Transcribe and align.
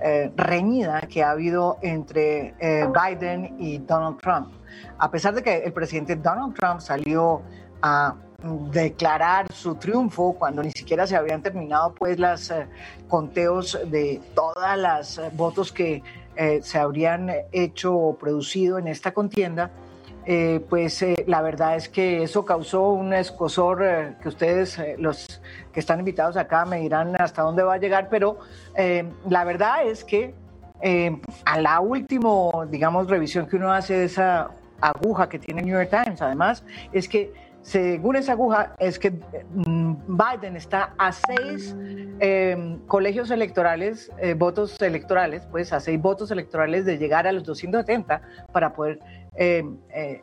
eh, 0.00 0.32
reñida 0.36 1.00
que 1.02 1.22
ha 1.22 1.30
habido 1.30 1.78
entre 1.82 2.54
eh, 2.58 2.86
Biden 2.86 3.56
y 3.58 3.78
Donald 3.78 4.18
Trump. 4.20 4.52
A 4.98 5.10
pesar 5.10 5.34
de 5.34 5.42
que 5.42 5.58
el 5.58 5.72
presidente 5.72 6.16
Donald 6.16 6.54
Trump 6.54 6.80
salió 6.80 7.42
a 7.82 8.14
declarar 8.72 9.50
su 9.52 9.76
triunfo 9.76 10.34
cuando 10.34 10.62
ni 10.62 10.70
siquiera 10.70 11.06
se 11.06 11.16
habían 11.16 11.42
terminado 11.42 11.94
pues 11.94 12.18
los 12.18 12.52
conteos 13.08 13.78
de 13.86 14.20
todas 14.34 14.76
las 14.76 15.20
votos 15.34 15.72
que 15.72 16.02
se 16.60 16.78
habrían 16.78 17.30
hecho 17.52 17.94
o 17.96 18.18
producido 18.18 18.78
en 18.78 18.88
esta 18.88 19.14
contienda, 19.14 19.70
eh, 20.26 20.64
pues 20.70 21.02
eh, 21.02 21.24
la 21.26 21.42
verdad 21.42 21.76
es 21.76 21.88
que 21.88 22.22
eso 22.22 22.46
causó 22.46 22.90
un 22.90 23.12
escosor 23.12 23.84
eh, 23.84 24.14
que 24.22 24.28
ustedes, 24.28 24.80
los 24.98 25.42
que 25.72 25.80
están 25.80 25.98
invitados 25.98 26.36
acá, 26.36 26.64
me 26.64 26.80
dirán 26.80 27.14
hasta 27.20 27.42
dónde 27.42 27.62
va 27.62 27.74
a 27.74 27.78
llegar, 27.78 28.08
pero 28.08 28.38
la 29.28 29.44
verdad 29.44 29.86
es 29.86 30.04
que 30.04 30.34
a 31.44 31.60
la 31.60 31.80
última, 31.80 32.66
digamos, 32.70 33.08
revisión 33.08 33.46
que 33.46 33.56
uno 33.56 33.72
hace 33.72 33.94
de 33.94 34.04
esa 34.04 34.50
aguja 34.80 35.28
que 35.28 35.38
tiene 35.38 35.62
New 35.62 35.74
York 35.74 35.90
Times, 35.90 36.20
además, 36.20 36.64
es 36.92 37.08
que 37.08 37.32
según 37.62 38.16
esa 38.16 38.32
aguja, 38.32 38.74
es 38.78 38.98
que 38.98 39.10
mm, 39.10 39.94
Biden 40.06 40.56
está 40.56 40.92
a 40.98 41.12
seis 41.12 41.74
colegios 42.86 43.30
electorales, 43.30 44.10
votos 44.36 44.80
electorales, 44.80 45.46
pues 45.50 45.72
a 45.72 45.80
seis 45.80 46.00
votos 46.00 46.30
electorales 46.30 46.84
de 46.84 46.98
llegar 46.98 47.26
a 47.26 47.32
los 47.32 47.44
270 47.44 48.22
para 48.52 48.72
poder 48.72 49.00
eh, 49.36 49.64
eh, 49.92 50.22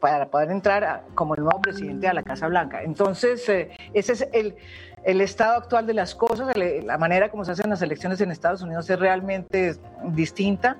para 0.00 0.28
poder 0.28 0.50
entrar 0.50 1.04
como 1.14 1.36
el 1.36 1.44
nuevo 1.44 1.60
presidente 1.60 2.08
a 2.08 2.12
la 2.12 2.24
Casa 2.24 2.48
Blanca. 2.48 2.82
Entonces, 2.82 3.48
eh, 3.48 3.70
ese 3.94 4.14
es 4.14 4.28
el, 4.32 4.56
el, 5.04 5.20
estado 5.20 5.58
actual 5.58 5.86
de 5.86 5.94
las 5.94 6.16
cosas, 6.16 6.56
la 6.56 6.98
manera 6.98 7.30
como 7.30 7.44
se 7.44 7.52
hacen 7.52 7.70
las 7.70 7.82
elecciones 7.82 8.20
en 8.20 8.32
Estados 8.32 8.62
Unidos 8.62 8.90
es 8.90 8.98
realmente 8.98 9.76
distinta 10.06 10.76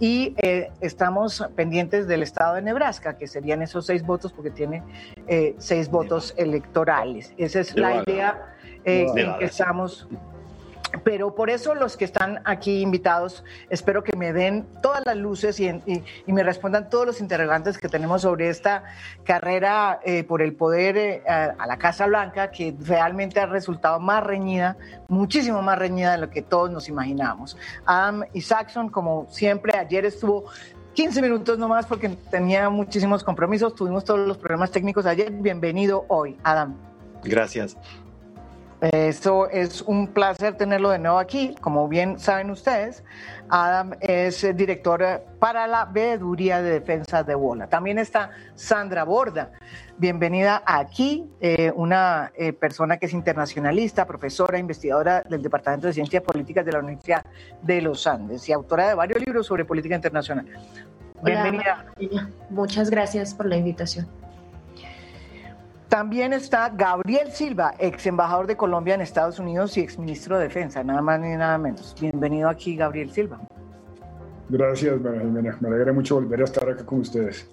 y 0.00 0.34
estamos 0.80 1.46
pendientes 1.54 2.08
del 2.08 2.22
estado 2.22 2.54
de 2.54 2.62
Nebraska, 2.62 3.18
que 3.18 3.26
serían 3.26 3.60
esos 3.60 3.84
seis 3.84 4.02
votos 4.04 4.32
porque 4.32 4.50
tiene 4.50 4.82
seis 5.58 5.90
votos 5.90 6.34
electorales. 6.38 7.34
Esa 7.36 7.60
es 7.60 7.76
la 7.76 8.02
idea 8.02 8.56
en 8.84 9.14
que 9.14 9.44
estamos 9.44 10.08
pero 11.04 11.34
por 11.34 11.50
eso 11.50 11.74
los 11.74 11.96
que 11.96 12.04
están 12.04 12.40
aquí 12.44 12.80
invitados, 12.80 13.44
espero 13.70 14.02
que 14.04 14.16
me 14.16 14.32
den 14.32 14.66
todas 14.82 15.02
las 15.04 15.16
luces 15.16 15.58
y, 15.60 15.72
me 16.26 16.42
respondan 16.42 16.88
todos 16.88 17.06
los 17.06 17.20
interrogantes 17.20 17.78
que 17.78 17.88
tenemos 17.88 18.22
sobre 18.22 18.48
esta 18.48 18.84
carrera 19.24 20.00
eh, 20.04 20.24
por 20.24 20.42
el 20.42 20.54
poder 20.54 20.96
eh, 20.96 21.22
a, 21.26 21.66
la 21.66 21.78
Casa 21.78 22.06
Blanca, 22.06 22.50
que 22.50 22.74
realmente 22.80 23.40
ha 23.40 23.46
resultado 23.46 24.00
más 24.00 24.24
reñida, 24.24 24.76
muchísimo 25.08 25.62
más 25.62 25.78
reñida 25.78 26.12
de 26.12 26.18
lo 26.18 26.30
que 26.30 26.42
todos 26.42 26.70
nos 26.70 26.88
imaginábamos. 26.88 27.56
Adam 27.84 28.24
y 28.32 28.40
Saxon, 28.40 28.88
como 28.88 29.26
siempre, 29.30 29.76
ayer 29.76 30.04
estuvo 30.04 30.44
15 30.94 31.22
minutos 31.22 31.58
nomás 31.58 31.86
porque 31.86 32.08
tenía 32.30 32.68
muchísimos 32.68 33.24
compromisos, 33.24 33.74
tuvimos 33.74 34.04
todos 34.04 34.26
los 34.26 34.36
problemas 34.36 34.70
técnicos 34.70 35.06
ayer. 35.06 35.30
Bienvenido 35.30 36.04
hoy, 36.08 36.36
Adam. 36.42 36.76
Gracias. 37.24 37.76
Esto 38.82 39.48
es 39.48 39.80
un 39.80 40.08
placer 40.08 40.56
tenerlo 40.56 40.90
de 40.90 40.98
nuevo 40.98 41.20
aquí. 41.20 41.54
Como 41.60 41.86
bien 41.86 42.18
saben 42.18 42.50
ustedes, 42.50 43.04
Adam 43.48 43.92
es 44.00 44.44
director 44.56 45.22
para 45.38 45.68
la 45.68 45.84
Veeduría 45.84 46.60
de 46.60 46.80
Defensa 46.80 47.22
de 47.22 47.36
Bola. 47.36 47.68
También 47.68 48.00
está 48.00 48.32
Sandra 48.56 49.04
Borda. 49.04 49.52
Bienvenida 49.98 50.64
aquí, 50.66 51.30
eh, 51.40 51.72
una 51.76 52.32
eh, 52.34 52.52
persona 52.52 52.96
que 52.96 53.06
es 53.06 53.12
internacionalista, 53.12 54.04
profesora, 54.04 54.58
investigadora 54.58 55.22
del 55.28 55.42
Departamento 55.42 55.86
de 55.86 55.92
Ciencias 55.92 56.24
Políticas 56.24 56.66
de 56.66 56.72
la 56.72 56.80
Universidad 56.80 57.24
de 57.62 57.82
los 57.82 58.04
Andes 58.08 58.48
y 58.48 58.52
autora 58.52 58.88
de 58.88 58.94
varios 58.94 59.20
libros 59.20 59.46
sobre 59.46 59.64
política 59.64 59.94
internacional. 59.94 60.44
Bienvenida. 61.22 61.86
Muchas 62.50 62.90
gracias 62.90 63.32
por 63.32 63.46
la 63.46 63.56
invitación. 63.56 64.21
También 65.92 66.32
está 66.32 66.70
Gabriel 66.70 67.30
Silva, 67.32 67.74
ex 67.78 68.06
embajador 68.06 68.46
de 68.46 68.56
Colombia 68.56 68.94
en 68.94 69.02
Estados 69.02 69.38
Unidos 69.38 69.76
y 69.76 69.82
ex 69.82 69.98
ministro 69.98 70.38
de 70.38 70.44
Defensa, 70.44 70.82
nada 70.82 71.02
más 71.02 71.20
ni 71.20 71.36
nada 71.36 71.58
menos. 71.58 71.94
Bienvenido 72.00 72.48
aquí, 72.48 72.76
Gabriel 72.76 73.10
Silva. 73.10 73.38
Gracias, 74.48 74.98
María 75.02 75.20
Jimena. 75.20 75.58
Me 75.60 75.68
alegra 75.68 75.92
mucho 75.92 76.14
volver 76.14 76.40
a 76.40 76.44
estar 76.44 76.66
acá 76.66 76.86
con 76.86 77.00
ustedes. 77.00 77.46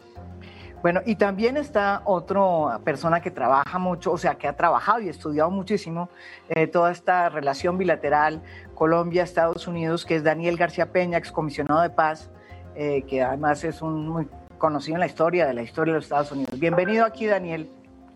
Bueno, 0.81 1.01
y 1.05 1.16
también 1.16 1.57
está 1.57 2.01
otra 2.05 2.79
persona 2.85 3.19
que 3.19 3.29
trabaja 3.29 3.77
mucho, 3.77 4.13
o 4.13 4.17
sea, 4.17 4.35
que 4.35 4.47
ha 4.47 4.56
trabajado 4.56 5.01
y 5.01 5.09
estudiado 5.09 5.51
muchísimo 5.51 6.09
eh, 6.47 6.66
toda 6.67 6.91
esta 6.91 7.27
relación 7.27 7.77
bilateral 7.77 8.41
Colombia-Estados 8.73 9.67
Unidos, 9.67 10.06
que 10.06 10.16
es 10.16 10.23
Daniel 10.23 10.56
García 10.56 10.94
Peña, 10.94 11.17
excomisionado 11.17 11.81
de 11.81 11.89
paz, 11.89 12.31
eh, 12.75 13.01
que 13.01 13.21
además 13.21 13.66
es 13.66 13.81
un 13.81 14.07
muy 14.07 14.29
conocido 14.57 14.95
en 14.95 15.01
la 15.01 15.07
historia 15.07 15.45
de 15.45 15.53
la 15.53 15.61
historia 15.61 15.91
de 15.91 15.97
los 15.97 16.06
Estados 16.06 16.31
Unidos. 16.31 16.57
Bienvenido 16.57 17.03
aquí, 17.03 17.25
Daniel. 17.25 17.69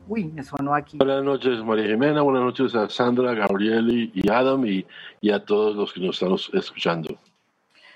Uy, 0.08 0.26
me 0.26 0.44
sonó 0.44 0.76
aquí. 0.76 0.98
Buenas 0.98 1.24
noches, 1.24 1.64
María 1.64 1.88
Jimena. 1.88 2.22
Buenas 2.22 2.44
noches 2.44 2.76
a 2.76 2.90
Sandra, 2.90 3.34
Gabriel 3.34 4.12
y 4.14 4.30
Adam 4.30 4.66
y, 4.66 4.86
a 5.32 5.44
todos 5.46 5.76
los 5.76 5.94
que 5.94 6.02
nos 6.02 6.22
están 6.22 6.60
escuchando. 6.60 7.18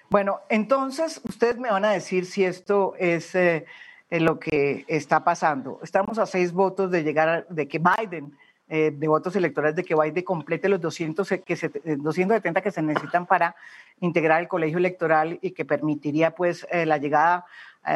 Bueno, 0.10 0.40
entonces 0.48 1.20
ustedes 1.28 1.58
me 1.58 1.70
van 1.70 1.84
a 1.84 1.92
decir 1.92 2.26
si 2.26 2.46
esto 2.46 2.94
es 2.98 3.36
eh, 3.36 3.66
lo 4.10 4.40
que 4.40 4.86
está 4.88 5.26
pasando. 5.26 5.80
Estamos 5.84 6.18
a 6.18 6.26
seis 6.26 6.54
votos 6.54 6.92
de 6.92 7.04
llegar, 7.04 7.46
de 7.50 7.68
que 7.68 7.80
Biden, 7.80 8.38
eh, 8.70 8.92
de 8.96 9.08
votos 9.10 9.36
electorales, 9.36 9.76
de 9.76 9.84
que 9.84 9.96
Biden 9.96 10.24
complete 10.24 10.70
los 10.70 10.80
200, 10.80 11.28
que 11.46 11.56
se, 11.58 11.68
270 11.68 12.62
que 12.62 12.72
se 12.72 12.82
necesitan 12.82 13.26
para 13.26 13.54
integrar 14.00 14.42
el 14.42 14.48
colegio 14.48 14.78
electoral 14.78 15.40
y 15.42 15.52
que 15.52 15.66
permitiría 15.66 16.32
pues 16.32 16.66
eh, 16.72 16.86
la 16.86 16.98
llegada 16.98 17.46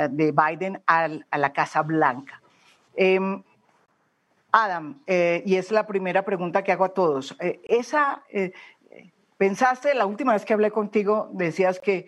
de 0.09 0.31
Biden 0.31 0.81
a 0.87 1.09
la 1.09 1.51
Casa 1.51 1.81
Blanca. 1.81 2.41
Adam, 4.51 5.01
eh, 5.07 5.43
y 5.45 5.55
es 5.55 5.71
la 5.71 5.87
primera 5.87 6.23
pregunta 6.23 6.63
que 6.63 6.71
hago 6.71 6.83
a 6.83 6.93
todos. 6.93 7.35
Eh, 7.39 7.61
esa, 7.63 8.23
eh, 8.29 8.51
pensaste, 9.37 9.93
la 9.93 10.05
última 10.05 10.33
vez 10.33 10.43
que 10.43 10.53
hablé 10.53 10.71
contigo, 10.71 11.29
decías 11.33 11.79
que 11.79 12.07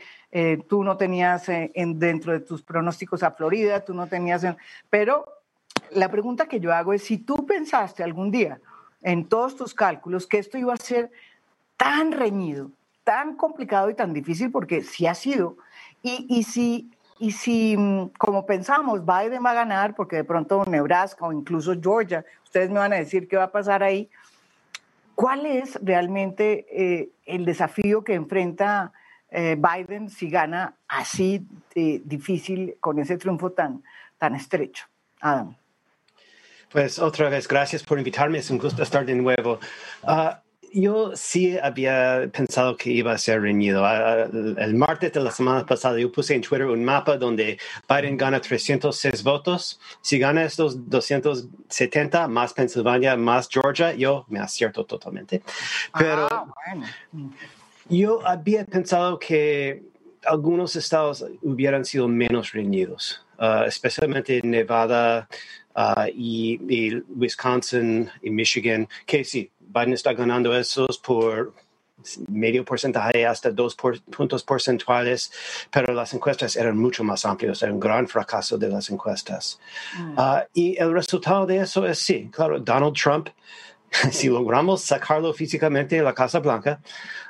tú 0.68 0.84
no 0.84 0.98
tenías 0.98 1.48
en, 1.48 2.00
dentro 2.00 2.34
de 2.34 2.40
tus 2.40 2.64
pronósticos 2.64 3.22
a 3.22 3.32
Florida, 3.32 3.86
tú 3.86 3.94
no 3.94 4.08
tenías, 4.08 4.44
pero 4.90 5.26
la 5.92 6.10
pregunta 6.10 6.48
que 6.48 6.60
yo 6.60 6.74
hago 6.74 6.92
es 6.94 7.04
si 7.04 7.20
tú 7.20 7.46
pensaste 7.46 8.04
algún 8.04 8.32
día 8.32 8.60
en 9.04 9.26
todos 9.28 9.56
tus 9.56 9.76
cálculos 9.76 10.26
que 10.26 10.40
esto 10.40 10.58
iba 10.58 10.74
a 10.74 10.78
ser 10.78 11.12
tan 11.78 12.14
reñido, 12.14 12.72
tan 13.04 13.36
complicado 13.36 13.92
y 13.92 13.94
tan 13.94 14.12
difícil, 14.12 14.50
porque 14.50 14.82
sí 14.82 15.06
ha 15.06 15.14
sido, 15.14 15.58
y, 16.02 16.26
y 16.28 16.44
si 16.44 16.90
y 17.20 17.32
si, 17.32 17.76
mm, 17.78 18.10
como 18.18 18.46
pensamos, 18.46 19.02
Biden 19.06 19.44
va 19.46 19.52
a 19.52 19.56
ganar, 19.56 19.96
porque 19.96 20.18
de 20.18 20.24
pronto 20.24 20.64
Nebraska 20.66 21.26
o 21.26 21.32
incluso 21.32 21.74
Georgia, 21.80 22.26
ustedes 22.44 22.70
me 22.70 22.80
van 22.80 22.94
a 22.94 22.98
decir 22.98 23.28
qué 23.28 23.38
va 23.38 23.46
a 23.46 23.52
pasar 23.52 23.84
ahí, 23.84 24.10
¿cuál 25.16 25.46
es 25.46 25.80
realmente 25.82 26.66
eh, 26.72 27.10
el 27.26 27.46
desafío 27.46 28.04
que 28.04 28.14
enfrenta 28.14 28.92
eh, 29.30 29.58
Biden 29.58 30.10
si 30.10 30.30
gana 30.30 30.76
así 30.88 31.48
difícil 31.74 32.78
con 32.80 33.00
ese 33.00 33.18
triunfo 33.18 33.52
tan, 33.52 33.84
tan 34.18 34.36
estrecho? 34.36 34.86
Adam. 35.22 35.56
Pues 36.72 37.00
otra 37.00 37.30
vez, 37.30 37.48
gracias 37.48 37.84
por 37.84 37.98
invitarme, 37.98 38.40
es 38.40 38.50
un 38.50 38.58
gusto 38.58 38.82
estar 38.84 39.06
de 39.06 39.16
nuevo. 39.16 39.60
Ah, 40.04 40.43
yo 40.74 41.12
sí 41.16 41.58
había 41.62 42.30
pensado 42.32 42.76
que 42.76 42.90
iba 42.90 43.12
a 43.12 43.18
ser 43.18 43.42
reñido. 43.42 43.86
Ah, 43.86 44.28
el 44.58 44.74
martes 44.74 45.14
de 45.14 45.22
la 45.22 45.32
semana 45.32 45.66
pasada 45.66 46.00
yo 46.00 46.12
puse 46.12 46.34
en 46.34 46.42
Twitter 46.42 46.68
un 46.68 46.84
mapa 46.84 47.18
donde 47.18 47.60
Biden 47.88 48.18
gana 48.18 48.42
306 48.42 49.24
votos. 49.24 49.80
Si 50.02 50.18
gana 50.18 50.44
estos 50.44 50.90
270, 50.90 52.28
más 52.28 52.54
Pensilvania, 52.54 53.16
más 53.16 53.48
Georgia, 53.50 53.94
yo 53.94 54.26
me 54.30 54.40
acierto 54.40 54.84
totalmente. 54.86 55.44
Pero 55.98 56.28
ah, 56.32 56.46
yo 57.90 58.26
había 58.26 58.66
pensado 58.66 59.20
que 59.20 59.84
algunos 60.26 60.76
estados 60.76 61.26
hubieran 61.42 61.86
sido 61.86 62.08
menos 62.08 62.54
reñidos, 62.54 63.26
uh, 63.40 63.66
especialmente 63.66 64.42
Nevada 64.42 65.28
y, 66.16 66.60
y 66.70 66.96
Wisconsin 67.16 68.10
y 68.22 68.30
Michigan, 68.30 68.88
que 69.06 69.24
sí, 69.24 69.52
Biden 69.74 69.94
está 69.94 70.14
ganando 70.14 70.56
esos 70.56 70.98
por 70.98 71.54
medio 72.28 72.66
porcentaje 72.66 73.26
hasta 73.26 73.52
dos 73.52 73.76
puntos 73.76 74.44
porcentuales, 74.44 75.32
pero 75.72 75.94
las 75.94 76.14
encuestas 76.14 76.56
eran 76.56 76.78
mucho 76.78 77.04
más 77.04 77.26
amplias, 77.26 77.62
era 77.64 77.72
un 77.72 77.80
gran 77.80 78.08
fracaso 78.08 78.58
de 78.58 78.70
las 78.70 78.90
encuestas. 78.90 79.60
Mm. 79.98 80.14
Ah, 80.18 80.46
y 80.54 80.78
el 80.78 80.94
resultado 80.94 81.46
de 81.46 81.58
eso 81.58 81.86
es 81.86 82.00
sí, 82.00 82.30
claro, 82.32 82.60
Donald 82.60 82.96
Trump, 82.96 83.30
si 84.12 84.28
logramos 84.28 84.82
sacarlo 84.82 85.34
físicamente 85.34 85.96
de 85.96 86.04
la 86.04 86.14
Casa 86.14 86.40
Blanca, 86.40 86.82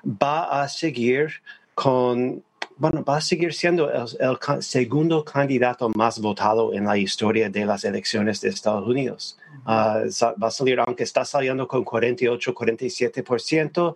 va 0.05 0.61
a 0.61 0.67
seguir 0.67 1.29
con 1.75 2.43
bueno, 2.77 3.03
va 3.03 3.17
a 3.17 3.21
seguir 3.21 3.53
siendo 3.53 3.89
el, 3.91 4.37
segundo 4.61 5.23
candidato 5.23 5.89
más 5.89 6.19
votado 6.19 6.73
en 6.73 6.85
la 6.85 6.97
historia 6.97 7.49
de 7.49 7.65
las 7.65 7.83
elecciones 7.83 8.41
de 8.41 8.49
Estados 8.49 8.87
Unidos. 8.87 9.37
Ah, 9.65 10.03
va 10.41 10.47
a 10.47 10.51
salir, 10.51 10.79
aunque 10.79 11.03
está 11.03 11.23
saliendo 11.25 11.67
con 11.67 11.83
48, 11.83 12.53
47%, 12.53 13.95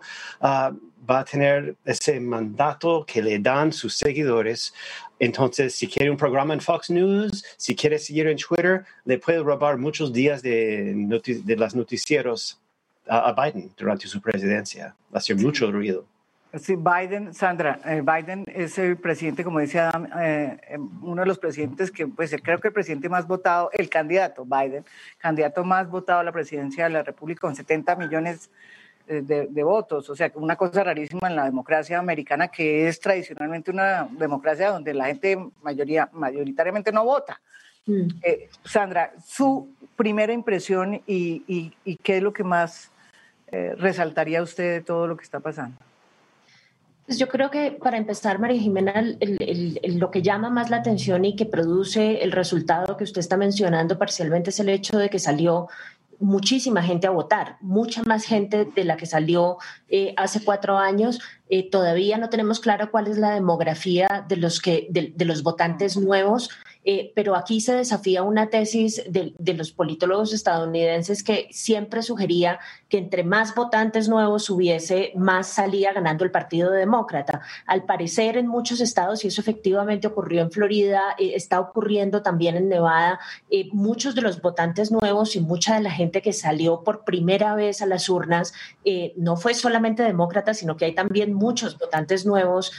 va 1.10 1.18
a 1.18 1.24
tener 1.24 1.76
ese 1.84 2.20
mandato 2.20 3.04
que 3.06 3.22
le 3.22 3.38
dan 3.38 3.72
sus 3.72 3.96
seguidores. 3.96 4.72
Entonces, 5.18 5.74
si 5.74 5.86
quiere 5.88 6.10
un 6.10 6.16
programa 6.16 6.54
en 6.54 6.60
Fox 6.60 6.90
News, 6.90 7.44
si 7.56 7.74
quiere 7.74 7.98
seguir 7.98 8.26
en 8.28 8.36
Twitter, 8.36 8.84
le 9.04 9.18
puede 9.18 9.42
robar 9.42 9.78
muchos 9.78 10.12
días 10.12 10.42
de, 10.42 10.94
de 10.94 11.56
los 11.56 11.74
noticieros 11.74 12.60
a, 13.08 13.32
Biden 13.32 13.72
durante 13.76 14.06
su 14.06 14.20
presidencia. 14.20 14.94
Va 15.12 15.16
a 15.16 15.18
hacer 15.18 15.36
mucho 15.36 15.70
ruido. 15.70 16.06
Sí, 16.60 16.76
Biden, 16.76 17.34
Sandra, 17.34 17.80
eh, 17.84 18.02
Biden 18.02 18.44
es 18.46 18.78
el 18.78 18.96
presidente, 18.96 19.44
como 19.44 19.58
decía 19.58 19.90
Adam, 19.90 20.08
eh, 20.18 20.58
em, 20.68 21.04
uno 21.04 21.22
de 21.22 21.26
los 21.26 21.38
presidentes 21.38 21.90
que, 21.90 22.06
pues 22.06 22.34
creo 22.42 22.58
que 22.58 22.68
el 22.68 22.74
presidente 22.74 23.08
más 23.08 23.26
votado, 23.26 23.70
el 23.72 23.88
candidato 23.88 24.44
Biden, 24.44 24.84
candidato 25.18 25.64
más 25.64 25.88
votado 25.88 26.20
a 26.20 26.24
la 26.24 26.32
presidencia 26.32 26.84
de 26.84 26.90
la 26.90 27.02
República 27.02 27.40
con 27.40 27.54
70 27.54 27.96
millones 27.96 28.50
eh, 29.06 29.22
de, 29.22 29.62
votos, 29.62 30.08
o 30.10 30.16
sea, 30.16 30.30
una 30.34 30.56
cosa 30.56 30.84
rarísima 30.84 31.28
en 31.28 31.36
la 31.36 31.44
democracia 31.44 31.98
americana 31.98 32.48
que 32.48 32.88
es 32.88 33.00
tradicionalmente 33.00 33.70
una 33.70 34.08
democracia 34.10 34.70
donde 34.70 34.94
la 34.94 35.06
gente 35.06 35.38
mayoría, 35.62 36.08
mayoritariamente 36.12 36.92
no 36.92 37.04
vota. 37.04 37.40
Mm. 37.86 38.08
Sandra, 38.64 39.12
su 39.24 39.68
primera 39.96 40.32
impresión 40.32 40.94
y, 41.06 41.72
y, 41.84 41.96
qué 41.96 42.18
es 42.18 42.22
lo 42.22 42.32
que 42.32 42.44
más 42.44 42.90
resaltaría 43.78 44.42
usted 44.42 44.74
de 44.74 44.80
todo 44.82 45.06
lo 45.06 45.16
que 45.16 45.24
está 45.24 45.40
pasando. 45.40 45.78
Pues 47.08 47.18
yo 47.18 47.26
creo 47.26 47.50
que 47.50 47.70
para 47.72 47.96
empezar, 47.96 48.38
María 48.38 48.60
Jimena, 48.60 49.02
lo 49.82 50.10
que 50.10 50.20
llama 50.20 50.50
más 50.50 50.68
la 50.68 50.76
atención 50.76 51.24
y 51.24 51.36
que 51.36 51.46
produce 51.46 52.22
el 52.22 52.32
resultado 52.32 52.98
que 52.98 53.04
usted 53.04 53.20
está 53.20 53.38
mencionando 53.38 53.96
parcialmente 53.96 54.50
es 54.50 54.60
el 54.60 54.68
hecho 54.68 54.98
de 54.98 55.08
que 55.08 55.18
salió 55.18 55.68
muchísima 56.18 56.82
gente 56.82 57.06
a 57.06 57.10
votar, 57.10 57.56
mucha 57.62 58.02
más 58.02 58.24
gente 58.24 58.66
de 58.66 58.84
la 58.84 58.98
que 58.98 59.06
salió 59.06 59.56
eh, 59.88 60.12
hace 60.18 60.44
cuatro 60.44 60.76
años. 60.76 61.18
Eh, 61.50 61.70
todavía 61.70 62.18
no 62.18 62.28
tenemos 62.28 62.60
claro 62.60 62.90
cuál 62.90 63.06
es 63.06 63.18
la 63.18 63.34
demografía 63.34 64.24
de 64.28 64.36
los, 64.36 64.60
que, 64.60 64.88
de 64.90 65.24
los 65.24 65.42
votantes 65.42 65.96
nuevos. 65.96 66.50
Eh, 66.90 67.12
pero 67.14 67.36
aquí 67.36 67.60
se 67.60 67.74
desafía 67.74 68.22
una 68.22 68.48
tesis 68.48 69.02
de, 69.06 69.34
los 69.54 69.72
politólogos 69.72 70.32
estadounidenses 70.32 71.22
que 71.22 71.46
siempre 71.50 72.02
sugería 72.02 72.60
que 72.88 72.96
entre 72.96 73.24
más 73.24 73.54
votantes 73.54 74.08
nuevos 74.08 74.48
hubiese, 74.48 75.12
más 75.14 75.48
salía 75.48 75.92
ganando 75.92 76.24
el 76.24 76.30
Partido 76.30 76.70
Demócrata. 76.70 77.42
Al 77.66 77.84
parecer 77.84 78.38
en 78.38 78.46
muchos 78.46 78.80
estados, 78.80 79.22
y 79.22 79.28
eso 79.28 79.42
efectivamente 79.42 80.06
ocurrió 80.06 80.40
en 80.40 80.50
Florida, 80.50 81.02
eh, 81.18 81.32
está 81.34 81.60
ocurriendo 81.60 82.22
también 82.22 82.56
en 82.56 82.70
Nevada, 82.70 83.20
eh, 83.50 83.68
muchos 83.72 84.14
de 84.14 84.22
los 84.22 84.40
votantes 84.40 84.90
nuevos 84.90 85.36
y 85.36 85.40
mucha 85.40 85.74
de 85.74 85.82
la 85.82 85.90
gente 85.90 86.22
que 86.22 86.32
salió 86.32 86.84
por 86.84 87.04
primera 87.04 87.54
vez 87.54 87.82
a 87.82 87.86
las 87.86 88.08
urnas 88.08 88.54
no 89.16 89.36
fue 89.36 89.52
solamente 89.52 90.02
demócrata, 90.02 90.54
sino 90.54 90.78
que 90.78 90.86
hay 90.86 90.94
también 90.94 91.34
muchos 91.38 91.78
votantes 91.78 92.26
nuevos, 92.26 92.72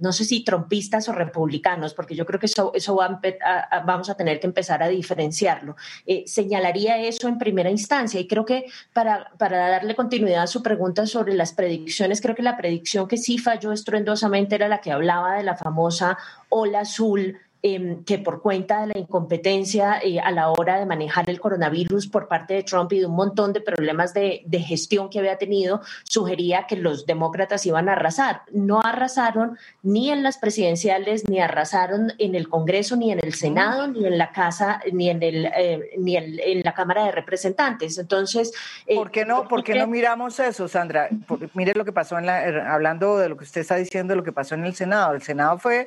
no 0.00 0.12
sé 0.12 0.24
si 0.24 0.44
trompistas 0.44 1.08
o 1.08 1.12
republicanos, 1.12 1.94
porque 1.94 2.14
yo 2.14 2.26
creo 2.26 2.38
que 2.38 2.46
eso, 2.46 2.72
eso 2.74 2.96
va 2.96 3.06
a 3.06 3.82
vamos 3.84 4.10
a 4.10 4.14
tener 4.14 4.40
que 4.40 4.46
empezar 4.46 4.82
a 4.82 4.88
diferenciarlo. 4.88 5.76
Eh, 6.06 6.24
señalaría 6.26 6.98
eso 6.98 7.28
en 7.28 7.38
primera 7.38 7.70
instancia 7.70 8.20
y 8.20 8.26
creo 8.26 8.44
que 8.44 8.66
para, 8.92 9.30
para 9.38 9.68
darle 9.68 9.94
continuidad 9.94 10.42
a 10.42 10.46
su 10.46 10.62
pregunta 10.62 11.06
sobre 11.06 11.34
las 11.34 11.52
predicciones, 11.52 12.20
creo 12.20 12.34
que 12.34 12.42
la 12.42 12.56
predicción 12.56 13.08
que 13.08 13.16
sí 13.16 13.38
falló 13.38 13.72
estruendosamente 13.72 14.54
era 14.54 14.68
la 14.68 14.80
que 14.80 14.92
hablaba 14.92 15.36
de 15.36 15.42
la 15.42 15.56
famosa 15.56 16.18
ola 16.48 16.80
azul 16.80 17.38
Em, 17.64 18.02
que 18.02 18.18
por 18.18 18.42
cuenta 18.42 18.80
de 18.80 18.88
la 18.88 18.98
incompetencia 18.98 20.00
eh, 20.02 20.18
a 20.18 20.32
la 20.32 20.50
hora 20.50 20.80
de 20.80 20.84
manejar 20.84 21.30
el 21.30 21.38
coronavirus 21.38 22.08
por 22.08 22.26
parte 22.26 22.54
de 22.54 22.64
Trump 22.64 22.92
y 22.92 22.98
de 22.98 23.06
un 23.06 23.14
montón 23.14 23.52
de 23.52 23.60
problemas 23.60 24.12
de, 24.14 24.42
gestión 24.66 25.08
que 25.08 25.20
había 25.20 25.38
tenido, 25.38 25.80
sugería 26.02 26.66
que 26.66 26.74
los 26.74 27.06
demócratas 27.06 27.64
iban 27.64 27.88
a 27.88 27.92
arrasar. 27.92 28.42
No 28.50 28.80
arrasaron 28.82 29.58
ni 29.84 30.10
en 30.10 30.24
las 30.24 30.38
presidenciales, 30.38 31.28
ni 31.28 31.38
arrasaron 31.38 32.14
en 32.18 32.34
el 32.34 32.48
Congreso, 32.48 32.96
ni 32.96 33.12
en 33.12 33.20
el 33.22 33.32
Senado, 33.32 33.86
ni 33.86 34.06
en 34.06 34.18
la 34.18 34.32
Casa, 34.32 34.80
ni 34.92 35.08
en, 35.08 35.22
el, 35.22 35.46
eh, 35.56 35.92
ni 35.98 36.16
en, 36.16 36.62
la 36.64 36.74
Cámara 36.74 37.04
de 37.04 37.12
Representantes. 37.12 37.96
Entonces... 37.96 38.52
Eh, 38.88 38.96
¿Por 38.96 39.12
qué 39.12 39.24
no, 39.24 39.46
por 39.46 39.62
qué 39.62 39.76
no 39.76 39.86
miramos 39.86 40.40
eso, 40.40 40.66
Sandra? 40.66 41.08
mire 41.54 41.74
lo 41.74 41.84
que 41.84 41.92
pasó 41.92 42.18
en 42.18 42.26
la, 42.26 42.72
hablando 42.72 43.18
de 43.18 43.28
lo 43.28 43.36
que 43.36 43.44
usted 43.44 43.60
está 43.60 43.76
diciendo, 43.76 44.16
lo 44.16 44.24
que 44.24 44.32
pasó 44.32 44.56
en 44.56 44.64
el 44.64 44.74
Senado. 44.74 45.14
El 45.14 45.22
Senado 45.22 45.58
fue 45.58 45.86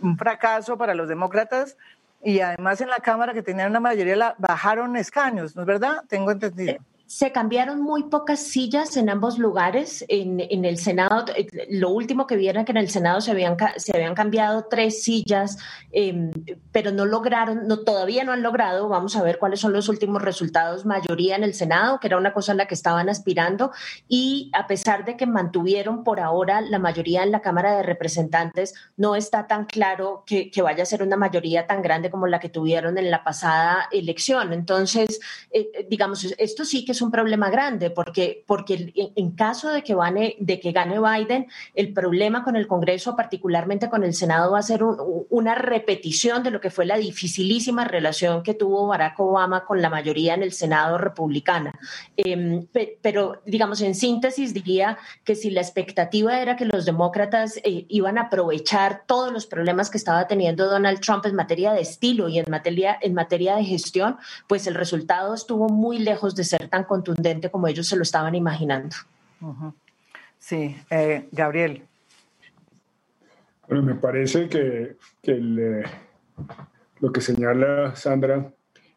un 0.00 0.16
fracaso 0.16 0.76
para 0.76 0.94
los 0.94 1.08
demócratas 1.08 1.76
y 2.22 2.40
además 2.40 2.80
en 2.80 2.88
la 2.88 2.96
Cámara 2.96 3.34
que 3.34 3.42
tenían 3.42 3.70
una 3.70 3.80
mayoría 3.80 4.16
la, 4.16 4.34
bajaron 4.38 4.96
escaños, 4.96 5.54
¿no 5.54 5.62
es 5.62 5.66
verdad? 5.66 6.04
Tengo 6.08 6.30
entendido. 6.30 6.76
Se 7.06 7.30
cambiaron 7.30 7.80
muy 7.80 8.04
pocas 8.04 8.40
sillas 8.40 8.96
en 8.96 9.08
ambos 9.08 9.38
lugares. 9.38 10.04
En, 10.08 10.40
en, 10.40 10.64
el 10.64 10.76
Senado, 10.76 11.24
eh, 11.36 11.46
lo 11.70 11.90
último 11.90 12.26
que 12.26 12.34
vieron 12.34 12.64
que 12.64 12.72
en 12.72 12.78
el 12.78 12.90
Senado 12.90 13.20
se 13.20 13.30
habían, 13.30 13.56
se 13.76 13.96
habían 13.96 14.14
cambiado 14.14 14.66
tres 14.68 15.04
sillas, 15.04 15.56
em, 15.92 16.32
pero 16.72 16.90
no 16.90 17.04
lograron, 17.04 17.68
no, 17.68 17.78
todavía 17.80 18.24
no 18.24 18.32
han 18.32 18.42
logrado, 18.42 18.88
vamos 18.88 19.14
a 19.14 19.22
ver 19.22 19.38
cuáles 19.38 19.60
son 19.60 19.72
los 19.72 19.88
últimos 19.88 20.20
resultados, 20.20 20.84
mayoría 20.84 21.36
en 21.36 21.44
el 21.44 21.54
Senado, 21.54 22.00
que 22.00 22.08
era 22.08 22.16
una 22.16 22.32
cosa 22.32 22.52
a 22.52 22.54
la 22.56 22.66
que 22.66 22.74
estaban 22.74 23.08
aspirando, 23.08 23.70
y 24.08 24.50
a 24.52 24.66
pesar 24.66 25.04
de 25.04 25.16
que 25.16 25.26
mantuvieron 25.26 26.02
por 26.02 26.18
ahora 26.18 26.60
la 26.60 26.80
mayoría 26.80 27.22
en 27.22 27.30
la 27.30 27.40
Cámara 27.40 27.76
de 27.76 27.84
Representantes, 27.84 28.74
no 28.96 29.14
está 29.14 29.46
tan 29.46 29.66
claro 29.66 30.24
que, 30.26 30.50
vaya 30.60 30.82
a 30.82 30.86
ser 30.86 31.04
una 31.04 31.16
mayoría 31.16 31.68
tan 31.68 31.80
grande 31.80 32.10
como 32.10 32.26
la 32.26 32.40
que 32.40 32.48
tuvieron 32.48 32.98
en 32.98 33.08
la 33.08 33.22
pasada 33.22 33.88
elección. 33.92 34.52
Entonces, 34.52 35.20
eh, 35.52 35.86
digamos, 35.88 36.24
esto 36.38 36.64
sí 36.64 36.84
que 36.84 36.95
es 36.96 37.02
un 37.02 37.10
problema 37.10 37.50
grande 37.50 37.90
porque, 37.90 38.42
porque 38.46 38.92
en 39.14 39.30
caso 39.32 39.70
de 39.70 39.82
que, 39.82 39.94
gane, 39.94 40.36
de 40.40 40.58
que 40.58 40.72
gane 40.72 40.98
Biden, 40.98 41.46
el 41.74 41.92
problema 41.92 42.42
con 42.42 42.56
el 42.56 42.66
Congreso, 42.66 43.14
particularmente 43.14 43.88
con 43.88 44.02
el 44.02 44.14
Senado, 44.14 44.52
va 44.52 44.58
a 44.58 44.62
ser 44.62 44.82
una 44.82 45.54
repetición 45.54 46.42
de 46.42 46.50
lo 46.50 46.60
que 46.60 46.70
fue 46.70 46.86
la 46.86 46.96
dificilísima 46.96 47.84
relación 47.84 48.42
que 48.42 48.54
tuvo 48.54 48.86
Barack 48.86 49.20
Obama 49.20 49.64
con 49.64 49.82
la 49.82 49.90
mayoría 49.90 50.34
en 50.34 50.42
el 50.42 50.52
Senado 50.52 50.98
republicana. 50.98 51.72
Em, 52.16 52.66
pero, 53.02 53.42
digamos, 53.44 53.80
en 53.82 53.94
síntesis, 53.94 54.54
diría 54.54 54.98
que 55.24 55.34
si 55.34 55.50
la 55.50 55.60
expectativa 55.60 56.40
era 56.40 56.56
que 56.56 56.64
los 56.64 56.84
demócratas 56.86 57.58
eh, 57.58 57.84
iban 57.88 58.18
a 58.18 58.22
aprovechar 58.22 59.02
todos 59.06 59.32
los 59.32 59.46
problemas 59.46 59.90
que 59.90 59.98
estaba 59.98 60.26
teniendo 60.26 60.66
Donald 60.66 61.00
Trump 61.00 61.26
en 61.26 61.34
materia 61.34 61.72
de 61.72 61.82
estilo 61.82 62.28
y 62.28 62.38
en 62.38 62.46
materia, 62.50 62.96
en 63.00 63.14
materia 63.14 63.56
de 63.56 63.64
gestión, 63.64 64.16
pues 64.48 64.66
el 64.66 64.74
resultado 64.74 65.34
estuvo 65.34 65.68
muy 65.68 65.98
lejos 65.98 66.34
de 66.34 66.44
ser 66.44 66.68
tan 66.68 66.84
contundente 66.86 67.50
como 67.50 67.68
ellos 67.68 67.86
se 67.86 67.96
lo 67.96 68.02
estaban 68.02 68.34
imaginando. 68.34 68.96
Sí, 70.38 70.76
eh, 70.90 71.28
Gabriel. 71.32 71.82
Bueno, 73.68 73.82
me 73.82 73.94
parece 73.96 74.48
que, 74.48 74.96
eh, 75.24 75.82
lo 77.00 77.12
que 77.12 77.20
señala 77.20 77.96
Sandra 77.96 78.52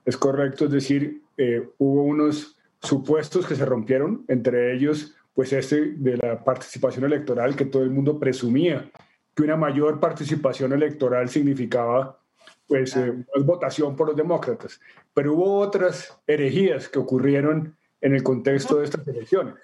es 0.05 0.15
correcto, 0.15 0.65
es 0.65 0.71
decir, 0.71 1.23
eh, 1.37 1.67
hubo 1.79 2.03
unos 2.03 2.57
supuestos 2.81 3.47
que 3.47 3.55
se 3.55 3.65
rompieron, 3.65 4.25
entre 4.27 4.75
ellos, 4.75 5.15
pues 5.33 5.51
este 5.53 5.93
de 5.93 6.17
la 6.17 6.43
participación 6.43 7.05
electoral, 7.05 7.55
que 7.55 7.65
todo 7.65 7.83
el 7.83 7.89
mundo 7.89 8.19
presumía 8.19 8.89
que 9.35 9.43
una 9.43 9.57
mayor 9.57 9.99
participación 9.99 10.73
electoral 10.73 11.29
significaba 11.29 12.19
pues 12.67 12.95
más 12.95 13.45
votación 13.45 13.95
por 13.95 14.07
los 14.09 14.15
demócratas. 14.15 14.79
Pero 15.13 15.33
hubo 15.33 15.57
otras 15.57 16.21
herejías 16.27 16.87
que 16.87 16.99
ocurrieron 16.99 17.75
en 18.01 18.15
el 18.15 18.23
contexto 18.23 18.77
de 18.77 18.85
estas 18.85 19.07
elecciones. 19.07 19.55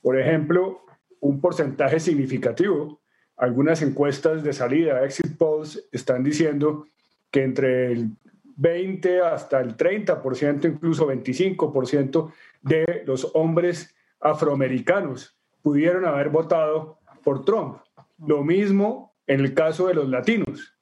Por 0.00 0.18
ejemplo, 0.18 0.84
un 1.20 1.40
porcentaje 1.40 2.00
significativo. 2.00 3.00
Algunas 3.36 3.82
encuestas 3.82 4.42
de 4.42 4.52
salida, 4.52 5.04
exit 5.04 5.36
polls, 5.36 5.88
están 5.92 6.22
diciendo 6.22 6.86
que 7.30 7.42
entre 7.44 7.92
el 7.92 8.10
20 8.56 9.22
hasta 9.22 9.60
el 9.60 9.76
30%, 9.76 10.66
incluso 10.66 11.08
25% 11.08 12.32
de 12.60 13.02
los 13.06 13.30
hombres 13.34 13.94
afroamericanos 14.20 15.36
pudieron 15.62 16.04
haber 16.04 16.28
votado 16.28 16.98
por 17.24 17.44
Trump. 17.44 17.78
Lo 18.26 18.44
mismo 18.44 19.14
en 19.26 19.40
el 19.40 19.54
caso 19.54 19.88
de 19.88 19.94
los 19.94 20.08
latinos. 20.08 20.74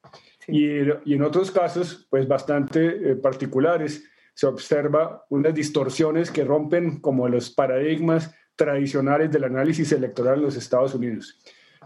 Y, 0.47 0.65
y, 1.05 1.13
en 1.13 1.21
otros 1.21 1.51
casos, 1.51 2.07
pues 2.09 2.27
bastante 2.27 3.11
eh, 3.11 3.15
particulares, 3.15 4.03
se 4.33 4.47
observa 4.47 5.25
unas 5.29 5.53
distorsiones 5.53 6.31
que 6.31 6.43
rompen 6.43 6.99
como 6.99 7.27
los 7.27 7.51
paradigmas 7.51 8.33
tradicionales 8.55 9.31
del 9.31 9.43
análisis 9.43 9.91
electoral 9.91 10.39
en 10.39 10.45
los 10.45 10.55
Estados 10.55 10.93
Unidos. 10.95 11.39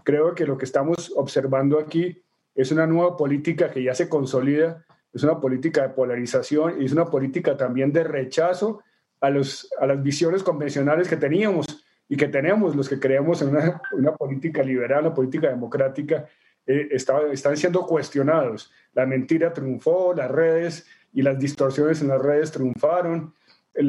Creo 0.04 0.34
que 0.34 0.46
lo 0.46 0.56
que 0.56 0.64
estamos 0.64 1.12
observando 1.16 1.78
aquí 1.78 2.22
es 2.54 2.70
una 2.70 2.86
nueva 2.86 3.16
política 3.16 3.70
que 3.70 3.82
ya 3.82 3.94
se 3.94 4.08
consolida, 4.08 4.84
es 5.12 5.22
una 5.22 5.40
política 5.40 5.82
de 5.82 5.94
polarización 5.94 6.80
y 6.80 6.84
es 6.84 6.92
una 6.92 7.06
política 7.06 7.56
también 7.56 7.92
de 7.92 8.04
rechazo 8.04 8.82
a, 9.20 9.30
los, 9.30 9.68
a 9.80 9.86
las 9.86 10.02
visiones 10.02 10.42
convencionales 10.42 11.08
que 11.08 11.16
teníamos 11.16 11.66
y 12.08 12.16
que 12.16 12.28
tenemos 12.28 12.76
los 12.76 12.88
que 12.88 13.00
creemos 13.00 13.42
en 13.42 13.48
una, 13.48 13.80
una 13.92 14.14
política 14.14 14.62
liberal, 14.62 15.06
una 15.06 15.14
política 15.14 15.48
democrática 15.48 16.26
eh, 16.66 16.88
están 16.90 17.56
siendo 17.56 17.86
cuestionados. 17.86 18.72
La 18.92 19.06
mentira 19.06 19.52
triunfó, 19.52 20.12
las 20.14 20.30
redes 20.30 20.86
y 21.16 21.22
las 21.22 21.38
distorsiones 21.38 22.02
en 22.02 22.08
las 22.08 22.20
redes 22.20 22.52
triunfaron, 22.52 23.32
el, 23.72 23.88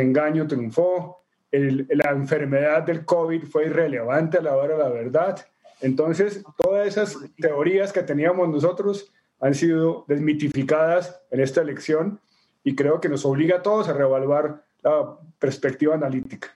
engaño 0.00 0.48
triunfó, 0.48 1.22
la 1.52 2.10
enfermedad 2.10 2.82
del 2.82 3.04
COVID 3.04 3.44
fue 3.44 3.66
irrelevante 3.66 4.38
a 4.38 4.42
la 4.42 4.56
hora 4.56 4.76
de 4.76 4.82
la 4.82 4.88
verdad. 4.88 5.46
Entonces, 5.80 6.42
todas 6.56 6.88
esas 6.88 7.16
teorías 7.36 7.92
que 7.92 8.02
teníamos 8.02 8.48
nosotros 8.48 9.14
han 9.38 9.54
sido 9.54 10.04
desmitificadas 10.08 11.22
en 11.30 11.38
esta 11.38 11.62
elección 11.62 12.18
y 12.64 12.74
creo 12.74 13.00
que 13.00 13.08
nos 13.08 13.24
obliga 13.24 13.58
a 13.58 13.62
todos 13.62 13.88
a 13.88 13.92
reevaluar 13.92 14.64
la 14.82 15.18
perspectiva 15.38 15.94
analítica. 15.94 16.48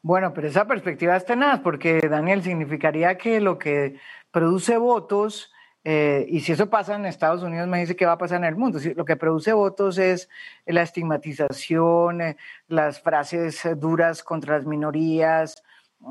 Bueno, 0.00 0.32
pero 0.32 0.48
esa 0.48 0.66
perspectiva 0.66 1.14
es 1.14 1.26
tenaz, 1.26 1.60
porque 1.60 2.00
Daniel 2.08 2.42
significaría 2.42 3.18
que 3.18 3.42
lo 3.42 3.58
que 3.58 4.00
produce 4.30 4.78
votos, 4.78 5.52
eh, 5.90 6.26
y 6.28 6.40
si 6.40 6.52
eso 6.52 6.68
pasa 6.68 6.96
en 6.96 7.06
Estados 7.06 7.42
Unidos, 7.42 7.66
me 7.66 7.80
dice 7.80 7.96
que 7.96 8.04
va 8.04 8.12
a 8.12 8.18
pasar 8.18 8.36
en 8.40 8.44
el 8.44 8.56
mundo. 8.56 8.78
lo 8.94 9.06
que 9.06 9.16
produce 9.16 9.54
votos 9.54 9.96
es 9.96 10.28
la 10.66 10.82
estigmatización, 10.82 12.20
eh, 12.20 12.36
las 12.66 13.00
frases 13.00 13.66
duras 13.78 14.22
contra 14.22 14.58
las 14.58 14.66
minorías, 14.66 15.62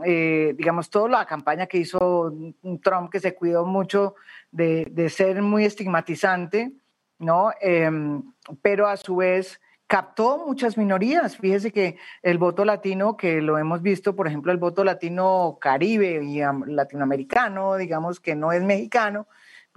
eh, 0.04 0.56
digamos, 0.58 0.90
toda 0.90 1.10
la 1.10 1.26
campaña 1.28 1.68
que 1.68 1.78
hizo 1.78 2.34
Trump, 2.82 3.12
que 3.12 3.20
se 3.20 3.36
cuidó 3.36 3.68
mucho 3.68 4.16
de, 4.50 5.10
ser 5.12 5.44
muy 5.44 5.66
estigmatizante, 5.66 6.72
¿no? 7.20 7.52
Em, 7.62 8.24
pero 8.64 8.88
a 8.88 8.98
su 8.98 9.18
vez 9.18 9.62
captó 9.86 10.40
muchas 10.40 10.76
minorías. 10.76 11.38
Fíjese 11.38 11.72
que 11.72 11.98
el 12.24 12.40
voto 12.40 12.66
latino, 12.66 13.16
que 13.16 13.44
lo 13.44 13.60
hemos 13.60 13.84
visto, 13.84 14.16
por 14.16 14.28
ejemplo, 14.28 14.52
el 14.52 14.58
voto 14.58 14.84
latino 14.84 15.60
caribe 15.62 16.24
y 16.24 16.42
latinoamericano, 16.66 17.76
digamos 17.76 18.20
que 18.20 18.34
no 18.34 18.52
es 18.52 18.64
mexicano, 18.64 19.28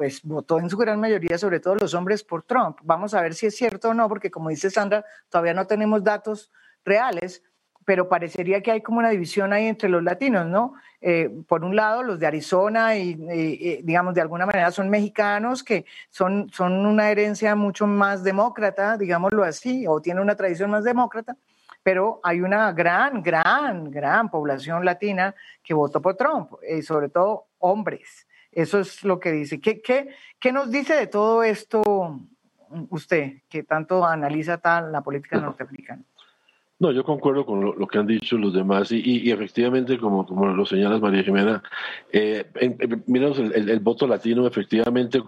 pues 0.00 0.22
votó 0.22 0.58
en 0.58 0.70
su 0.70 0.78
gran 0.78 0.98
mayoría, 0.98 1.36
sobre 1.36 1.60
todo 1.60 1.74
los 1.74 1.92
hombres, 1.92 2.24
por 2.24 2.42
Trump. 2.44 2.78
Vamos 2.84 3.12
a 3.12 3.20
ver 3.20 3.34
si 3.34 3.44
es 3.44 3.54
cierto 3.54 3.90
o 3.90 3.92
no, 3.92 4.08
porque 4.08 4.30
como 4.30 4.48
dice 4.48 4.70
Sandra, 4.70 5.04
todavía 5.28 5.52
no 5.52 5.66
tenemos 5.66 6.02
datos 6.02 6.50
reales, 6.86 7.42
pero 7.84 8.08
parecería 8.08 8.62
que 8.62 8.70
hay 8.70 8.80
como 8.80 9.00
una 9.00 9.10
división 9.10 9.52
ahí 9.52 9.66
entre 9.66 9.90
los 9.90 10.02
latinos, 10.02 10.46
¿no? 10.46 10.72
Eh, 11.02 11.28
por 11.46 11.64
un 11.66 11.76
lado, 11.76 12.02
los 12.02 12.18
de 12.18 12.26
Arizona 12.26 12.96
y, 12.96 13.82
digamos, 13.82 14.14
de 14.14 14.22
alguna 14.22 14.46
manera 14.46 14.70
son 14.70 14.88
mexicanos 14.88 15.62
que 15.62 15.84
son, 16.08 16.48
son 16.48 16.86
una 16.86 17.10
herencia 17.10 17.54
mucho 17.54 17.86
más 17.86 18.24
demócrata, 18.24 18.96
digámoslo 18.96 19.44
así, 19.44 19.86
o 19.86 20.00
tienen 20.00 20.22
una 20.22 20.34
tradición 20.34 20.70
más 20.70 20.82
demócrata, 20.82 21.36
pero 21.82 22.20
hay 22.22 22.40
una 22.40 22.72
gran, 22.72 23.22
gran, 23.22 23.90
gran 23.90 24.30
población 24.30 24.82
latina 24.82 25.34
que 25.62 25.74
votó 25.74 26.00
por 26.00 26.16
Trump, 26.16 26.52
eh, 26.62 26.80
sobre 26.80 27.10
todo 27.10 27.48
hombres. 27.58 28.26
Eso 28.52 28.80
es 28.80 29.04
lo 29.04 29.20
que 29.20 29.32
dice. 29.32 29.60
¿Qué, 29.60 29.80
qué, 29.80 30.14
qué 30.38 30.52
nos 30.52 30.70
dice 30.70 30.94
de 30.94 31.06
todo 31.06 31.42
esto 31.42 32.20
usted, 32.90 33.42
que 33.48 33.62
tanto 33.62 34.04
analiza 34.04 34.58
tal 34.58 34.92
la 34.92 35.02
política 35.02 35.40
norteamericana? 35.40 36.02
No, 36.80 36.92
yo 36.92 37.04
concuerdo 37.04 37.44
con 37.44 37.60
lo, 37.60 37.86
que 37.86 37.98
han 37.98 38.06
dicho 38.06 38.38
los 38.38 38.54
demás 38.54 38.90
y, 38.90 39.30
efectivamente, 39.30 39.98
como, 39.98 40.24
como 40.24 40.46
lo 40.46 40.64
señalas 40.64 41.02
María 41.02 41.22
Jimena, 41.22 41.62
eh, 42.10 42.46
el, 42.54 43.80
voto 43.80 44.06
latino, 44.06 44.46
efectivamente, 44.46 45.22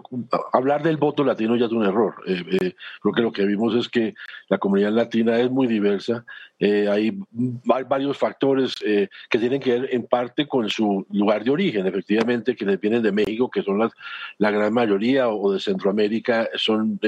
hablar 0.51 0.81
del 0.81 0.97
voto 0.97 1.23
latino 1.23 1.55
ya 1.55 1.67
es 1.67 1.71
un 1.71 1.85
error. 1.85 2.15
Eh, 2.25 2.43
eh, 2.59 2.75
creo 3.03 3.13
que 3.13 3.21
lo 3.21 3.31
que 3.31 3.45
vimos 3.45 3.75
es 3.75 3.87
que 3.87 4.15
la 4.49 4.57
comunidad 4.57 4.93
latina 4.93 5.37
es 5.37 5.51
muy 5.51 5.67
diversa, 5.67 6.25
eh, 6.59 6.87
hay 6.89 7.17
varios 7.65 8.17
factores 8.17 8.75
que 8.75 9.39
tienen 9.39 9.59
que 9.59 9.79
ver 9.79 9.89
en 9.91 10.05
parte 10.05 10.47
con 10.47 10.69
su 10.69 11.05
lugar 11.11 11.43
de 11.43 11.51
origen. 11.51 11.85
Efectivamente, 11.87 12.55
quienes 12.55 12.79
vienen 12.79 13.01
de 13.01 13.11
México, 13.11 13.49
que 13.49 13.63
son 13.63 13.89
la 14.37 14.51
gran 14.51 14.73
mayoría, 14.73 15.29
o 15.29 15.51
de 15.51 15.59
Centroamérica, 15.59 16.49
son 16.55 16.99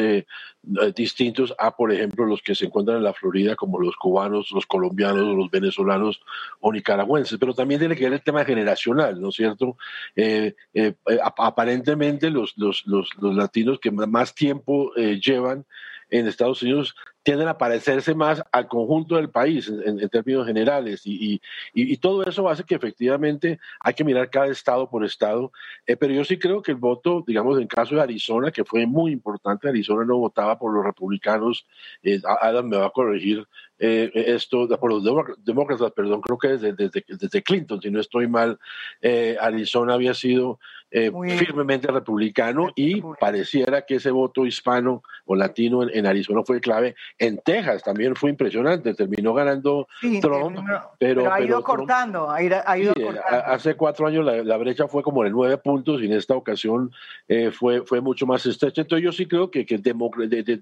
distintos 0.96 1.54
a, 1.60 1.76
por 1.76 1.92
ejemplo, 1.92 2.26
los 2.26 2.42
que 2.42 2.56
se 2.56 2.66
encuentran 2.66 2.98
en 2.98 3.04
la 3.04 3.14
Florida, 3.14 3.56
como 3.56 3.80
los 3.80 3.96
cubanos 3.96 4.46
los 4.52 4.66
colombianos, 4.66 5.36
los 5.36 5.50
venezolanos 5.50 6.22
o 6.60 6.72
nicaragüenses, 6.72 7.38
pero 7.40 7.54
también 7.54 7.80
tiene 7.80 7.96
que 7.96 8.06
ver 8.06 8.14
el 8.14 8.24
tema 8.24 8.46
generacional, 8.46 9.20
¿no 9.20 9.30
es 9.30 9.36
cierto? 9.36 9.78
Eh, 10.16 10.56
eh, 10.74 10.94
eh, 11.08 11.20
aparentemente 11.24 12.30
los, 12.30 12.58
los, 12.58 12.86
los, 12.86 13.10
latinos 13.20 13.80
que 13.80 13.92
más 13.92 14.34
tiempo 14.34 14.94
llevan 14.96 15.66
en 16.10 16.28
Estados 16.28 16.62
Unidos 16.62 16.96
tienden 17.26 17.48
a 17.48 17.58
parecerse 17.58 18.14
más 18.14 18.44
al 18.52 18.68
conjunto 18.68 19.16
del 19.16 19.32
país 19.32 19.68
en, 19.68 19.98
términos 20.10 20.46
generales. 20.46 21.02
Y, 21.06 21.42
y, 21.74 21.98
todo 21.98 22.24
eso 22.24 22.48
hace 22.48 22.64
que 22.64 22.76
efectivamente 22.76 23.58
hay 23.80 23.96
que 23.96 24.04
mirar 24.04 24.30
cada 24.30 24.46
estado 24.46 24.88
por 24.88 25.04
estado, 25.04 25.52
pero 25.88 26.14
yo 26.14 26.24
sí 26.24 26.38
creo 26.38 26.62
que 26.62 26.72
el 26.72 26.78
voto, 26.78 27.24
digamos, 27.26 27.60
en 27.60 27.66
caso 27.66 27.96
de 27.96 28.02
Arizona, 28.02 28.52
que 28.52 28.64
fue 28.64 28.86
muy 28.86 29.12
importante, 29.12 29.68
Arizona 29.68 30.06
no 30.06 30.18
votaba 30.18 30.60
por 30.60 30.72
los 30.72 30.86
republicanos, 30.86 31.66
Adam 32.42 32.68
me 32.68 32.78
va 32.78 32.86
a 32.86 32.92
corregir 32.92 33.48
eh, 33.80 34.12
esto, 34.14 34.68
por 34.80 34.92
los 34.92 35.04
demócratas, 35.44 35.92
perdón, 35.94 36.22
creo 36.22 36.38
que 36.38 36.48
desde, 36.50 36.74
desde, 36.74 37.04
desde 37.08 37.42
Clinton, 37.42 37.82
si 37.82 37.90
no 37.90 38.00
estoy 38.02 38.28
mal, 38.28 38.60
eh, 39.02 39.36
Arizona 39.42 39.96
había 39.96 40.14
sido 40.14 40.60
eh, 40.98 41.12
firmemente 41.38 41.88
republicano 41.88 42.70
y 42.76 43.02
pareciera 43.20 43.82
que 43.82 43.96
ese 43.96 44.12
voto 44.12 44.46
hispano 44.46 45.04
o 45.26 45.36
latino 45.36 45.84
en, 45.90 46.06
Arizona 46.06 46.42
fue 46.46 46.62
clave. 46.62 46.96
En 47.18 47.38
Texas 47.40 47.84
también 47.84 48.16
fue 48.16 48.30
impresionante, 48.30 48.94
terminó 48.94 49.34
ganando 49.34 49.88
Trump, 50.22 50.58
pero, 50.98 51.32
ha 51.32 51.42
ido 51.42 51.62
cortando, 51.64 52.30
ha 52.30 52.42
ido, 52.42 52.56
Hace 53.46 53.76
cuatro 53.76 54.08
años 54.08 54.26
la, 54.26 54.58
brecha 54.58 54.88
fue 54.88 55.04
como 55.04 55.24
de 55.24 55.32
nueve 55.32 55.58
puntos 55.58 56.02
y 56.02 56.06
en 56.06 56.14
esta 56.14 56.36
ocasión 56.36 56.92
fue, 57.52 57.82
fue 57.86 58.00
mucho 58.00 58.26
más 58.26 58.46
estrecha. 58.46 58.82
Entonces 58.82 59.04
yo 59.04 59.12
sí 59.12 59.26
creo 59.26 59.52
que, 59.52 59.66
que 59.66 59.82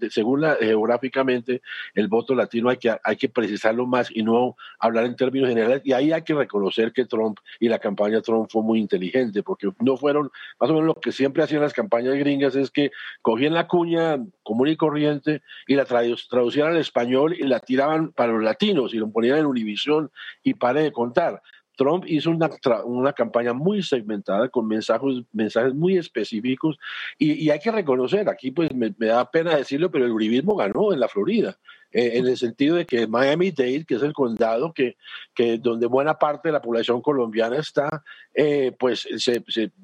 según 0.10 0.42
la, 0.42 0.56
geográficamente 0.56 1.62
el 1.94 2.08
voto 2.08 2.34
latino 2.34 2.70
hay 2.70 2.78
que 2.78 2.94
hay 3.04 3.18
que 3.18 3.30
precisarlo 3.30 3.86
más 3.86 4.10
y 4.12 4.24
no 4.24 4.56
hablar 4.80 5.06
en 5.06 5.16
términos 5.16 5.50
generales. 5.50 5.82
Y 5.86 5.94
ahí 5.94 6.12
hay 6.12 6.22
que 6.22 6.34
reconocer 6.34 6.92
que 6.92 7.06
Trump 7.06 7.40
y 7.60 7.70
la 7.70 7.80
campaña 7.80 8.22
Trump 8.22 8.50
fue 8.50 8.64
muy 8.64 8.80
inteligente, 8.80 9.44
porque 9.44 9.70
no 9.80 9.98
fueron, 9.98 10.23
más 10.60 10.70
o 10.70 10.74
menos 10.74 10.86
lo 10.86 10.96
que 10.96 11.12
siempre 11.12 11.44
hacían 11.44 11.62
las 11.62 11.74
campañas 11.74 12.16
gringas 12.16 12.56
es 12.56 12.72
que 12.72 12.92
cogían 13.22 13.54
la 13.54 13.68
cuña 13.68 14.18
común 14.44 14.68
y 14.68 14.76
corriente 14.76 15.42
y 15.68 15.76
la 15.76 15.86
traducían 15.86 16.68
al 16.68 16.78
español 16.78 17.34
y 17.34 17.44
la 17.44 17.60
tiraban 17.60 18.12
para 18.12 18.34
los 18.34 18.44
latinos 18.44 18.94
y 18.94 18.98
lo 18.98 19.10
ponían 19.12 19.40
en 19.40 19.46
Univisión 19.46 20.12
y 20.44 20.56
pare 20.56 20.82
de 20.82 20.92
contar. 20.92 21.42
Trump 21.76 22.06
hizo 22.08 22.30
una, 22.30 22.50
una, 22.86 23.14
campaña 23.14 23.54
muy 23.54 23.82
segmentada 23.84 24.50
con 24.50 24.68
mensajes, 24.68 25.24
mensajes 25.32 25.74
muy 25.74 25.98
específicos 25.98 26.78
y, 27.18 27.50
hay 27.50 27.60
que 27.60 27.72
reconocer, 27.72 28.30
aquí 28.30 28.52
pues 28.52 28.74
me, 28.74 28.92
da 28.98 29.30
pena 29.30 29.56
decirlo, 29.56 29.92
pero 29.92 30.06
el 30.06 30.12
uribismo 30.12 30.56
ganó 30.56 30.94
en 30.94 31.00
la 31.00 31.08
Florida. 31.08 31.58
Eh, 31.92 32.18
en 32.18 32.26
el 32.26 32.38
sentido 32.38 32.76
de 32.76 32.88
que 32.88 33.06
Miami-Dade, 33.06 33.86
que 33.86 33.96
es 33.96 34.02
el 34.02 34.14
condado 34.14 34.74
que, 34.74 34.98
que 35.36 35.60
donde 35.60 35.86
buena 35.86 36.18
parte 36.18 36.48
de 36.50 36.54
la 36.54 36.62
población 36.62 37.04
colombiana 37.04 37.58
está, 37.58 38.04
eh, 38.34 38.72
pues 38.80 39.08
se, 39.18 39.44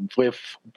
fue 0.09 0.31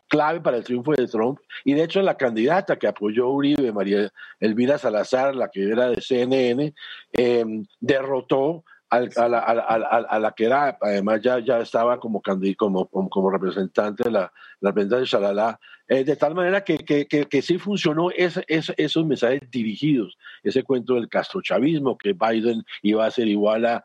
clave 0.08 0.42
para 0.42 0.58
el 0.58 0.64
triunfo 0.64 0.92
de 0.92 1.06
Trump. 1.06 1.38
Y 1.64 1.72
de 1.72 1.84
hecho 1.84 2.02
la 2.02 2.18
candidata 2.18 2.78
que 2.78 2.86
apoyó 2.86 3.30
Uribe, 3.30 3.72
María 3.72 4.12
Elvira 4.40 4.76
Salazar, 4.76 5.34
la 5.34 5.48
que 5.48 5.70
era 5.70 5.88
de 5.88 6.02
CNN, 6.02 6.74
eh, 7.14 7.44
derrotó 7.80 8.64
a, 8.92 9.28
la, 9.28 9.38
a, 9.38 10.18
la, 10.18 10.32
que 10.32 10.44
era, 10.44 10.76
además 10.80 11.20
ya, 11.22 11.38
ya 11.38 11.60
estaba 11.60 11.98
como, 11.98 12.20
como, 12.56 12.88
como 12.88 13.30
representante 13.30 14.04
de 14.04 14.10
la, 14.10 14.32
la 14.62 14.70
de 14.70 15.04
Shalala, 15.04 15.58
eh, 15.88 16.04
de 16.04 16.16
tal 16.16 16.34
manera 16.34 16.62
que, 16.62 16.78
que, 16.78 17.06
que, 17.06 17.42
sí 17.42 17.58
funcionó 17.58 18.10
esos 18.16 19.04
mensajes 19.04 19.40
dirigidos, 19.50 20.16
ese 20.44 20.62
cuento 20.62 20.94
del 20.94 21.08
castrochavismo, 21.08 21.98
que 21.98 22.12
Biden 22.12 22.62
iba 22.82 23.04
a 23.04 23.10
ser 23.10 23.26
igual 23.26 23.66
a, 23.66 23.84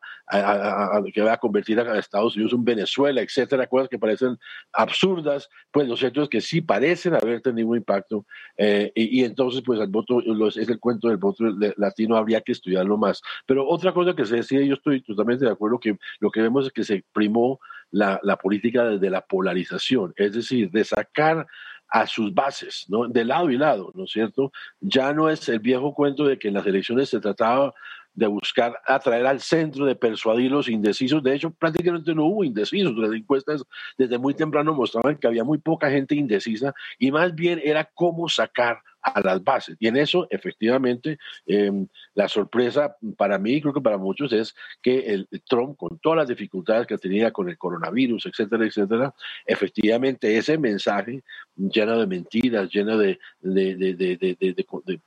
que 1.14 1.22
va 1.22 1.34
a 1.34 1.38
convertir 1.38 1.80
a 1.80 1.98
Estados 1.98 2.36
Unidos 2.36 2.54
en 2.54 2.64
Venezuela, 2.64 3.22
etcétera, 3.22 3.66
cosas 3.66 3.90
que 3.90 3.98
parecen 3.98 4.38
absurdas, 4.72 5.50
pues 5.72 5.88
los 5.88 6.04
hechos 6.04 6.30
que 6.30 6.42
sí 6.42 6.62
parecen 6.62 7.16
haber 7.16 7.42
tenido 7.42 7.70
un 7.70 7.78
impacto, 7.78 8.26
eh, 8.56 8.92
y, 8.94 9.24
entonces 9.24 9.64
pues 9.66 9.80
el 9.80 9.88
voto, 9.88 10.22
es 10.48 10.70
el 10.70 10.80
cuento 10.80 11.08
del 11.10 11.18
voto 11.18 11.44
latino, 11.78 12.16
habría 12.16 12.42
que 12.42 12.52
estudiarlo 12.52 12.98
más. 12.98 13.22
Pero 13.48 13.68
otra 13.68 13.92
cosa 13.92 14.16
que 14.16 14.26
se 14.26 14.38
decía, 14.38 14.62
yo 14.62 14.76
estoy 14.76 15.02
totalmente 15.02 15.46
de 15.46 15.52
acuerdo, 15.52 15.80
que 15.80 15.98
lo 16.20 16.30
que 16.30 16.42
vemos 16.42 16.68
es 16.68 16.72
que 16.72 16.84
se 16.84 17.04
primó 17.12 17.60
la, 17.92 18.38
política 18.38 18.86
desde 18.86 19.10
la 19.10 19.22
polarización, 19.22 20.14
es 20.16 20.34
decir, 20.34 20.70
de 20.72 20.84
sacar 20.84 21.48
a 21.90 22.06
sus 22.06 22.34
bases, 22.34 22.86
¿no? 22.90 23.08
De 23.08 23.24
lado 23.24 23.50
y 23.50 23.58
lado, 23.58 23.92
¿no 23.96 24.04
es 24.04 24.12
cierto? 24.12 24.52
Ya 24.82 25.14
no 25.14 25.30
es 25.30 25.48
el 25.48 25.60
viejo 25.60 25.94
cuento 25.94 26.26
de 26.26 26.38
que 26.38 26.50
en 26.50 26.56
las 26.56 26.66
elecciones 26.66 27.10
se 27.10 27.20
trataba 27.20 27.74
de 28.14 28.26
buscar 28.26 28.76
atraer 28.86 29.28
al 29.28 29.40
centro, 29.40 29.86
de 29.86 29.96
persuadir 29.96 30.52
los 30.52 30.68
indecisos. 30.68 31.22
De 31.22 31.36
hecho, 31.36 31.52
prácticamente 31.52 32.16
no 32.16 32.26
hubo 32.26 32.44
indecisos. 32.44 32.98
Las 32.98 33.14
encuestas 33.14 33.64
desde 33.96 34.18
muy 34.18 34.34
temprano 34.34 34.74
mostraban 34.74 35.18
que 35.18 35.28
había 35.28 35.44
muy 35.44 35.60
poca 35.60 35.92
gente 35.92 36.16
indecisa 36.16 36.74
y 36.98 37.12
más 37.12 37.36
bien 37.36 37.62
era 37.64 37.86
cómo 37.94 38.28
sacar 38.28 38.82
a 39.08 39.22
las 39.22 39.44
bases. 39.44 39.78
Y 39.80 39.88
en 39.88 39.98
eso, 39.98 40.28
efectivamente, 40.30 41.18
em, 41.46 41.88
la 42.14 42.28
sorpresa 42.28 42.96
para 43.18 43.38
mí, 43.38 43.62
creo 43.62 43.74
que 43.74 43.82
para 43.82 43.98
muchos, 43.98 44.32
es 44.34 44.56
que 44.82 45.00
el, 45.00 45.28
Trump, 45.48 45.78
con 45.78 46.00
todas 46.00 46.18
las 46.18 46.28
dificultades 46.28 46.88
que 46.88 46.98
tenía 46.98 47.32
con 47.32 47.50
el 47.50 47.58
coronavirus, 47.58 48.26
etcétera, 48.26 48.66
etcétera, 48.66 49.14
efectivamente 49.46 50.38
ese 50.38 50.58
mensaje 50.58 51.24
lleno 51.56 52.00
de 52.00 52.08
mentiras, 52.08 52.70
lleno 52.70 52.98
de, 52.98 53.20
de, 53.42 53.76
de 53.96 55.02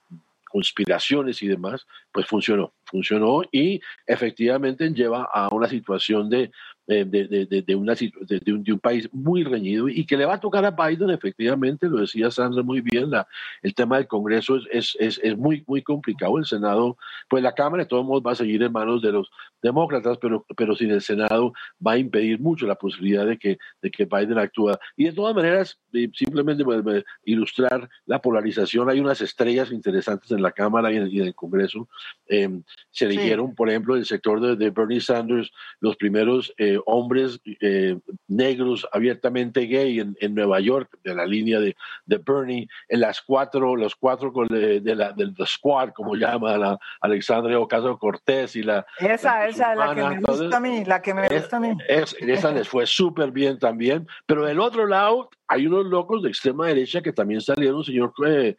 conspiraciones 0.50 1.42
y 1.42 1.46
demás, 1.46 1.86
pues 2.12 2.26
funcionó, 2.26 2.74
funcionó 2.84 3.42
y 3.52 3.80
efectivamente 4.06 4.90
lleva 4.90 5.28
a 5.32 5.48
una 5.54 5.68
situación 5.68 6.28
de, 6.28 6.50
de, 6.86 7.04
de, 7.04 7.62
de, 7.62 7.74
una, 7.76 7.94
de, 7.94 8.52
un, 8.52 8.64
de, 8.64 8.72
un, 8.72 8.80
país 8.80 9.08
muy 9.12 9.44
reñido 9.44 9.88
y 9.88 10.04
que 10.04 10.16
le 10.16 10.24
va 10.24 10.34
a 10.34 10.40
tocar 10.40 10.64
a 10.64 10.70
Biden, 10.72 11.10
efectivamente, 11.10 11.88
lo 11.88 11.98
decía 11.98 12.30
Sandra 12.30 12.62
muy 12.62 12.80
bien, 12.80 13.10
la, 13.10 13.28
el 13.62 13.74
tema 13.74 13.96
del 13.96 14.08
Congreso 14.08 14.56
es, 14.70 14.96
es, 14.98 15.20
es, 15.22 15.36
muy, 15.36 15.62
muy 15.66 15.82
complicado. 15.82 16.38
El 16.38 16.46
Senado, 16.46 16.96
pues 17.28 17.42
la 17.42 17.54
Cámara 17.54 17.84
de 17.84 17.88
todos 17.88 18.04
modos 18.04 18.22
va 18.26 18.32
a 18.32 18.36
seguir 18.36 18.62
en 18.62 18.72
manos 18.72 19.02
de 19.02 19.12
los 19.12 19.30
demócratas, 19.62 20.18
pero, 20.18 20.44
pero 20.56 20.74
sin 20.74 20.90
el 20.90 21.02
Senado 21.02 21.52
va 21.84 21.92
a 21.92 21.98
impedir 21.98 22.40
mucho 22.40 22.66
la 22.66 22.74
posibilidad 22.74 23.26
de 23.26 23.38
que, 23.38 23.58
de 23.82 23.90
que 23.90 24.06
Biden 24.06 24.38
actúe. 24.38 24.72
Y 24.96 25.04
de 25.04 25.12
todas 25.12 25.34
maneras, 25.34 25.78
eh, 25.92 26.10
simplemente 26.14 26.64
para 26.64 27.04
ilustrar 27.24 27.88
la 28.06 28.20
polarización, 28.20 28.88
hay 28.88 29.00
unas 29.00 29.20
estrellas 29.20 29.70
interesantes 29.70 30.30
en 30.30 30.42
la 30.42 30.52
Cámara 30.52 30.92
y 30.92 30.96
en, 30.96 31.26
el 31.26 31.34
Congreso. 31.34 31.88
Eh, 32.26 32.48
se 32.90 33.04
eligieron, 33.04 33.54
por 33.54 33.68
ejemplo, 33.68 33.96
el 33.96 34.06
sector 34.06 34.56
de, 34.56 34.70
Bernie 34.70 35.00
Sanders, 35.00 35.50
los 35.80 35.96
primeros 35.96 36.52
eh, 36.56 36.69
hombres 36.86 37.40
eh, 37.60 37.98
negros 38.28 38.86
abiertamente 38.92 39.62
gay 39.62 40.00
en, 40.00 40.16
en, 40.20 40.34
Nueva 40.34 40.60
York, 40.60 40.98
de 41.02 41.14
la 41.14 41.26
línea 41.26 41.60
de, 41.60 41.76
de 42.06 42.18
Bernie, 42.18 42.68
en 42.88 43.00
las 43.00 43.20
cuatro, 43.20 43.76
los 43.76 43.96
cuatro 43.96 44.32
de, 44.48 44.80
de 44.80 44.94
la, 44.94 45.12
del 45.12 45.34
Squad, 45.46 45.90
como 45.90 46.14
llama 46.14 46.56
la 46.56 46.78
Alexandria 47.00 47.58
Ocasio 47.58 47.98
Cortés 47.98 48.56
y 48.56 48.62
la... 48.62 48.86
Esa, 48.98 49.46
esa, 49.46 49.74
la 49.74 49.94
que 49.94 50.02
me 50.02 50.20
gusta 50.20 50.56
a 50.56 50.60
mí, 50.60 50.84
la 50.84 51.02
que 51.02 51.14
me 51.14 51.28
gusta 51.28 51.56
a 51.56 51.60
mí. 51.60 51.76
esa 51.88 52.52
les 52.52 52.68
fue 52.68 52.86
súper 52.86 53.30
bien 53.30 53.58
también, 53.58 54.06
pero 54.26 54.44
del 54.44 54.60
otro 54.60 54.86
lado 54.86 55.30
hay 55.48 55.66
unos 55.66 55.86
locos 55.86 56.22
de 56.22 56.28
extrema 56.28 56.66
derecha 56.66 57.02
que 57.02 57.12
también 57.12 57.40
salieron, 57.40 57.82
señor 57.82 58.12
eh, 58.26 58.56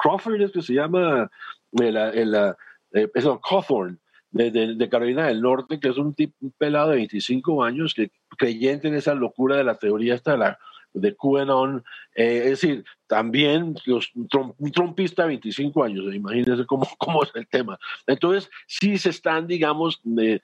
Crawford, 0.00 0.40
es 0.40 0.52
que 0.52 0.62
se 0.62 0.74
llama, 0.74 1.30
la 1.72 2.56
eh, 2.92 3.08
es 3.14 3.24
Cawthorn, 3.48 3.98
de, 4.30 4.88
Carolina 4.90 5.26
del 5.26 5.40
Norte, 5.40 5.80
que 5.80 5.88
es 5.88 5.98
un, 5.98 6.14
tipo, 6.14 6.34
pelado 6.58 6.90
de 6.90 6.96
25 6.96 7.64
años, 7.64 7.94
que 7.94 8.10
creyente 8.36 8.88
en 8.88 8.94
esa 8.94 9.14
locura 9.14 9.56
de 9.56 9.64
la 9.64 9.76
teoría 9.76 10.14
esta 10.14 10.32
de 10.32 10.38
la 10.38 10.58
de 10.94 11.14
QAnon, 11.14 11.84
eh, 12.14 12.40
es 12.44 12.50
decir, 12.50 12.84
también 13.06 13.76
los, 13.84 14.10
un 14.14 14.72
trompista 14.72 15.22
de 15.22 15.28
25 15.28 15.84
años, 15.84 16.14
imagínense 16.14 16.66
cómo, 16.66 16.86
cómo 16.98 17.22
es 17.22 17.30
el 17.34 17.46
tema. 17.46 17.78
Entonces, 18.06 18.50
sí 18.66 18.98
se 18.98 19.10
están, 19.10 19.46
digamos, 19.46 20.00
eh, 20.18 20.40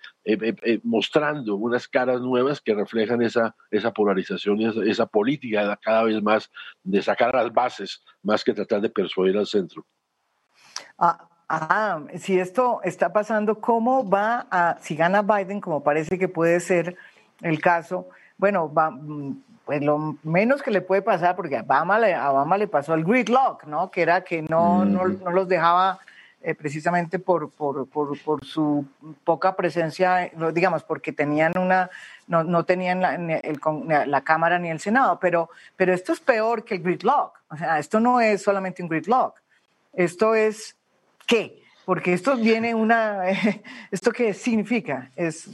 mostrando 0.83 1.57
unas 1.57 1.89
caras 1.89 2.21
nuevas 2.21 2.61
que 2.61 2.75
reflejan 2.75 3.23
esa, 3.23 3.57
esa 3.71 3.93
polarización 3.93 4.61
y 4.61 4.67
esa, 4.67 4.85
esa 4.85 5.07
política 5.07 5.79
cada 5.83 6.05
vez 6.05 6.23
más 6.23 6.51
de 6.83 7.03
sacar 7.03 7.35
las 7.35 7.53
bases, 7.53 8.03
más 8.23 8.45
que 8.45 8.55
tratar 8.55 8.81
de 8.81 8.91
persuadir 8.91 9.37
al 9.37 9.47
centro. 9.47 9.85
Ah, 10.99 11.29
Ah, 11.57 12.01
si 12.19 12.41
esto 12.41 12.81
está 12.83 13.13
pasando, 13.13 13.61
¿cómo 13.61 14.09
va 14.09 14.47
a, 14.51 14.77
si 14.81 14.97
gana 14.97 15.23
Biden, 15.23 15.61
como 15.61 15.85
parece 15.85 16.19
que 16.19 16.27
puede 16.27 16.59
ser 16.59 16.97
el 17.43 17.61
caso, 17.61 18.09
bueno, 18.39 18.73
va, 18.73 18.91
mm, 18.91 19.43
pues 19.65 19.81
lo 19.81 20.17
menos 20.25 20.63
que 20.63 20.73
le 20.73 20.81
puede 20.81 21.03
pasar, 21.03 21.37
porque 21.37 21.57
a 21.57 21.63
Obama 21.63 21.99
le, 22.01 22.13
a 22.13 22.33
Obama 22.33 22.59
le 22.59 22.67
pasó 22.67 22.95
el 22.95 23.05
gridlock, 23.05 23.65
¿no? 23.65 23.91
Que 23.91 24.03
era 24.03 24.25
que 24.25 24.43
no, 24.43 24.85
no, 24.85 25.07
no 25.07 25.31
los 25.31 25.47
dejaba 25.47 26.01
eh, 26.43 26.57
precisamente 26.57 27.21
por, 27.21 27.51
por, 27.51 27.87
por, 27.87 28.21
por, 28.23 28.45
su 28.45 28.85
poca 29.23 29.55
presencia, 29.55 30.31
digamos, 30.53 30.83
porque 30.83 31.13
tenían 31.13 31.57
una, 31.57 31.89
no, 32.27 32.43
no 32.43 32.65
tenían 32.65 33.01
la, 33.01 33.15
el, 33.15 33.61
la, 34.11 34.21
Cámara 34.23 34.59
ni 34.59 34.71
el 34.71 34.81
Senado, 34.81 35.21
pero, 35.21 35.51
pero 35.77 35.95
esto 35.95 36.13
es 36.13 36.19
peor 36.19 36.65
que 36.65 36.75
el 36.75 36.83
gridlock, 36.83 37.39
o 37.49 37.57
sea, 37.57 37.79
esto 37.79 38.01
no 38.01 38.21
es 38.21 38.43
solamente 38.43 38.83
un 38.83 38.89
gridlock, 38.89 39.41
esto 39.93 40.35
es 40.35 40.77
qué? 41.27 41.63
Porque 41.85 42.15
esto 42.15 42.37
viene 42.37 42.75
una, 42.75 43.25
¿esto 43.91 44.11
qué 44.11 44.33
significa? 44.35 45.11
Es... 45.17 45.49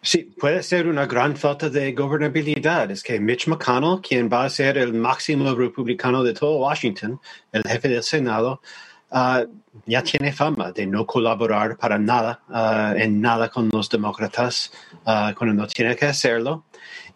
Sí, 0.00 0.32
puede 0.38 0.62
ser 0.62 0.86
una 0.86 1.06
gran 1.06 1.36
falta 1.36 1.68
de 1.68 1.92
gobernabilidad. 1.92 2.90
Es 2.90 3.02
que 3.02 3.18
Mitch 3.18 3.48
McConnell, 3.48 4.00
quien 4.00 4.28
va 4.32 4.44
a 4.44 4.50
ser 4.50 4.78
el 4.78 4.94
máximo 4.94 5.52
republicano 5.54 6.22
de 6.22 6.34
todo 6.34 6.58
Washington, 6.58 7.20
el 7.50 7.62
jefe 7.64 7.88
del 7.88 8.04
Senado, 8.04 8.62
uh, 9.10 9.44
ya 9.86 10.02
tiene 10.02 10.32
fama 10.32 10.70
de 10.70 10.86
no 10.86 11.04
colaborar 11.04 11.76
para 11.76 11.98
nada, 11.98 12.40
uh, 12.48 12.96
en 12.96 13.20
nada 13.20 13.48
con 13.48 13.68
los 13.72 13.88
demócratas, 13.90 14.72
uh, 15.04 15.34
cuando 15.36 15.54
no 15.54 15.66
tiene 15.66 15.96
que 15.96 16.06
hacerlo. 16.06 16.64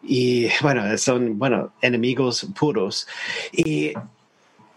Y 0.02 0.48
bueno, 0.60 0.98
son, 0.98 1.38
bueno, 1.38 1.72
enemigos 1.80 2.46
puros. 2.58 3.06
Y 3.52 3.92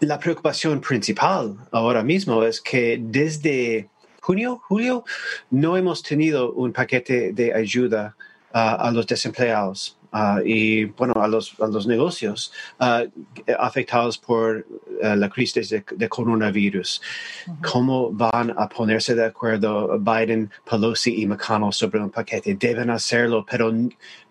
la 0.00 0.18
preocupación 0.18 0.80
principal 0.80 1.56
ahora 1.72 2.02
mismo 2.02 2.42
es 2.42 2.60
que 2.60 2.98
desde 3.00 3.88
junio, 4.20 4.60
julio, 4.68 5.04
no 5.50 5.76
hemos 5.76 6.02
tenido 6.02 6.52
un 6.52 6.72
paquete 6.72 7.32
de 7.32 7.54
ayuda 7.54 8.16
a 8.52 8.90
los 8.90 9.06
desempleados. 9.06 9.98
Uh, 10.12 10.40
y 10.46 10.84
bueno, 10.84 11.12
a 11.20 11.28
los, 11.28 11.54
a 11.60 11.66
los 11.66 11.86
negocios 11.86 12.50
uh, 12.80 13.06
afectados 13.58 14.16
por 14.16 14.64
la 15.02 15.28
crisis 15.28 15.68
de, 15.68 15.84
de 15.94 16.08
coronavirus. 16.08 17.02
-huh. 17.46 17.70
¿Cómo 17.70 18.10
van 18.12 18.54
a 18.56 18.66
ponerse 18.66 19.14
de 19.14 19.26
acuerdo 19.26 19.98
Biden, 19.98 20.50
Pelosi 20.64 21.20
y 21.20 21.26
McConnell 21.26 21.72
sobre 21.72 22.00
un 22.00 22.10
paquete? 22.10 22.54
Deben 22.54 22.88
hacerlo, 22.88 23.44
pero 23.50 23.70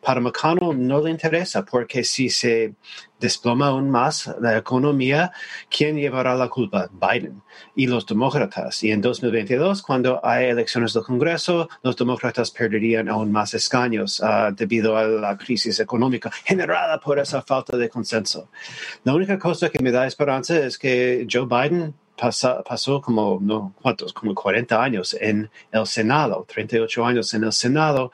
para 0.02 0.20
McConnell 0.22 0.76
no 0.76 1.02
le 1.02 1.12
interesa 1.12 1.64
porque 1.64 2.04
si 2.04 2.30
se 2.30 2.74
desploma 3.20 3.68
aún 3.68 3.90
más 3.90 4.34
la 4.42 4.58
economía, 4.58 5.32
¿quién 5.70 5.96
llevará 5.96 6.36
la 6.36 6.50
culpa? 6.50 6.90
Biden 6.92 7.42
y 7.76 7.88
los 7.88 8.06
demócratas. 8.06 8.84
Y 8.84 8.92
en 8.92 9.02
2022, 9.02 9.82
cuando 9.82 10.20
hay 10.24 10.46
elecciones 10.46 10.94
del 10.94 11.04
Congreso, 11.04 11.70
los 11.84 11.96
demócratas 11.96 12.52
perderían 12.52 13.10
aún 13.10 13.32
más 13.32 13.54
escaños 13.54 14.20
uh, 14.20 14.54
debido 14.56 14.98
a 14.98 15.04
la 15.04 15.38
crisis 15.38 15.80
económica 15.80 16.32
generada 16.44 17.00
por 17.00 17.20
esa 17.20 17.42
falta 17.42 17.78
de 17.78 17.90
consenso. 17.90 18.50
La 19.04 19.14
única 19.14 19.40
cosa 19.40 19.70
que 19.70 19.82
me 19.82 19.92
da 19.92 20.08
esperanza 20.08 20.58
es 20.58 20.78
que 20.78 21.26
Joe 21.32 21.46
Biden 21.46 21.94
pasó 22.16 23.02
como, 23.02 23.40
no, 23.42 23.74
¿cuántos? 23.82 24.14
Como 24.14 24.34
40 24.34 24.82
años 24.82 25.16
en 25.20 25.50
el 25.72 25.86
Senado, 25.86 26.46
38 26.48 27.06
años 27.06 27.34
en 27.34 27.44
el 27.44 27.52
Senado, 27.52 28.12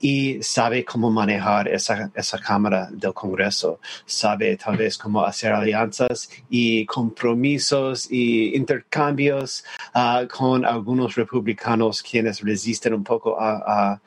y 0.00 0.42
sabe 0.42 0.84
cómo 0.84 1.10
manejar 1.10 1.68
esa, 1.68 2.10
esa 2.14 2.38
Cámara 2.38 2.88
del 2.90 3.14
Congreso, 3.14 3.80
sabe 4.06 4.56
tal 4.56 4.76
vez 4.76 4.98
cómo 4.98 5.24
hacer 5.24 5.52
alianzas 5.52 6.30
y 6.48 6.86
compromisos 6.86 8.10
y 8.10 8.54
intercambios 8.56 9.64
uh, 9.94 10.26
con 10.28 10.64
algunos 10.64 11.14
republicanos 11.16 12.02
quienes 12.02 12.40
resisten 12.42 12.94
un 12.94 13.04
poco 13.04 13.40
a, 13.40 13.56
a, 13.56 14.00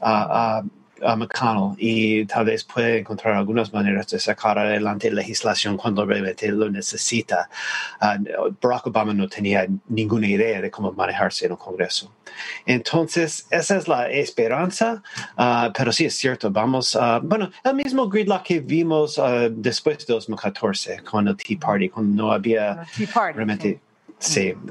a, 0.00 0.58
a 0.58 0.64
a 1.02 1.16
McConnell 1.16 1.74
y 1.78 2.24
tal 2.26 2.46
vez 2.46 2.64
puede 2.64 2.98
encontrar 2.98 3.34
algunas 3.34 3.72
maneras 3.72 4.08
de 4.08 4.18
sacar 4.18 4.58
adelante 4.58 5.10
legislación 5.10 5.76
cuando 5.76 6.04
realmente 6.04 6.48
lo 6.48 6.70
necesita. 6.70 7.48
Uh, 8.00 8.54
Barack 8.60 8.86
Obama 8.86 9.14
no 9.14 9.28
tenía 9.28 9.66
ninguna 9.88 10.26
idea 10.26 10.60
de 10.60 10.70
cómo 10.70 10.92
manejarse 10.92 11.46
en 11.46 11.52
el 11.52 11.58
Congreso. 11.58 12.12
Entonces, 12.66 13.46
esa 13.50 13.76
es 13.76 13.88
la 13.88 14.10
esperanza, 14.10 15.02
uh, 15.36 15.72
pero 15.76 15.92
sí 15.92 16.06
es 16.06 16.14
cierto, 16.14 16.50
vamos, 16.50 16.94
uh, 16.94 17.20
bueno, 17.22 17.50
el 17.64 17.74
mismo 17.74 18.08
gridlock 18.08 18.42
que 18.42 18.60
vimos 18.60 19.20
después 19.50 20.06
de 20.06 20.14
2014 20.14 21.02
con 21.02 21.28
el 21.28 21.36
Tea 21.36 21.58
Party, 21.58 21.88
cuando 21.88 22.24
no 22.24 22.32
había 22.32 22.82
realmente... 23.34 23.72
Sí, 23.72 23.89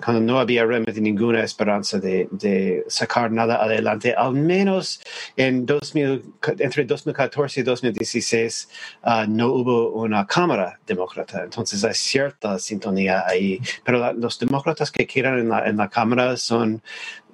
cuando 0.04 0.22
no 0.22 0.40
había 0.40 0.66
realmente 0.66 1.02
ninguna 1.02 1.44
esperanza 1.44 2.00
de, 2.00 2.84
sacar 2.88 3.32
nada 3.32 3.64
adelante, 3.64 4.14
al 4.14 4.34
menos 4.34 5.02
en 5.36 5.66
2000, 5.66 6.24
entre 6.60 6.86
2014 6.86 7.60
y 7.60 7.64
2016 7.64 8.70
uh, 9.04 9.10
no 9.28 9.48
hubo 9.48 9.92
una 9.94 10.28
Cámara 10.28 10.80
demócrata. 10.86 11.44
Entonces 11.44 11.84
hay 11.84 11.94
cierta 11.94 12.60
sintonía 12.60 13.24
ahí. 13.26 13.60
Pero 13.84 13.98
la, 14.00 14.14
los 14.14 14.38
demócratas 14.38 14.92
que 14.92 15.08
quieran 15.08 15.40
en 15.40 15.50
la, 15.50 15.68
en 15.68 15.78
la 15.78 15.90
Cámara 15.90 16.38
son 16.38 16.82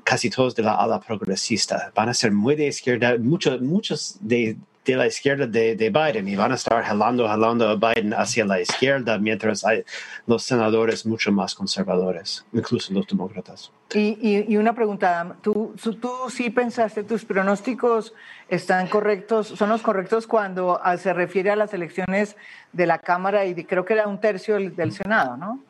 casi 0.04 0.30
todos 0.30 0.56
de 0.56 0.64
la 0.64 0.76
ala 0.76 1.00
progresista. 1.02 1.92
Van 1.94 2.10
a 2.10 2.14
ser 2.14 2.32
muy 2.32 2.56
de 2.56 2.68
izquierda. 2.68 3.18
Muchos, 3.20 3.62
muchos 3.62 4.18
de 4.22 4.56
de 4.94 4.98
la 4.98 5.08
izquierda 5.08 5.48
de, 5.48 5.76
de, 5.76 5.90
Biden 5.90 6.28
y 6.28 6.36
van 6.36 6.52
a 6.52 6.56
estar 6.56 6.84
jalando, 6.84 7.28
jalando 7.28 7.68
a 7.68 7.76
Biden 7.76 8.14
hacia 8.14 8.46
la 8.46 8.62
izquierda 8.62 9.18
mientras 9.18 9.66
hay 9.66 9.84
los 10.28 10.44
senadores 10.44 11.06
mucho 11.06 11.32
más 11.32 11.56
conservadores, 11.56 12.46
incluso 12.54 12.94
los 12.94 13.08
demócratas. 13.08 13.72
Y, 13.94 14.18
y, 14.22 14.46
y 14.54 14.58
una 14.58 14.74
pregunta, 14.74 15.36
¿tú, 15.42 15.76
¿tú 15.82 16.12
sí 16.30 16.50
pensaste, 16.50 17.04
tus 17.04 17.26
pronósticos 17.26 18.14
están 18.50 18.88
correctos, 18.88 19.48
son 19.48 19.70
los 19.70 19.82
correctos 19.82 20.28
cuando 20.28 20.80
se 20.98 21.14
refiere 21.14 21.52
a 21.52 21.56
las 21.56 21.74
elecciones 21.74 22.36
de 22.74 22.86
la 22.86 23.00
Cámara 23.00 23.46
y 23.46 23.56
creo 23.64 23.86
que 23.86 23.94
era 23.94 24.08
un 24.08 24.20
tercio 24.20 24.56
del 24.58 24.92
Senado, 24.92 25.38
¿no? 25.38 25.64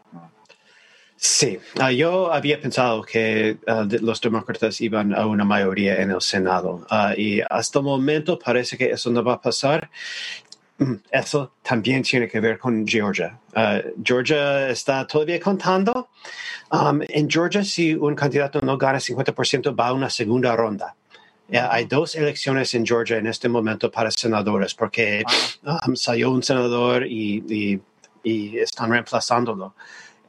Sí, 1.17 1.57
uh, 1.81 1.89
yo 1.89 2.31
había 2.31 2.59
pensado 2.59 3.01
que 3.01 3.57
uh, 3.67 3.87
los 4.01 4.19
demócratas 4.19 4.81
iban 4.81 5.13
a 5.13 5.25
una 5.25 5.45
mayoría 5.45 6.01
en 6.01 6.11
el 6.11 6.21
Senado 6.21 6.85
uh, 6.91 7.17
y 7.17 7.41
hasta 7.49 7.79
el 7.79 7.85
momento 7.85 8.37
parece 8.37 8.77
que 8.77 8.91
eso 8.91 9.09
no 9.11 9.23
va 9.23 9.33
a 9.35 9.41
pasar. 9.41 9.89
Mm, 10.77 10.95
eso 11.09 11.53
también 11.63 12.03
tiene 12.03 12.27
que 12.27 12.39
ver 12.41 12.59
con 12.59 12.85
Georgia. 12.85 13.39
Georgia 14.03 14.69
está 14.69 15.07
todavía 15.07 15.39
contando. 15.39 16.09
Um, 16.69 17.01
en 17.07 17.29
Georgia, 17.29 17.63
si 17.63 17.93
un 17.95 18.13
candidato 18.13 18.59
no 18.61 18.77
gana 18.77 18.99
50%, 18.99 19.73
va 19.79 19.87
a 19.87 19.93
una 19.93 20.09
segunda 20.09 20.53
ronda. 20.55 20.95
hay 21.49 21.85
dos 21.85 22.15
elecciones 22.15 22.73
en 22.73 22.85
Georgia 22.85 23.17
en 23.17 23.27
este 23.27 23.47
momento 23.47 23.89
para 23.89 24.11
senadores, 24.11 24.75
porque 24.75 25.23
um, 25.63 25.95
salió 25.95 26.31
un 26.31 26.43
senador 26.43 27.07
y, 27.07 27.79
y 28.23 28.57
están 28.57 28.91
reemplazándolo. 28.91 29.75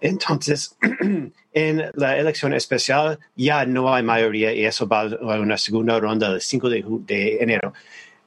Entonces, 0.01 0.77
en 1.53 1.91
la 1.95 2.19
elección 2.19 2.55
especial 2.55 3.19
ya 3.35 3.65
no 3.65 3.95
hay 3.95 4.03
mayoría 4.03 4.53
y 4.53 4.65
eso 4.65 4.87
va 4.87 5.03
a 5.03 5.41
una 5.41 5.59
segunda 5.59 5.99
ronda 5.99 6.29
el 6.29 6.41
5 6.41 6.69
de, 6.69 7.39
enero. 7.41 7.73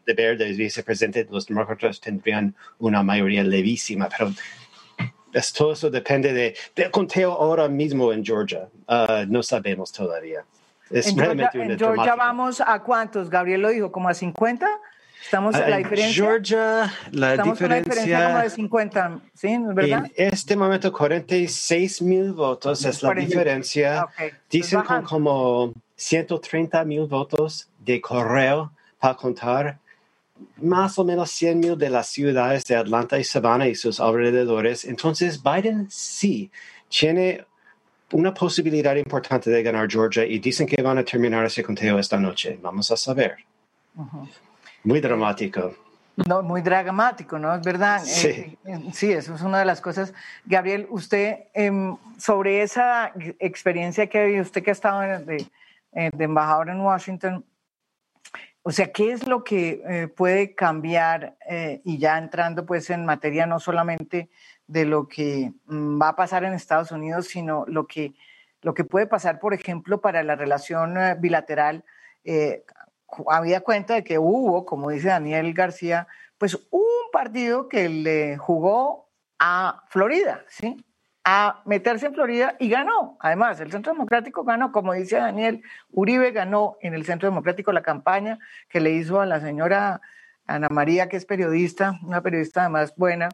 deber 0.07 0.37
del 0.37 0.57
vicepresidente. 0.57 1.27
Los 1.31 1.47
demócratas 1.47 2.01
tendrían 2.01 2.55
una 2.79 3.03
mayoría 3.03 3.43
levísima, 3.43 4.09
pero 4.09 4.33
todo 5.57 5.73
eso 5.73 5.91
depende 5.91 6.33
de, 6.33 6.55
del 6.77 6.91
conteo 6.91 7.33
ahora 7.33 7.69
mismo 7.69 8.13
en 8.13 8.25
Georgia. 8.25 8.69
no 9.29 9.43
sabemos 9.43 9.91
todavía. 9.91 10.45
en 10.91 11.03
Georgia, 11.03 11.51
en 11.55 11.79
Georgia 11.79 12.15
vamos 12.15 12.61
a 12.61 12.81
cuántos, 12.83 13.31
Gabriel 13.31 13.63
lo 13.63 13.71
dijo, 13.71 13.91
como 13.91 14.11
a 14.11 14.15
50. 14.15 14.69
Estamos 15.25 15.55
en 15.57 15.71
la 15.71 15.79
diferencia. 15.79 16.13
Georgia, 16.13 16.93
la 17.13 17.31
estamos 17.33 17.59
diferencia. 17.59 18.27
como 18.27 18.39
de 18.41 18.51
50, 18.51 19.21
¿sí? 19.35 19.57
¿verdad? 19.61 20.11
En 20.15 20.33
este 20.33 20.57
momento, 20.57 20.93
46 20.93 22.03
mil 22.03 22.33
votos 22.33 22.85
es 22.85 23.03
la 23.03 23.15
diferencia. 23.15 24.07
Dicen 24.51 24.83
con 24.83 25.03
como 25.03 25.73
130 25.97 26.85
mil 26.85 27.07
votos 27.07 27.69
de 27.79 28.01
correo 28.01 28.73
para 28.99 29.15
contar 29.15 29.79
más 30.61 30.99
o 30.99 31.05
menos 31.05 31.31
100 31.31 31.59
mil 31.59 31.79
de 31.79 31.91
las 31.91 32.09
ciudades 32.09 32.65
de 32.65 32.77
Atlanta 32.77 33.19
y 33.19 33.25
Savannah 33.25 33.69
y 33.69 33.75
sus 33.75 34.01
alrededores. 34.01 34.85
Entonces, 34.85 35.43
Biden 35.43 35.87
sí 35.91 36.51
tiene 36.89 37.45
una 38.13 38.35
posibilidad 38.35 38.95
importante 38.97 39.51
de 39.51 39.63
ganar 39.63 39.91
Georgia 39.91 40.25
y 40.25 40.39
dicen 40.39 40.67
que 40.67 40.81
van 40.83 40.99
a 40.99 41.05
terminar 41.05 41.45
ese 41.47 41.63
conteo 41.63 41.99
esta 41.99 42.19
noche. 42.19 42.59
Vamos 42.63 42.91
a 42.91 42.97
saber. 42.97 43.37
Muy 44.85 45.01
dramático. 45.01 45.75
No, 46.29 46.42
muy 46.42 46.61
dramático, 46.61 47.38
¿no? 47.38 47.55
Es 47.55 47.62
verdad. 47.62 48.01
Sí. 48.05 48.29
Eh, 48.29 48.59
eh, 48.66 48.81
sí, 48.92 49.11
eso 49.11 49.35
es 49.35 49.40
una 49.40 49.59
de 49.59 49.64
las 49.64 49.81
cosas. 49.81 50.14
Gabriel, 50.44 50.87
usted, 50.90 51.49
em, 51.55 51.97
sobre 52.18 52.62
esa 52.62 53.12
experiencia 53.40 54.07
que 54.07 54.40
usted 54.40 54.62
que 54.62 54.70
ha 54.70 54.73
estado 54.73 55.01
de, 55.01 55.47
eh, 55.92 56.11
de 56.14 56.25
embajador 56.25 56.68
en 56.68 56.81
Washington, 56.81 57.44
o 58.62 58.70
sea, 58.70 58.92
¿qué 58.92 59.12
es 59.12 59.27
lo 59.27 59.42
que 59.42 60.11
puede 60.16 60.55
cambiar 60.55 61.37
y 61.85 61.99
ya 61.99 62.16
entrando 62.16 62.64
pues 62.64 62.88
en 62.88 63.05
materia 63.05 63.44
no 63.44 63.61
solamente 63.61 64.31
de 64.66 64.87
lo 64.87 65.07
que 65.07 65.53
mm, 65.66 66.01
va 66.01 66.09
a 66.09 66.16
pasar 66.16 66.44
en 66.44 66.55
Estados 66.55 66.90
Unidos, 66.90 67.27
sino 67.27 67.66
lo 67.66 67.87
que, 67.87 68.14
lo 68.62 68.73
que 68.73 68.85
puede 68.85 69.07
pasar, 69.07 69.38
por 69.38 69.53
ejemplo, 69.53 70.01
para 70.01 70.23
la 70.23 70.35
relación 70.35 70.94
bilateral 71.20 71.85
había 73.29 73.61
cuenta 73.61 73.95
de 73.95 74.05
que 74.05 74.19
hubo, 74.19 74.64
como 74.64 74.90
dice 74.90 75.09
Daniel 75.09 75.53
García, 75.55 76.07
pues 76.38 76.59
un 76.71 77.11
partido 77.12 77.69
que 77.69 77.88
le 77.88 78.37
jugó 78.37 79.11
a 79.38 79.85
Florida, 79.88 80.45
¿sí? 80.49 80.85
A 81.25 81.62
meterse 81.64 82.07
en 82.07 82.14
Florida 82.14 82.57
y 82.59 82.69
ganó. 82.69 83.17
Además, 83.21 83.61
el 83.61 83.71
Centro 83.71 83.93
Democrático 83.93 84.45
ganó, 84.45 84.73
como 84.73 84.93
dice 84.93 85.17
Daniel, 85.17 85.62
Uribe 85.90 86.33
ganó 86.33 86.77
en 86.81 86.95
el 86.95 87.05
Centro 87.05 87.29
Democrático 87.29 87.73
la 87.73 87.83
campaña 87.83 88.38
que 88.69 88.81
le 88.81 88.90
hizo 88.90 89.21
a 89.21 89.27
la 89.27 89.40
señora 89.40 90.01
Ana 90.47 90.69
María, 90.71 91.09
que 91.09 91.17
es 91.17 91.25
periodista, 91.25 91.99
una 92.03 92.21
periodista 92.21 92.61
además 92.62 92.95
buena, 92.97 93.29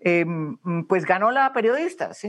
em, 0.00 0.56
pues 0.88 1.04
ganó 1.04 1.30
la 1.30 1.52
periodista, 1.52 2.14
¿sí? 2.14 2.28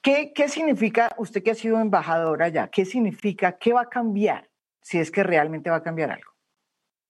¿Qué, 0.00 0.32
¿Qué 0.34 0.48
significa, 0.48 1.10
usted 1.18 1.42
que 1.42 1.50
ha 1.50 1.54
sido 1.54 1.80
embajadora 1.80 2.46
allá, 2.46 2.68
qué 2.68 2.84
significa, 2.84 3.52
qué 3.58 3.72
va 3.72 3.82
a 3.82 3.88
cambiar 3.88 4.48
si 4.84 4.98
es 4.98 5.10
que 5.10 5.22
realmente 5.22 5.70
va 5.70 5.76
a 5.76 5.82
cambiar 5.82 6.10
algo? 6.10 6.30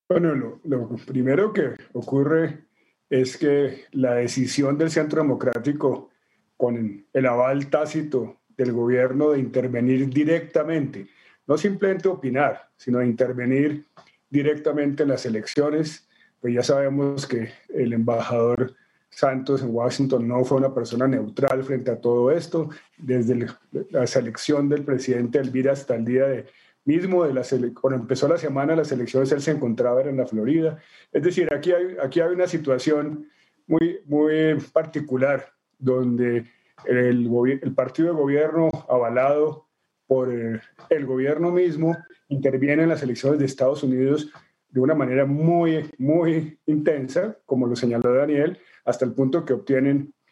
Bueno, 0.08 0.60
lo, 0.62 0.88
primero 1.06 1.52
que 1.52 1.74
ocurre 1.92 2.66
es 3.10 3.36
que 3.36 3.86
la 3.92 4.14
decisión 4.14 4.78
del 4.78 4.90
Centro 4.90 5.20
Democrático 5.20 6.10
con 6.56 7.04
el 7.12 7.26
aval 7.26 7.68
tácito 7.68 8.42
del 8.56 8.72
gobierno 8.72 9.30
de 9.30 9.40
intervenir 9.40 10.08
directamente, 10.08 11.08
no 11.48 11.58
simplemente 11.58 12.08
opinar, 12.08 12.70
sino 12.76 13.02
intervenir 13.02 13.84
directamente 14.30 15.02
en 15.02 15.08
las 15.08 15.26
elecciones, 15.26 16.08
pues 16.40 16.54
ya 16.54 16.62
sabemos 16.62 17.26
que 17.26 17.50
el 17.70 17.92
embajador 17.92 18.74
Santos 19.10 19.62
en 19.62 19.74
Washington 19.74 20.28
no 20.28 20.44
fue 20.44 20.58
una 20.58 20.72
persona 20.72 21.08
neutral 21.08 21.64
frente 21.64 21.90
a 21.90 22.00
todo 22.00 22.30
esto, 22.30 22.68
desde 22.98 23.48
la 23.90 24.06
selección 24.06 24.68
del 24.68 24.84
presidente 24.84 25.38
Elvira 25.38 25.72
hasta 25.72 25.96
el 25.96 26.04
día 26.04 26.26
de 26.26 26.46
mismo 26.84 27.24
de 27.24 27.34
la 27.34 27.42
cuando 27.80 28.00
empezó 28.00 28.28
la 28.28 28.38
semana 28.38 28.76
las 28.76 28.92
elecciones 28.92 29.32
él 29.32 29.40
se 29.40 29.52
encontraba 29.52 30.02
en 30.02 30.16
la 30.16 30.26
Florida. 30.26 30.78
Es 31.12 31.22
decir, 31.22 31.52
aquí 31.52 31.72
hay, 31.72 31.96
aquí 32.02 32.20
hay 32.20 32.32
una 32.32 32.46
situación 32.46 33.28
muy, 33.66 34.00
muy 34.04 34.56
particular 34.72 35.46
donde 35.78 36.44
el, 36.86 37.30
el 37.62 37.74
partido 37.74 38.08
de 38.08 38.20
gobierno 38.20 38.70
avalado 38.88 39.68
por 40.06 40.30
el, 40.32 40.60
el 40.90 41.06
gobierno 41.06 41.50
mismo 41.50 41.96
interviene 42.28 42.82
en 42.82 42.90
las 42.90 43.02
elecciones 43.02 43.38
de 43.38 43.46
Estados 43.46 43.82
Unidos 43.82 44.30
de 44.74 44.80
una 44.80 44.94
manera 44.94 45.24
muy, 45.24 45.88
muy 45.98 46.58
intensa, 46.66 47.38
como 47.46 47.66
lo 47.66 47.76
señaló 47.76 48.12
Daniel, 48.12 48.58
hasta 48.84 49.04
el 49.04 49.14
punto 49.14 49.44
que 49.44 49.52
obtienen 49.52 50.12
eh, 50.12 50.23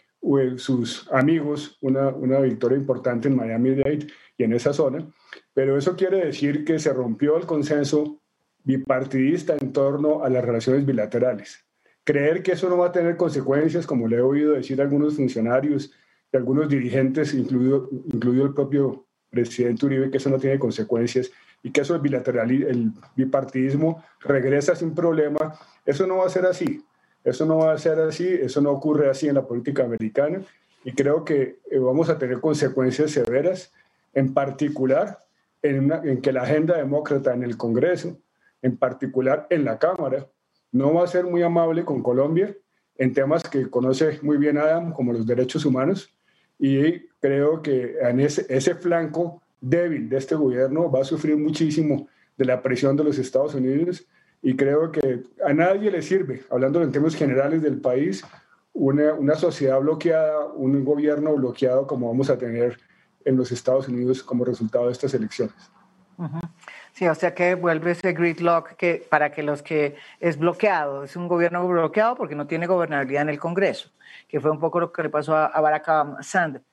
sus 0.56 1.10
amigos 1.12 1.78
una, 1.80 2.08
una 2.08 2.38
victoria 2.40 2.78
importante 2.78 3.28
en 3.28 3.36
Miami-Dade 3.36 4.06
y 4.36 4.44
en 4.44 4.52
esa 4.52 4.72
zona. 4.72 5.06
Pero 5.52 5.76
eso 5.76 5.96
quiere 5.96 6.24
decir 6.24 6.64
que 6.64 6.78
se 6.78 6.92
rompió 6.92 7.36
el 7.36 7.46
consenso 7.46 8.20
bipartidista 8.64 9.56
en 9.60 9.72
torno 9.72 10.24
a 10.24 10.30
las 10.30 10.44
relaciones 10.44 10.86
bilaterales. 10.86 11.64
Creer 12.04 12.42
que 12.42 12.52
eso 12.52 12.68
no 12.68 12.78
va 12.78 12.88
a 12.88 12.92
tener 12.92 13.16
consecuencias, 13.16 13.86
como 13.86 14.08
le 14.08 14.16
he 14.16 14.20
oído 14.20 14.52
decir 14.52 14.80
a 14.80 14.84
algunos 14.84 15.16
funcionarios 15.16 15.92
y 16.32 16.36
algunos 16.36 16.68
dirigentes, 16.68 17.34
incluido, 17.34 17.88
incluido 18.12 18.46
el 18.46 18.54
propio 18.54 19.06
presidente 19.30 19.86
Uribe, 19.86 20.10
que 20.10 20.18
eso 20.18 20.30
no 20.30 20.38
tiene 20.38 20.58
consecuencias 20.58 21.30
y 21.62 21.70
que 21.70 21.82
eso 21.82 21.94
el, 21.94 22.00
bilateral, 22.00 22.50
el 22.50 22.92
bipartidismo 23.16 24.04
regresa 24.20 24.74
sin 24.74 24.94
problema, 24.94 25.54
eso 25.86 26.06
no 26.06 26.18
va 26.18 26.26
a 26.26 26.30
ser 26.30 26.44
así. 26.46 26.84
Eso 27.24 27.46
no 27.46 27.58
va 27.58 27.72
a 27.72 27.78
ser 27.78 28.00
así, 28.00 28.26
eso 28.26 28.60
no 28.60 28.70
ocurre 28.70 29.08
así 29.08 29.28
en 29.28 29.36
la 29.36 29.46
política 29.46 29.84
americana 29.84 30.42
y 30.84 30.92
creo 30.92 31.24
que 31.24 31.58
eh, 31.70 31.78
vamos 31.78 32.08
a 32.08 32.18
tener 32.18 32.40
consecuencias 32.40 33.12
severas, 33.12 33.72
en 34.14 34.34
particular 34.34 35.18
en, 35.62 36.20
que 36.20 36.32
la 36.32 36.42
agenda 36.42 36.76
demócrata 36.76 37.32
en 37.32 37.44
el 37.44 37.56
Congreso, 37.56 38.18
en 38.62 38.76
particular 38.76 39.46
en 39.50 39.64
la 39.64 39.78
Cámara, 39.78 40.26
no 40.72 40.94
va 40.94 41.04
a 41.04 41.06
ser 41.06 41.24
muy 41.24 41.42
amable 41.42 41.84
con 41.84 42.02
Colombia 42.02 42.54
en 42.98 43.14
temas 43.14 43.42
que 43.44 43.70
conoce 43.70 44.18
muy 44.22 44.36
bien 44.36 44.58
Adam, 44.58 44.92
como 44.92 45.12
los 45.12 45.26
derechos 45.26 45.64
humanos, 45.64 46.12
y 46.58 47.06
creo 47.20 47.62
que 47.62 47.96
en 48.00 48.20
ese, 48.20 48.44
ese 48.48 48.74
flanco 48.74 49.42
débil 49.60 50.08
de 50.08 50.18
este 50.18 50.34
gobierno 50.34 50.90
va 50.90 51.00
a 51.00 51.04
sufrir 51.04 51.36
muchísimo 51.36 52.08
de 52.36 52.44
la 52.44 52.60
presión 52.60 52.96
de 52.96 53.04
los 53.04 53.18
Estados 53.18 53.54
Unidos 53.54 54.04
y 54.42 54.56
creo 54.56 54.90
que 54.90 55.22
a 55.44 55.54
nadie 55.54 55.90
le 55.90 56.02
sirve, 56.02 56.44
hablando 56.50 56.82
en 56.82 56.90
términos 56.90 57.14
generales 57.14 57.62
del 57.62 57.80
país, 57.80 58.24
una, 58.72 59.14
una 59.14 59.34
sociedad 59.36 59.80
bloqueada, 59.80 60.46
un 60.46 60.84
gobierno 60.84 61.34
bloqueado 61.34 61.86
como 61.86 62.08
vamos 62.08 62.28
a 62.28 62.36
tener 62.36 62.78
en 63.24 63.36
los 63.36 63.52
Estados 63.52 63.88
Unidos 63.88 64.22
como 64.22 64.44
resultado 64.44 64.86
de 64.86 64.92
estas 64.92 65.14
elecciones. 65.14 65.54
Sí, 66.92 67.08
o 67.08 67.14
sea 67.14 67.34
que 67.34 67.54
vuelve 67.54 67.92
ese 67.92 68.12
gridlock 68.12 68.74
que 68.74 69.06
para 69.08 69.32
que 69.32 69.42
los 69.42 69.62
que 69.62 69.96
es 70.20 70.38
bloqueado, 70.38 71.04
es 71.04 71.16
un 71.16 71.26
gobierno 71.26 71.66
bloqueado 71.66 72.16
porque 72.16 72.34
no 72.34 72.46
tiene 72.46 72.66
gobernabilidad 72.66 73.22
en 73.22 73.28
el 73.30 73.40
Congreso, 73.40 73.90
que 74.28 74.40
fue 74.40 74.50
un 74.50 74.60
poco 74.60 74.78
lo 74.78 74.92
que 74.92 75.02
le 75.02 75.10
pasó 75.10 75.34
a, 75.36 75.60
Barack 75.60 76.22
Sanders, 76.22 76.64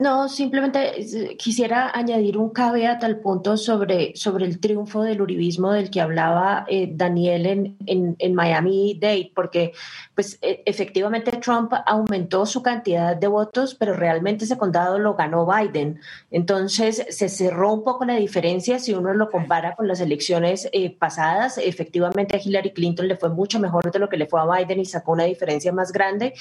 No, 0.00 0.30
simplemente 0.30 1.02
eh, 1.02 1.36
quisiera 1.36 1.90
añadir 1.94 2.38
un 2.38 2.48
caveat 2.48 3.04
al 3.04 3.20
punto 3.20 3.58
sobre, 3.58 4.16
sobre 4.16 4.46
el 4.46 4.58
triunfo 4.58 5.02
del 5.02 5.20
uribismo 5.20 5.72
del 5.72 5.90
que 5.90 6.00
hablaba 6.00 6.64
eh, 6.68 6.88
Daniel 6.90 7.44
en, 7.44 8.16
en, 8.18 8.34
Miami 8.34 8.98
Dade, 8.98 9.30
porque 9.34 9.72
pues 10.14 10.38
e, 10.40 10.62
efectivamente 10.64 11.32
Trump 11.32 11.74
aumentó 11.84 12.46
su 12.46 12.62
cantidad 12.62 13.14
de 13.14 13.26
votos, 13.26 13.74
pero 13.74 13.92
realmente 13.92 14.46
ese 14.46 14.56
condado 14.56 14.98
lo 14.98 15.16
ganó 15.16 15.46
Biden. 15.46 16.00
Entonces 16.30 17.04
se 17.10 17.28
cerró 17.28 17.74
un 17.74 17.84
poco 17.84 18.06
la 18.06 18.14
diferencia 18.14 18.78
si 18.78 18.94
uno 18.94 19.12
lo 19.12 19.28
compara 19.28 19.76
con 19.76 19.86
las 19.86 20.00
elecciones 20.00 20.66
eh, 20.72 20.96
pasadas. 20.96 21.58
Efectivamente 21.58 22.36
a 22.36 22.40
Hillary 22.42 22.72
Clinton 22.72 23.06
le 23.06 23.16
fue 23.16 23.28
mucho 23.28 23.60
mejor 23.60 23.92
de 23.92 23.98
lo 23.98 24.08
que 24.08 24.16
le 24.16 24.26
fue 24.26 24.40
a 24.40 24.46
Biden 24.46 24.80
y 24.80 24.86
sacó 24.86 25.12
una 25.12 25.24
diferencia 25.24 25.72
más 25.72 25.92
grande, 25.92 26.32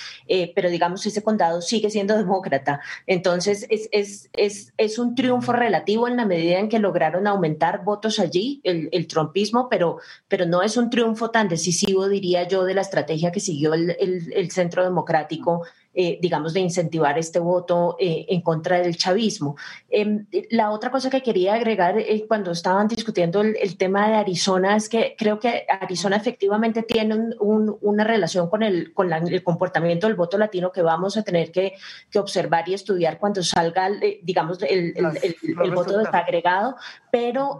pero 0.55 0.69
digamos 0.69 1.05
ese 1.05 1.21
condado 1.21 1.61
sigue 1.61 1.89
siendo 1.89 2.15
demócrata. 2.15 2.79
Entonces 3.05 3.48
es, 3.51 3.67
es, 3.69 4.29
es, 4.33 4.73
es, 4.77 4.99
un 4.99 5.15
triunfo 5.15 5.51
relativo 5.51 6.07
en 6.07 6.15
la 6.15 6.25
medida 6.25 6.59
en 6.59 6.69
que 6.69 6.79
lograron 6.79 7.27
aumentar 7.27 7.83
votos 7.83 8.19
allí, 8.19 8.61
el, 8.63 8.89
el 8.91 9.07
trumpismo, 9.07 9.67
pero, 9.69 9.97
pero 10.27 10.45
no 10.45 10.61
es 10.61 10.77
un 10.77 10.89
triunfo 10.89 11.31
tan 11.31 11.47
decisivo, 11.49 12.07
diría 12.07 12.47
yo, 12.47 12.63
de 12.63 12.73
la 12.73 12.81
estrategia 12.81 13.31
que 13.31 13.39
siguió 13.39 13.73
el, 13.73 13.95
el 13.99 14.51
Centro 14.51 14.83
Democrático 14.83 15.63
eh, 15.91 16.19
digamos, 16.21 16.53
de 16.53 16.59
incentivar 16.59 17.17
este 17.17 17.39
voto 17.39 17.97
eh, 17.99 18.27
en 18.29 18.41
contra 18.41 18.79
del 18.79 18.95
chavismo. 18.95 19.55
Em, 19.89 20.27
la 20.51 20.69
otra 20.69 20.91
cosa 20.91 21.09
que 21.09 21.23
quería 21.23 21.55
agregar 21.55 21.97
eh, 21.97 22.25
cuando 22.27 22.51
estaban 22.51 22.87
discutiendo 22.87 23.41
el, 23.41 23.75
tema 23.75 24.07
de 24.07 24.15
Arizona 24.17 24.75
es 24.75 24.87
que 24.87 25.15
creo 25.17 25.39
que 25.39 25.65
Arizona 25.67 26.17
efectivamente 26.17 26.83
tiene 26.83 27.33
una 27.39 28.03
relación 28.03 28.49
con, 28.49 28.61
el, 28.61 28.93
con 28.93 29.11
el 29.11 29.43
comportamiento 29.43 30.05
del 30.05 30.15
voto 30.15 30.37
latino 30.37 30.71
que 30.71 30.83
vamos 30.83 31.17
a 31.17 31.23
tener 31.23 31.51
que, 31.51 31.73
que 32.11 32.19
observar 32.19 32.69
y 32.69 32.75
estudiar 32.75 33.17
cuando 33.17 33.41
salga, 33.41 33.89
digamos, 34.21 34.61
el, 34.61 34.93
el 34.95 35.71
voto 35.71 35.97
desagregado, 35.97 36.75
pero... 37.11 37.59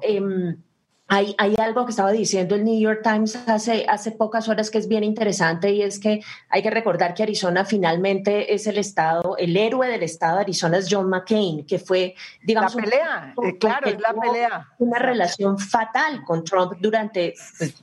Hay, 1.11 1.33
hay, 1.39 1.55
algo 1.57 1.85
que 1.85 1.89
estaba 1.89 2.11
diciendo 2.11 2.55
el 2.55 2.63
New 2.63 2.79
York 2.79 3.01
Times 3.03 3.35
hace, 3.47 3.85
hace 3.89 4.11
pocas 4.11 4.47
horas 4.47 4.69
que 4.69 4.77
es 4.77 4.87
bien 4.87 5.03
interesante 5.03 5.71
y 5.71 5.81
es 5.81 5.99
que 5.99 6.21
hay 6.49 6.61
que 6.61 6.69
recordar 6.69 7.15
que 7.15 7.23
Arizona 7.23 7.65
finalmente 7.65 8.53
es 8.53 8.67
el 8.67 8.77
estado, 8.77 9.35
el 9.37 9.57
héroe 9.57 9.87
del 9.87 10.03
estado 10.03 10.35
de 10.35 10.41
Arizona 10.41 10.77
es 10.77 10.87
John 10.89 11.09
McCain, 11.09 11.65
que 11.65 11.79
fue, 11.79 12.13
digamos, 12.43 12.75
la 12.75 12.81
pelea, 12.83 13.33
eh, 13.43 13.57
claro, 13.57 13.89
es 13.89 13.99
la 13.99 14.13
pelea. 14.13 14.67
Una 14.77 14.99
relación 14.99 15.57
fatal 15.57 16.23
con 16.23 16.43
Trump 16.43 16.73
durante, 16.79 17.33
pues, 17.57 17.73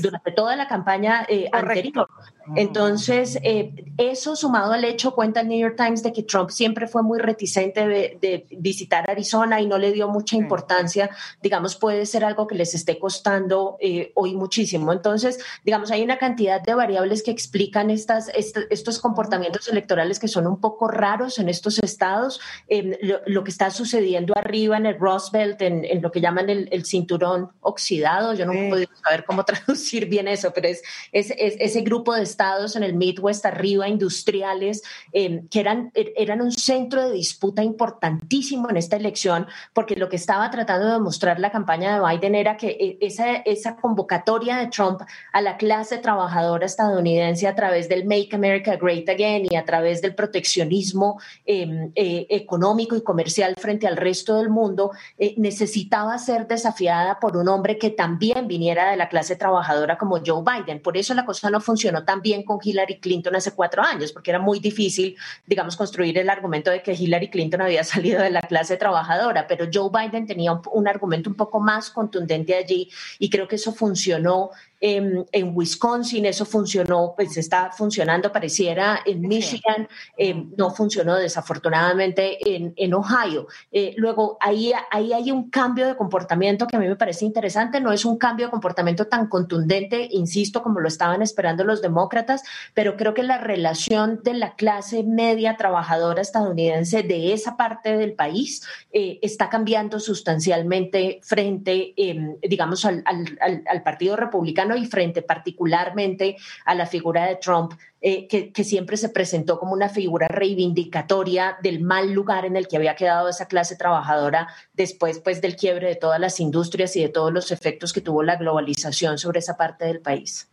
durante 0.00 0.32
toda 0.32 0.56
la 0.56 0.68
campaña 0.68 1.24
eh, 1.28 1.48
anterior. 1.52 2.08
Entonces, 2.56 3.38
eh, 3.42 3.72
eso 3.96 4.34
sumado 4.34 4.72
al 4.72 4.84
hecho, 4.84 5.14
cuenta 5.14 5.40
el 5.40 5.48
New 5.48 5.58
York 5.58 5.76
Times, 5.76 6.02
de 6.02 6.12
que 6.12 6.22
Trump 6.22 6.50
siempre 6.50 6.88
fue 6.88 7.02
muy 7.02 7.18
reticente 7.18 7.86
de, 7.86 8.46
visitar 8.58 9.08
Arizona 9.08 9.60
y 9.60 9.66
no 9.66 9.78
le 9.78 9.92
dio 9.92 10.08
mucha 10.08 10.36
importancia, 10.36 11.10
digamos, 11.42 11.76
puede 11.76 12.06
ser 12.06 12.24
algo 12.24 12.46
que 12.46 12.54
les 12.54 12.74
esté 12.74 12.98
costando 12.98 13.76
eh, 13.80 14.12
hoy 14.14 14.34
muchísimo. 14.34 14.92
Entonces, 14.92 15.38
digamos, 15.64 15.90
hay 15.90 16.02
una 16.02 16.18
cantidad 16.18 16.60
de 16.60 16.74
variables 16.74 17.22
que 17.22 17.30
explican 17.30 17.90
estas, 17.90 18.30
estos 18.34 18.98
comportamientos 18.98 19.68
electorales 19.68 20.18
que 20.18 20.28
son 20.28 20.46
un 20.46 20.60
poco 20.60 20.88
raros 20.88 21.38
en 21.38 21.48
estos 21.48 21.78
estados. 21.78 22.40
Em, 22.68 22.94
lo, 23.26 23.44
que 23.44 23.50
está 23.50 23.70
sucediendo 23.70 24.34
arriba 24.36 24.76
en 24.76 24.86
el 24.86 24.98
Rust 24.98 25.32
Belt, 25.32 25.62
en, 25.62 26.02
lo 26.02 26.10
que 26.10 26.20
llaman 26.20 26.50
el, 26.50 26.84
cinturón 26.84 27.50
oxidado, 27.60 28.34
yo 28.34 28.46
no 28.46 28.52
he 28.52 28.68
podido 28.68 28.90
saber 29.02 29.24
cómo 29.24 29.44
traducir 29.52 30.06
bien 30.06 30.28
eso, 30.28 30.52
pero 30.54 30.68
es, 30.68 30.82
es, 31.12 31.32
ese 31.36 31.80
grupo 31.82 32.14
de 32.14 32.22
estados 32.22 32.76
en 32.76 32.82
el 32.82 32.94
Midwest 32.94 33.44
arriba, 33.46 33.88
industriales, 33.88 34.82
em, 35.12 35.48
que 35.48 35.60
eran, 35.60 35.90
er, 35.94 36.12
eran 36.16 36.40
un 36.40 36.52
centro 36.52 37.08
de 37.08 37.14
disputa 37.14 37.62
importantísimo 37.62 38.70
en 38.70 38.76
esta 38.76 38.96
elección, 38.96 39.46
porque 39.72 39.96
lo 39.96 40.08
que 40.08 40.16
estaba 40.16 40.50
tratando 40.50 40.86
de 40.86 40.92
demostrar 40.94 41.40
la 41.40 41.50
campaña 41.50 41.94
de 41.94 42.06
Biden 42.06 42.34
era 42.34 42.56
que 42.56 42.68
eh, 42.68 42.98
esa, 43.00 43.36
esa 43.36 43.76
convocatoria 43.76 44.56
de 44.58 44.68
Trump 44.68 45.00
a 45.32 45.40
la 45.40 45.56
clase 45.56 45.98
trabajadora 45.98 46.66
estadounidense 46.66 47.46
a 47.46 47.54
través 47.54 47.88
del 47.88 48.04
Make 48.04 48.30
America 48.32 48.76
Great 48.76 49.08
Again 49.08 49.46
y 49.50 49.56
a 49.56 49.64
través 49.64 50.00
del 50.02 50.14
proteccionismo 50.14 51.20
em, 51.44 51.92
eh, 51.94 52.26
económico 52.30 52.96
y 52.96 53.02
comercial 53.02 53.54
frente 53.56 53.86
al 53.86 53.96
resto 53.96 54.36
del 54.36 54.48
mundo, 54.48 54.92
eh, 55.18 55.34
necesitaba 55.36 56.18
ser 56.18 56.46
desafiada 56.46 57.18
por 57.20 57.36
un 57.36 57.48
hombre 57.48 57.78
que 57.78 57.90
también 57.90 58.48
viniera 58.48 58.90
de 58.90 58.96
la 58.96 59.08
clase 59.08 59.36
trabajadora 59.40 59.98
como 59.98 60.20
Joe 60.24 60.44
Biden. 60.44 60.80
Por 60.80 60.96
eso 60.96 61.12
la 61.14 61.24
cosa 61.24 61.50
no 61.50 61.60
funcionó 61.60 62.04
tan 62.04 62.22
bien 62.22 62.44
con 62.44 62.60
Hillary 62.62 63.00
Clinton 63.00 63.34
hace 63.34 63.52
cuatro 63.52 63.82
años, 63.82 64.12
porque 64.12 64.30
era 64.30 64.38
muy 64.38 64.60
difícil, 64.60 65.16
digamos, 65.46 65.76
construir 65.76 66.16
el 66.18 66.30
argumento 66.30 66.70
de 66.70 66.82
que 66.82 66.92
Hillary 66.92 67.30
Clinton 67.30 67.62
había 67.62 67.82
salido 67.92 68.22
de 68.22 68.30
la 68.30 68.42
clase 68.42 68.76
trabajadora, 68.76 69.48
pero 69.48 69.66
Joe 69.72 69.90
Biden 69.90 70.26
tenía 70.26 70.52
un, 70.52 70.86
argumento 70.86 71.28
un 71.28 71.36
poco 71.36 71.58
más 71.58 71.90
contundente 71.90 72.54
allí 72.54 72.88
y 73.18 73.28
creo 73.30 73.48
que 73.48 73.56
eso 73.56 73.72
funcionó 73.72 74.50
en, 74.80 75.52
Wisconsin, 75.54 76.24
eso 76.24 76.44
funcionó, 76.46 77.12
pues 77.14 77.36
está 77.36 77.70
funcionando, 77.70 78.32
pareciera 78.32 79.00
en 79.04 79.20
Michigan, 79.20 79.86
eh, 80.16 80.46
no 80.56 80.70
funcionó 80.70 81.16
desafortunadamente 81.16 82.56
en, 82.56 82.72
en 82.76 82.94
Ohio. 82.94 83.46
Eh, 83.70 83.94
luego, 83.96 84.38
ahí, 84.40 84.72
ahí 84.90 85.12
hay 85.12 85.30
un 85.30 85.50
cambio 85.50 85.86
de 85.86 85.96
comportamiento 85.96 86.66
que 86.66 86.76
a 86.76 86.78
mí 86.78 86.88
me 86.88 86.96
parece 86.96 87.26
interesante, 87.26 87.80
no 87.80 87.92
es 87.92 88.04
un 88.04 88.16
cambio 88.16 88.46
de 88.46 88.50
comportamiento 88.50 89.06
tan 89.06 89.28
contundente, 89.28 90.08
insisto, 90.10 90.62
como 90.62 90.80
lo 90.80 90.88
estaban 90.88 91.20
esperando 91.20 91.64
los 91.64 91.82
demócratas, 91.82 92.42
pero 92.72 92.96
creo 92.96 93.12
que 93.12 93.22
la 93.22 93.38
relación 93.38 94.20
de 94.24 94.34
la 94.34 94.54
clase 94.54 95.02
media 95.02 95.56
trabajadora 95.56 96.22
estadounidense 96.22 97.02
de 97.02 97.34
esa 97.34 97.56
parte 97.56 97.96
del 97.98 98.14
país 98.14 98.62
eh, 98.92 99.18
está 99.20 99.50
cambiando 99.50 100.00
sustancialmente 100.00 101.20
frente, 101.22 101.92
em, 101.96 102.36
digamos, 102.40 102.84
al, 102.86 103.02
al, 103.04 103.62
al 103.66 103.82
Partido 103.82 104.16
Republicano 104.16 104.69
y 104.76 104.86
frente 104.86 105.22
particularmente 105.22 106.36
a 106.64 106.74
la 106.74 106.86
figura 106.86 107.26
de 107.26 107.36
Trump, 107.36 107.74
eh, 108.00 108.26
que, 108.28 108.64
siempre 108.64 108.96
se 108.96 109.10
presentó 109.10 109.58
como 109.58 109.72
una 109.72 109.88
figura 109.88 110.26
reivindicatoria 110.28 111.58
del 111.62 111.80
mal 111.80 112.12
lugar 112.12 112.44
en 112.46 112.56
el 112.56 112.66
que 112.66 112.76
había 112.76 112.94
quedado 112.94 113.28
esa 113.28 113.46
clase 113.46 113.76
trabajadora 113.76 114.48
después 114.72 115.18
pues, 115.18 115.40
del 115.40 115.56
quiebre 115.56 115.88
de 115.88 115.96
todas 115.96 116.18
las 116.18 116.40
industrias 116.40 116.96
y 116.96 117.02
de 117.02 117.08
todos 117.08 117.32
los 117.32 117.50
efectos 117.52 117.92
que 117.92 118.00
tuvo 118.00 118.22
la 118.22 118.36
globalización 118.36 119.18
sobre 119.18 119.40
esa 119.40 119.56
parte 119.56 119.84
del 119.84 120.00
país. 120.00 120.48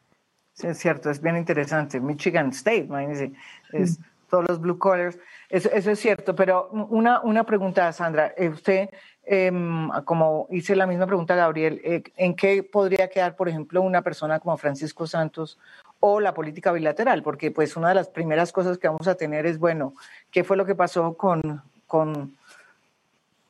Sí, 0.54 0.68
es 0.68 0.78
cierto, 0.80 1.10
es 1.10 1.22
bien 1.22 1.38
interesante. 1.38 2.00
Michigan 2.00 2.50
State, 2.50 2.86
imagínense, 2.86 3.32
es 3.72 4.00
todos 4.30 4.46
los 4.48 4.60
blue 4.60 4.78
collars. 4.78 5.18
Eso, 5.50 5.70
eso, 5.72 5.92
es 5.92 6.00
cierto, 6.00 6.36
pero 6.36 6.70
una, 6.70 7.22
una 7.22 7.46
pregunta, 7.46 7.92
Sandra. 7.94 8.34
Eh, 8.36 8.50
usted 8.50 8.90
Em, 9.30 9.90
como 10.06 10.48
hice 10.52 10.74
la 10.74 10.88
misma 10.88 11.06
pregunta 11.06 11.36
Gabriel, 11.36 11.82
eh, 11.84 12.02
¿en 12.16 12.34
qué 12.34 12.64
podría 12.64 13.10
quedar, 13.10 13.36
por 13.36 13.50
ejemplo, 13.50 13.82
una 13.82 14.02
persona 14.02 14.40
como 14.40 14.56
Francisco 14.56 15.06
Santos 15.06 15.60
o 16.00 16.22
la 16.22 16.34
política 16.34 16.72
bilateral? 16.72 17.24
Porque 17.24 17.52
pues 17.52 17.76
una 17.76 17.90
de 17.90 17.96
las 17.96 18.08
primeras 18.08 18.54
cosas 18.54 18.78
que 18.78 18.88
vamos 18.88 19.06
a 19.06 19.16
tener 19.16 19.46
es, 19.46 19.60
bueno, 19.60 19.94
¿qué 20.32 20.46
fue 20.46 20.56
lo 20.56 20.66
que 20.66 20.76
pasó 20.76 21.18
con, 21.18 21.62
con, 21.88 22.38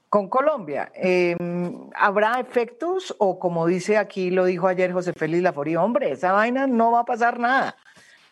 con 0.09 0.29
Colombia? 0.29 0.91
Em, 0.95 1.91
¿Habrá 1.95 2.39
efectos 2.39 3.15
o 3.19 3.37
como 3.37 3.67
dice 3.67 3.97
aquí, 3.97 4.31
lo 4.31 4.45
dijo 4.45 4.67
ayer 4.67 4.91
José 4.93 5.13
Félix 5.13 5.43
Laforí, 5.43 5.75
hombre, 5.75 6.11
esa 6.11 6.31
vaina 6.31 6.65
no 6.65 6.91
va 6.91 7.01
a 7.01 7.05
pasar 7.05 7.39
nada? 7.39 7.75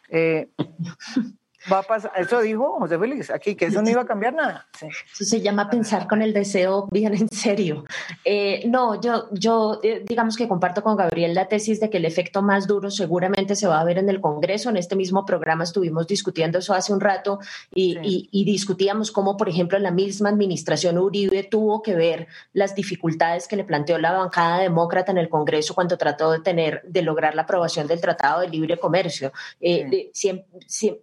Va 1.71 1.80
a 1.80 1.84
pasar, 1.84 2.12
eso 2.15 2.41
dijo 2.41 2.78
José 2.80 2.99
Félix 2.99 3.30
aquí, 3.32 3.56
que 3.56 3.65
eso 3.65 3.82
no 3.82 3.89
iba 3.89 4.01
a 4.01 4.06
cambiar 4.06 4.34
nada. 4.34 4.67
Eso 4.80 5.25
se 5.25 5.41
llama 5.41 5.69
pensar 5.69 6.08
con 6.08 6.21
el 6.21 6.34
deseo 6.34 6.88
bien 6.91 7.13
en 7.13 7.28
serio. 7.30 7.86
Eh, 8.23 8.63
no, 8.67 9.01
yo, 9.01 9.30
yo 9.32 9.80
eh, 9.84 10.04
digamos 10.06 10.38
que 10.38 10.47
comparto 10.47 10.84
con 10.84 10.95
Gabriel 10.95 11.34
la 11.34 11.47
tesis 11.47 11.80
de 11.80 11.89
que 11.89 11.97
el 11.97 12.06
efecto 12.06 12.41
más 12.41 12.67
duro 12.67 12.91
seguramente 12.91 13.56
se 13.56 13.67
va 13.67 13.80
a 13.80 13.84
ver 13.84 13.97
en 13.97 14.10
el 14.10 14.21
Congreso. 14.21 14.69
En 14.69 14.78
este 14.78 14.95
mismo 14.95 15.25
programa 15.25 15.63
estuvimos 15.63 16.08
discutiendo 16.08 16.60
eso 16.60 16.73
hace 16.73 16.93
un 16.93 16.99
rato 16.99 17.39
y, 17.73 18.30
y, 18.32 18.45
discutíamos 18.45 19.12
cómo, 19.12 19.38
por 19.38 19.49
ejemplo, 19.49 19.80
la 19.80 19.91
misma 19.91 20.30
administración 20.30 20.97
Uribe 20.97 21.43
tuvo 21.43 21.82
que 21.82 21.95
ver 21.95 22.28
las 22.54 22.75
dificultades 22.75 23.47
que 23.47 23.56
le 23.56 23.63
planteó 23.63 23.97
la 23.97 24.12
bancada 24.12 24.60
demócrata 24.60 25.12
en 25.12 25.17
el 25.17 25.30
Congreso 25.30 25.73
cuando 25.73 25.97
trató 25.97 26.32
de 26.32 26.39
tener, 26.39 26.84
de 26.84 27.01
lograr 27.01 27.36
la 27.36 27.43
aprobación 27.43 27.88
del 27.88 28.01
Tratado 28.01 28.41
de 28.41 28.49
Libre 28.49 28.78
Comercio. 28.78 29.32
Eh, 29.60 30.12
siempre, 30.13 30.45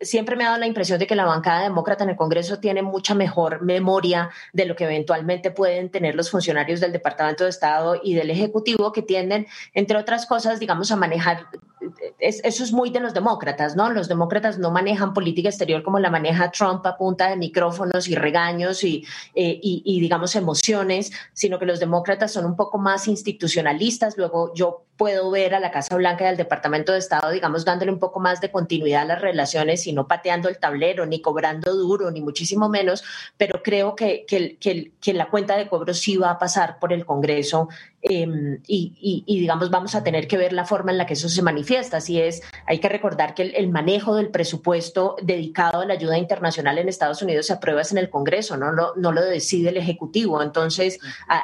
siempre 0.00 0.36
me 0.36 0.44
ha 0.44 0.51
la 0.58 0.66
impresión 0.66 0.98
de 0.98 1.06
que 1.06 1.16
la 1.16 1.24
bancada 1.24 1.62
demócrata 1.62 2.04
en 2.04 2.10
el 2.10 2.16
Congreso 2.16 2.58
tiene 2.58 2.82
mucha 2.82 3.14
mejor 3.14 3.62
memoria 3.62 4.30
de 4.52 4.66
lo 4.66 4.76
que 4.76 4.84
eventualmente 4.84 5.50
pueden 5.50 5.90
tener 5.90 6.14
los 6.14 6.30
funcionarios 6.30 6.80
del 6.80 6.92
Departamento 6.92 7.44
de 7.44 7.50
Estado 7.50 8.00
y 8.02 8.14
del 8.14 8.30
Ejecutivo, 8.30 8.92
que 8.92 9.02
tienden, 9.02 9.46
entre 9.74 9.98
otras 9.98 10.26
cosas, 10.26 10.60
digamos, 10.60 10.90
a 10.90 10.96
manejar 10.96 11.46
eso 12.18 12.64
es 12.64 12.72
muy 12.72 12.90
de 12.90 13.00
los 13.00 13.14
demócratas, 13.14 13.76
¿no? 13.76 13.90
Los 13.90 14.08
demócratas 14.08 14.58
no 14.58 14.70
manejan 14.70 15.12
política 15.14 15.48
exterior 15.48 15.82
como 15.82 15.98
la 15.98 16.10
maneja 16.10 16.50
Trump 16.50 16.86
a 16.86 16.96
punta 16.96 17.28
de 17.28 17.36
micrófonos 17.36 18.08
y 18.08 18.14
regaños 18.14 18.84
y, 18.84 19.04
eh, 19.34 19.58
y, 19.62 20.00
digamos, 20.00 20.36
emociones, 20.36 21.12
sino 21.32 21.58
que 21.58 21.66
los 21.66 21.80
demócratas 21.80 22.32
son 22.32 22.44
un 22.44 22.56
poco 22.56 22.78
más 22.78 23.08
institucionalistas. 23.08 24.16
Luego 24.16 24.52
yo 24.54 24.84
puedo 25.02 25.32
ver 25.32 25.52
a 25.52 25.58
la 25.58 25.72
Casa 25.72 25.96
Blanca 25.96 26.22
y 26.22 26.28
al 26.28 26.36
Departamento 26.36 26.92
de 26.92 27.00
Estado, 27.00 27.32
digamos, 27.32 27.64
dándole 27.64 27.90
un 27.90 27.98
poco 27.98 28.20
más 28.20 28.40
de 28.40 28.52
continuidad 28.52 29.02
a 29.02 29.06
las 29.06 29.20
relaciones 29.20 29.84
y 29.88 29.92
no 29.92 30.06
pateando 30.06 30.48
el 30.48 30.58
tablero, 30.58 31.06
ni 31.06 31.20
cobrando 31.20 31.74
duro, 31.74 32.12
ni 32.12 32.20
muchísimo 32.20 32.68
menos, 32.68 33.02
pero 33.36 33.64
creo 33.64 33.96
que, 33.96 34.24
que, 34.28 34.58
que, 34.58 34.92
que 35.00 35.12
la 35.12 35.28
cuenta 35.28 35.56
de 35.56 35.66
cobro 35.66 35.92
sí 35.92 36.16
va 36.18 36.30
a 36.30 36.38
pasar 36.38 36.78
por 36.78 36.92
el 36.92 37.04
Congreso 37.04 37.68
Em, 38.04 38.60
y, 38.66 39.24
digamos, 39.26 39.70
vamos 39.70 39.94
a 39.94 40.02
tener 40.02 40.26
que 40.26 40.36
ver 40.36 40.52
la 40.52 40.64
forma 40.64 40.90
en 40.90 40.98
la 40.98 41.06
que 41.06 41.14
eso 41.14 41.28
se 41.28 41.40
manifiesta. 41.40 41.98
Así 41.98 42.20
es, 42.20 42.42
hay 42.66 42.80
que 42.80 42.88
recordar 42.88 43.34
que 43.34 43.42
el, 43.42 43.68
manejo 43.68 44.16
del 44.16 44.28
presupuesto 44.28 45.16
dedicado 45.22 45.80
a 45.80 45.86
la 45.86 45.94
ayuda 45.94 46.18
internacional 46.18 46.78
en 46.78 46.88
Estados 46.88 47.22
Unidos 47.22 47.46
se 47.46 47.52
aprueba 47.52 47.82
en 47.90 47.98
el 47.98 48.10
Congreso, 48.10 48.56
no 48.56 48.72
lo, 48.72 48.94
no 48.96 49.12
lo 49.12 49.22
decide 49.22 49.70
el 49.70 49.76
Ejecutivo. 49.76 50.42
Entonces, 50.42 50.98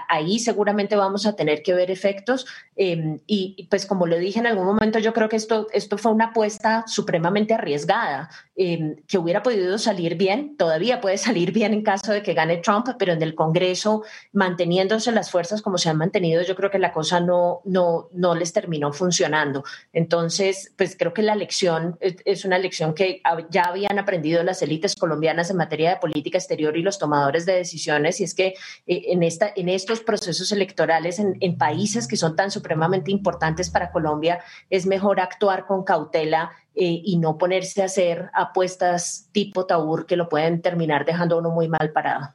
ahí 0.08 0.38
seguramente 0.38 0.96
vamos 0.96 1.26
a 1.26 1.36
tener 1.36 1.62
que 1.62 1.74
ver 1.74 1.90
efectos. 1.90 2.46
Em, 2.76 3.18
y 3.26 3.66
pues 3.70 3.86
como 3.86 4.06
le 4.06 4.18
dije 4.18 4.38
en 4.38 4.46
algún 4.46 4.66
momento, 4.66 4.98
yo 4.98 5.12
creo 5.12 5.28
que 5.28 5.36
esto, 5.36 5.66
esto 5.72 5.98
fue 5.98 6.12
una 6.12 6.26
apuesta 6.26 6.84
supremamente 6.86 7.54
arriesgada, 7.54 8.30
em, 8.56 8.96
que 9.06 9.18
hubiera 9.18 9.42
podido 9.42 9.78
salir 9.78 10.16
bien, 10.16 10.56
todavía 10.56 11.00
puede 11.00 11.18
salir 11.18 11.52
bien 11.52 11.72
en 11.72 11.82
caso 11.82 12.12
de 12.12 12.22
que 12.22 12.34
gane 12.34 12.58
Trump, 12.58 12.88
pero 12.98 13.12
en 13.12 13.22
el 13.22 13.34
Congreso, 13.34 14.04
manteniéndose 14.32 15.12
las 15.12 15.30
fuerzas 15.30 15.62
como 15.62 15.78
se 15.78 15.88
han 15.88 15.96
mantenido, 15.96 16.42
yo 16.48 16.56
creo 16.56 16.70
que 16.70 16.78
la 16.78 16.92
cosa 16.92 17.20
no, 17.20 17.60
no, 17.64 18.08
no 18.12 18.34
les 18.34 18.52
terminó 18.52 18.92
funcionando. 18.92 19.62
Entonces, 19.92 20.72
pues 20.76 20.96
creo 20.98 21.12
que 21.12 21.22
la 21.22 21.34
lección 21.34 21.98
es 22.00 22.44
una 22.44 22.58
lección 22.58 22.94
que 22.94 23.22
ya 23.50 23.64
habían 23.64 23.98
aprendido 23.98 24.42
las 24.42 24.62
élites 24.62 24.96
colombianas 24.96 25.50
en 25.50 25.58
materia 25.58 25.90
de 25.90 25.96
política 25.96 26.38
exterior 26.38 26.76
y 26.76 26.82
los 26.82 26.98
tomadores 26.98 27.44
de 27.46 27.54
decisiones, 27.54 28.20
y 28.20 28.24
es 28.24 28.34
que 28.34 28.54
eh, 28.86 29.02
en, 29.08 29.22
esta, 29.22 29.52
en 29.54 29.68
estos 29.68 30.00
procesos 30.00 30.50
electorales 30.50 31.18
en, 31.18 31.58
países 31.58 32.06
que 32.08 32.16
son 32.16 32.36
tan 32.36 32.50
supremamente 32.50 33.10
importantes 33.10 33.68
para 33.70 33.90
Colombia, 33.90 34.40
es 34.70 34.86
mejor 34.86 35.20
actuar 35.20 35.66
con 35.66 35.84
cautela 35.84 36.52
eh, 36.74 37.02
y 37.04 37.18
no 37.18 37.36
ponerse 37.36 37.82
a 37.82 37.86
hacer 37.86 38.30
apuestas 38.32 39.28
tipo 39.32 39.66
Taur 39.66 40.06
que 40.06 40.16
lo 40.16 40.28
pueden 40.28 40.62
terminar 40.62 41.04
dejando 41.04 41.38
uno 41.38 41.50
muy 41.50 41.68
mal 41.68 41.90
parado. 41.92 42.34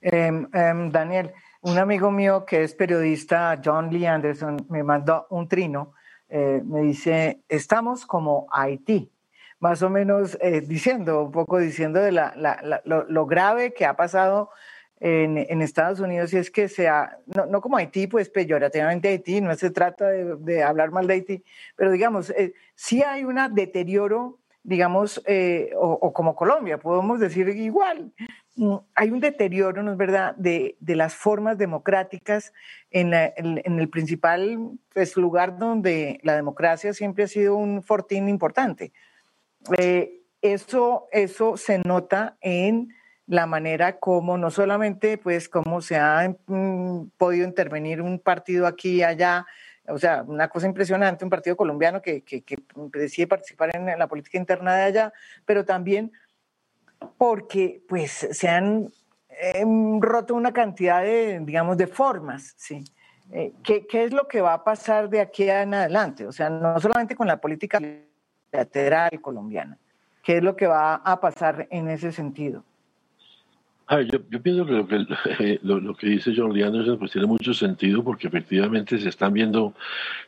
Em, 0.00 0.48
em, 0.54 0.90
Daniel, 0.90 1.32
un 1.62 1.78
amigo 1.78 2.10
mío 2.10 2.44
que 2.44 2.62
es 2.62 2.74
periodista, 2.74 3.60
John 3.62 3.90
Lee 3.90 4.06
Anderson, 4.06 4.66
me 4.68 4.82
mandó 4.82 5.26
un 5.30 5.48
trino. 5.48 5.94
Eh, 6.28 6.62
me 6.64 6.82
dice, 6.82 7.42
estamos 7.48 8.06
como 8.06 8.46
Haití, 8.52 9.12
más 9.58 9.82
o 9.82 9.90
menos 9.90 10.38
eh, 10.40 10.60
diciendo, 10.60 11.24
un 11.24 11.32
poco 11.32 11.58
diciendo 11.58 12.00
de 12.00 12.12
la, 12.12 12.82
lo, 12.84 13.26
grave 13.26 13.74
que 13.74 13.84
ha 13.84 13.96
pasado 13.96 14.50
en, 15.00 15.60
Estados 15.60 16.00
Unidos 16.00 16.32
y 16.32 16.38
es 16.38 16.50
que 16.50 16.68
sea, 16.68 17.18
no, 17.26 17.46
no, 17.46 17.60
como 17.60 17.76
Haití, 17.76 18.06
pues 18.06 18.30
peyorativamente 18.30 19.08
Haití, 19.08 19.40
no 19.40 19.54
se 19.56 19.70
trata 19.70 20.08
de, 20.08 20.36
de 20.36 20.62
hablar 20.62 20.92
mal 20.92 21.06
de 21.06 21.14
Haití, 21.14 21.44
pero 21.74 21.90
digamos, 21.90 22.30
eh, 22.30 22.54
sí 22.74 23.02
hay 23.02 23.24
un 23.24 23.38
deterioro, 23.54 24.38
digamos, 24.62 25.22
o, 25.76 26.12
como 26.12 26.34
Colombia, 26.36 26.78
podemos 26.78 27.20
decir 27.20 27.48
igual, 27.48 28.12
Mm, 28.60 28.76
hay 28.94 29.10
un 29.10 29.20
deterioro, 29.20 29.82
¿no 29.82 29.92
es 29.92 29.96
verdad?, 29.96 30.34
de, 30.36 30.76
las 30.80 31.14
formas 31.14 31.56
democráticas 31.56 32.52
en, 32.90 33.14
el 33.14 33.88
principal 33.88 34.72
pues, 34.92 35.16
lugar 35.16 35.58
donde 35.58 36.20
la 36.22 36.36
democracia 36.36 36.92
siempre 36.92 37.24
ha 37.24 37.28
sido 37.28 37.56
un 37.56 37.82
fortín 37.82 38.28
importante. 38.28 38.92
Eh, 39.78 40.20
eso, 40.42 41.08
eso 41.10 41.56
se 41.56 41.78
nota 41.78 42.36
en 42.42 42.92
la 43.26 43.46
manera 43.46 43.98
como 43.98 44.36
no 44.36 44.50
solamente 44.50 45.16
pues 45.16 45.48
cómo 45.48 45.80
se 45.80 45.96
ha 45.96 46.36
mm, 46.46 47.10
podido 47.16 47.46
intervenir 47.46 48.02
un 48.02 48.18
partido 48.18 48.66
aquí 48.66 48.96
y 48.96 49.02
allá, 49.04 49.46
o 49.88 49.98
sea, 49.98 50.22
una 50.26 50.48
cosa 50.48 50.66
impresionante, 50.66 51.24
un 51.24 51.30
partido 51.30 51.56
colombiano 51.56 52.00
que, 52.00 52.22
que 52.22 52.44
decide 52.92 53.26
participar 53.26 53.74
en 53.74 53.98
la 53.98 54.06
política 54.06 54.38
interna 54.38 54.76
de 54.76 54.82
allá, 54.82 55.12
pero 55.44 55.64
también 55.64 56.12
porque 57.16 57.82
pues 57.88 58.28
se 58.30 58.48
han 58.48 58.90
em, 59.28 60.00
roto 60.00 60.34
una 60.34 60.52
cantidad 60.52 61.02
de, 61.02 61.40
digamos, 61.40 61.76
de 61.76 61.86
formas, 61.86 62.54
¿sí? 62.56 62.84
Eh, 63.32 63.52
¿qué, 63.62 63.86
¿Qué 63.86 64.04
es 64.04 64.12
lo 64.12 64.26
que 64.26 64.40
va 64.40 64.54
a 64.54 64.64
pasar 64.64 65.08
de 65.08 65.20
aquí 65.20 65.48
en 65.48 65.72
adelante? 65.72 66.26
O 66.26 66.32
sea, 66.32 66.50
no 66.50 66.78
solamente 66.80 67.14
con 67.14 67.28
la 67.28 67.40
política 67.40 67.80
lateral 68.50 69.20
colombiana, 69.20 69.78
¿qué 70.22 70.38
es 70.38 70.42
lo 70.42 70.56
que 70.56 70.66
va 70.66 70.96
a 70.96 71.20
pasar 71.20 71.68
en 71.70 71.88
ese 71.88 72.12
sentido? 72.12 72.64
Yo, 73.98 74.42
pienso 74.42 74.64
que 74.64 74.72
lo 74.72 74.86
que, 74.86 75.58
lo, 75.62 75.96
que 75.96 76.06
dice 76.06 76.32
John 76.36 76.52
Lee 76.52 76.62
Anderson 76.62 76.98
pues 76.98 77.10
tiene 77.10 77.26
mucho 77.26 77.52
sentido 77.52 78.04
porque 78.04 78.28
efectivamente 78.28 78.98
se 78.98 79.08
están 79.08 79.32
viendo 79.32 79.74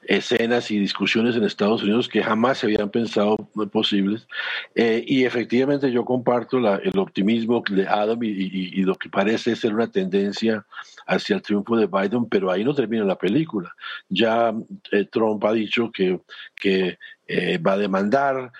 escenas 0.02 0.70
y 0.72 0.80
discusiones 0.80 1.36
en 1.36 1.44
Estados 1.44 1.82
Unidos 1.82 2.08
que 2.08 2.22
jamás 2.22 2.58
se 2.58 2.66
habían 2.66 2.90
pensado 2.90 3.36
posibles. 3.70 4.26
Eh, 4.74 5.04
y 5.06 5.24
efectivamente 5.24 5.92
yo 5.92 6.04
comparto 6.04 6.58
el 6.58 6.98
optimismo 6.98 7.62
de 7.70 7.86
Adam 7.86 8.18
y, 8.22 8.82
lo 8.82 8.96
que 8.96 9.08
parece 9.08 9.54
ser 9.54 9.74
una 9.74 9.86
tendencia 9.86 10.66
hacia 11.06 11.36
el 11.36 11.42
triunfo 11.42 11.76
de 11.76 11.86
Biden, 11.86 12.26
pero 12.28 12.50
ahí 12.50 12.64
no 12.64 12.74
termina 12.74 13.04
la 13.04 13.16
película. 13.16 13.72
Ya 14.08 14.52
eh, 14.90 15.04
Trump 15.04 15.44
ha 15.44 15.52
dicho 15.52 15.92
que, 15.92 16.20
que 16.56 16.98
eh, 17.28 17.58
va 17.58 17.74
a 17.74 17.78
demandar, 17.78 18.50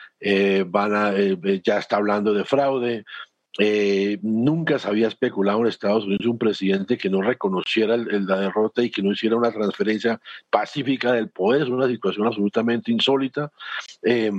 van 0.67 0.95
a, 0.95 1.13
ya 1.65 1.79
está 1.79 1.97
hablando 1.97 2.33
de 2.33 2.45
fraude. 2.45 3.05
Eh, 3.59 4.19
nunca 4.23 4.79
se 4.79 4.89
había 4.89 5.09
especulado 5.09 5.61
en 5.61 5.67
Estados 5.67 6.05
Unidos 6.05 6.27
un 6.27 6.39
presidente 6.39 6.97
que 6.97 7.11
no 7.11 7.21
reconociera 7.21 7.97
la 7.97 8.41
derrota 8.41 8.83
y 8.83 8.91
que 8.91 9.03
no 9.03 9.13
hiciera 9.13 9.37
una 9.37 9.53
transferencia 9.53 10.21
pacífica 10.51 11.13
del 11.13 11.29
poder. 11.29 11.63
Es 11.63 11.69
una 11.69 11.87
situación 11.87 12.27
absolutamente 12.27 12.91
insólita. 12.91 13.51
Eh, 14.03 14.31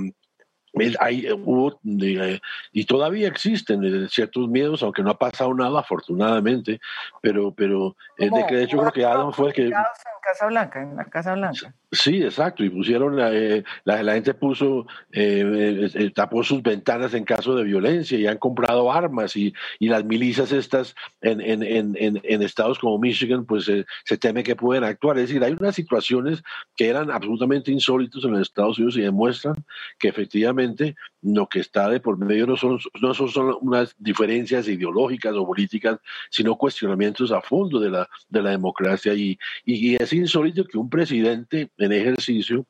hay, 0.98 1.30
hubo, 1.30 1.80
eh, 2.02 2.40
y 2.72 2.84
todavía 2.84 3.28
existen 3.28 4.08
ciertos 4.08 4.48
miedos, 4.48 4.82
aunque 4.82 5.02
no 5.02 5.10
ha 5.10 5.18
pasado 5.18 5.54
nada, 5.54 5.80
afortunadamente, 5.80 6.80
pero, 7.20 7.52
pero 7.52 7.96
de 8.18 8.30
que 8.48 8.56
de 8.56 8.64
hecho 8.64 8.78
creo 8.78 8.92
que 8.92 9.04
Adam 9.04 9.32
fue 9.32 9.48
el 9.48 9.54
que... 9.54 9.70
Casa 9.70 10.46
Blanca, 10.46 10.82
en 10.82 10.96
la 10.96 11.04
Casa 11.04 11.34
Blanca. 11.34 11.74
Sí, 11.94 12.22
exacto, 12.22 12.64
y 12.64 12.70
pusieron, 12.70 13.18
eh, 13.20 13.62
la, 13.84 14.02
la, 14.02 14.14
gente 14.14 14.34
puso, 14.34 14.86
eh, 15.12 15.90
eh, 15.94 16.10
tapó 16.10 16.42
sus 16.42 16.62
ventanas 16.62 17.14
en 17.14 17.24
caso 17.24 17.54
de 17.54 17.64
violencia 17.64 18.18
y 18.18 18.26
han 18.26 18.38
comprado 18.38 18.92
armas 18.92 19.36
y, 19.36 19.54
y 19.78 19.88
las 19.88 20.04
milicias 20.04 20.50
estas 20.52 20.94
en, 21.20 21.40
en, 21.40 21.62
en, 21.62 22.20
en 22.22 22.42
estados 22.42 22.78
como 22.78 22.98
Michigan, 22.98 23.46
pues 23.46 23.64
se 23.64 24.18
teme 24.18 24.42
que 24.42 24.56
pueden 24.56 24.84
actuar. 24.84 25.18
Es 25.18 25.28
decir, 25.28 25.44
hay 25.44 25.52
unas 25.52 25.74
situaciones 25.74 26.42
que 26.76 26.88
eran 26.88 27.10
absolutamente 27.10 27.70
insólitos 27.70 28.24
en 28.24 28.32
los 28.32 28.42
Estados 28.42 28.78
Unidos 28.78 28.96
y 28.96 29.02
demuestran 29.02 29.56
que 29.98 30.08
efectivamente 30.08 30.96
lo 31.24 31.48
que 31.48 31.60
está 31.60 31.88
de 31.88 32.00
por 32.00 32.18
medio 32.18 32.46
no 32.46 32.56
son, 32.56 32.78
no 33.00 33.14
son, 33.14 33.56
unas 33.62 33.94
diferencias 33.98 34.68
ideológicas 34.68 35.34
o 35.34 35.46
políticas, 35.46 35.98
sino 36.30 36.56
cuestionamientos 36.56 37.32
a 37.32 37.40
fondo 37.40 37.80
de 37.80 37.90
la, 37.90 38.08
de 38.28 38.42
la 38.42 38.50
democracia 38.50 39.14
y, 39.14 39.38
y 39.64 39.96
es 40.00 40.12
insólito 40.12 40.64
que 40.64 40.78
un 40.78 40.90
presidente 40.90 41.70
en 41.78 41.92
ejercicio 41.92 42.66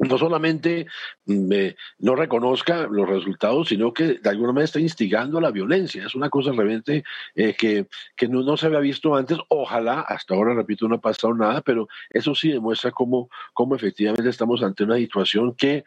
no 0.00 0.16
solamente 0.16 0.86
mm, 1.26 1.52
no 1.98 2.14
reconozca 2.14 2.86
los 2.90 3.08
resultados, 3.08 3.68
sino 3.68 3.92
que 3.92 4.14
de 4.14 4.30
alguna 4.30 4.52
manera 4.52 4.64
está 4.64 4.80
instigando 4.80 5.38
a 5.38 5.42
la 5.42 5.50
violencia. 5.50 6.06
Es 6.06 6.14
una 6.14 6.30
cosa 6.30 6.52
realmente 6.52 7.04
eh, 7.34 7.54
que, 7.54 7.86
que 8.16 8.28
no, 8.28 8.42
no, 8.42 8.56
se 8.56 8.66
había 8.66 8.80
visto 8.80 9.14
antes. 9.14 9.38
Ojalá, 9.48 10.00
hasta 10.00 10.34
ahora, 10.34 10.54
repito, 10.54 10.88
no 10.88 10.96
ha 10.96 11.00
pasado 11.00 11.34
nada, 11.34 11.60
pero 11.60 11.86
eso 12.08 12.34
sí 12.34 12.50
demuestra 12.50 12.90
cómo, 12.90 13.28
cómo 13.52 13.76
efectivamente 13.76 14.30
estamos 14.30 14.62
ante 14.62 14.84
una 14.84 14.96
situación 14.96 15.54
que 15.54 15.84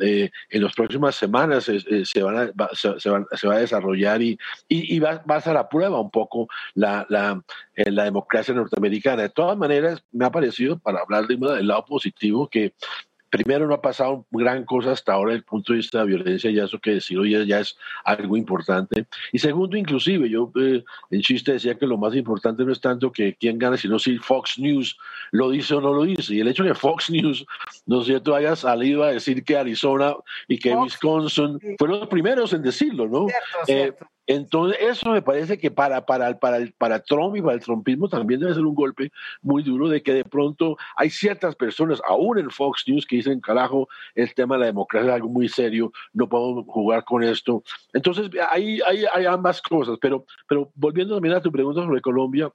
eh, 0.00 0.30
en 0.48 0.62
las 0.62 0.74
próximas 0.74 1.14
semanas 1.14 1.68
eh, 1.68 2.04
se, 2.04 2.22
van 2.22 2.36
a, 2.36 2.50
va, 2.52 2.70
a 2.70 3.58
desarrollar 3.58 4.22
y, 4.22 4.38
y, 4.68 4.98
va, 4.98 5.22
a 5.26 5.40
ser 5.40 5.56
a 5.56 5.68
prueba 5.68 6.00
un 6.00 6.10
poco 6.10 6.48
eh, 6.76 7.04
la, 7.90 8.04
democracia 8.04 8.54
norteamericana. 8.54 9.22
De 9.22 9.28
todas 9.28 9.56
maneras, 9.58 10.02
me 10.12 10.24
ha 10.24 10.30
parecido, 10.30 10.78
para 10.78 11.00
hablar 11.00 11.26
de, 11.26 11.36
del 11.36 11.68
lado 11.68 11.84
positivo, 11.84 12.48
que 12.48 12.74
primero 13.30 13.66
no 13.66 13.74
ha 13.74 13.80
pasado 13.80 14.26
gran 14.30 14.64
cosa 14.64 14.92
hasta 14.92 15.12
ahora 15.12 15.32
desde 15.32 15.38
el 15.38 15.44
punto 15.44 15.72
de 15.72 15.78
vista 15.78 15.98
de 15.98 16.04
la 16.04 16.08
violencia, 16.08 16.50
ya 16.50 16.64
eso 16.64 16.78
que 16.78 16.94
decir 16.94 17.18
hoy 17.18 17.46
ya 17.46 17.60
es 17.60 17.76
algo 18.04 18.36
importante. 18.36 19.06
Y 19.32 19.38
segundo, 19.38 19.76
inclusive, 19.76 20.28
yo 20.28 20.52
eh, 20.60 20.84
en 21.10 21.20
chiste 21.20 21.52
decía 21.52 21.76
que 21.76 21.86
lo 21.86 21.96
más 21.96 22.14
importante 22.14 22.64
no 22.64 22.72
es 22.72 22.80
tanto 22.80 23.12
que 23.12 23.34
quién 23.34 23.58
gana, 23.58 23.76
sino 23.76 23.98
si 23.98 24.18
Fox 24.18 24.58
News 24.58 24.98
lo 25.30 25.50
dice 25.50 25.74
o 25.74 25.80
no 25.80 25.92
lo 25.92 26.04
dice. 26.04 26.34
Y 26.34 26.40
el 26.40 26.48
hecho 26.48 26.64
de 26.64 26.70
que 26.70 26.74
Fox 26.74 27.10
News, 27.10 27.46
¿no 27.86 28.00
es 28.00 28.06
cierto?, 28.06 28.34
haya 28.34 28.56
salido 28.56 29.04
a 29.04 29.12
decir 29.12 29.44
que 29.44 29.56
Arizona 29.56 30.14
y 30.48 30.58
que 30.58 30.74
Wisconsin 30.74 31.58
fueron 31.78 32.00
los 32.00 32.08
primeros 32.08 32.52
en 32.52 32.62
decirlo, 32.62 33.08
¿no? 33.08 33.26
Eh, 33.66 33.92
entonces, 34.30 34.78
eso 34.80 35.10
me 35.10 35.22
parece 35.22 35.58
que 35.58 35.72
para, 35.72 36.06
para, 36.06 36.38
para, 36.38 36.58
para 36.78 37.02
Trump 37.02 37.34
y 37.34 37.42
para 37.42 37.54
el 37.54 37.60
trumpismo 37.60 38.08
también 38.08 38.38
debe 38.38 38.54
ser 38.54 38.64
un 38.64 38.76
golpe 38.76 39.10
muy 39.42 39.64
duro 39.64 39.88
de 39.88 40.04
que 40.04 40.14
de 40.14 40.24
pronto 40.24 40.76
hay 40.94 41.10
ciertas 41.10 41.56
personas, 41.56 42.00
aún 42.06 42.38
en 42.38 42.48
Fox 42.48 42.84
News, 42.86 43.06
que 43.06 43.16
dicen, 43.16 43.40
carajo, 43.40 43.88
el 44.14 44.32
tema 44.32 44.54
de 44.54 44.60
la 44.60 44.66
democracia 44.66 45.08
es 45.08 45.14
algo 45.16 45.30
muy 45.30 45.48
serio, 45.48 45.90
no 46.12 46.28
podemos 46.28 46.64
jugar 46.68 47.02
con 47.02 47.24
esto. 47.24 47.64
Entonces, 47.92 48.30
hay, 48.52 48.80
hay, 48.86 49.04
hay 49.12 49.26
ambas 49.26 49.60
cosas, 49.60 49.98
pero, 50.00 50.24
pero 50.46 50.70
volviendo 50.76 51.14
también 51.14 51.34
a 51.34 51.42
tu 51.42 51.50
pregunta 51.50 51.82
sobre 51.82 52.00
Colombia, 52.00 52.52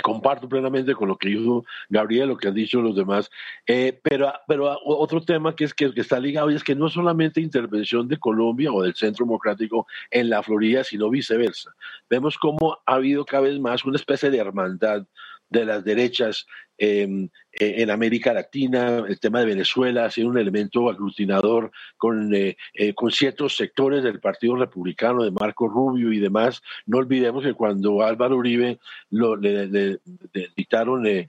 comparto 0.00 0.48
plenamente 0.48 0.94
con 0.94 1.08
lo 1.08 1.18
que 1.18 1.28
dijo 1.28 1.66
Gabriel, 1.90 2.28
lo 2.28 2.36
que 2.38 2.48
han 2.48 2.54
dicho 2.54 2.80
los 2.80 2.96
demás, 2.96 3.30
eh, 3.66 4.00
pero, 4.02 4.32
pero 4.48 4.78
otro 4.84 5.20
tema 5.20 5.54
que, 5.54 5.64
es, 5.64 5.74
que, 5.74 5.92
está 5.96 6.18
ligado 6.18 6.50
y 6.50 6.54
es 6.54 6.64
que 6.64 6.74
no 6.74 6.86
es 6.86 6.94
solamente 6.94 7.40
intervención 7.42 8.08
de 8.08 8.16
Colombia 8.16 8.72
o 8.72 8.82
del 8.82 8.94
Centro 8.94 9.26
Democrático 9.26 9.86
en 10.10 10.30
la 10.30 10.42
Florida, 10.42 10.82
sino 10.84 11.10
viceversa. 11.10 11.74
Vemos 12.08 12.38
cómo 12.38 12.78
ha 12.86 12.94
habido 12.94 13.26
cada 13.26 13.42
vez 13.42 13.58
más 13.58 13.84
una 13.84 13.96
especie 13.96 14.30
de 14.30 14.38
hermandad 14.38 15.04
de 15.52 15.66
las 15.66 15.84
derechas 15.84 16.46
em, 16.78 17.28
e, 17.52 17.82
en 17.82 17.90
América 17.90 18.32
Latina, 18.32 19.04
el 19.06 19.20
tema 19.20 19.40
de 19.40 19.46
Venezuela 19.46 20.06
ha 20.06 20.10
sido 20.10 20.28
un 20.28 20.38
elemento 20.38 20.88
aglutinador 20.88 21.70
con, 21.98 22.34
eh, 22.34 22.56
eh, 22.74 22.94
con 22.94 23.10
ciertos 23.12 23.56
sectores 23.56 24.02
del 24.02 24.20
Partido 24.20 24.56
Republicano, 24.56 25.22
de 25.22 25.30
Marco 25.30 25.68
Rubio 25.68 26.12
y 26.12 26.18
demás. 26.18 26.62
No 26.86 26.98
olvidemos 26.98 27.44
que 27.44 27.54
cuando 27.54 28.02
Álvaro 28.02 28.36
Uribe 28.36 28.78
lo, 29.10 29.36
le, 29.36 29.98
dictaron 30.56 31.06
eh, 31.06 31.28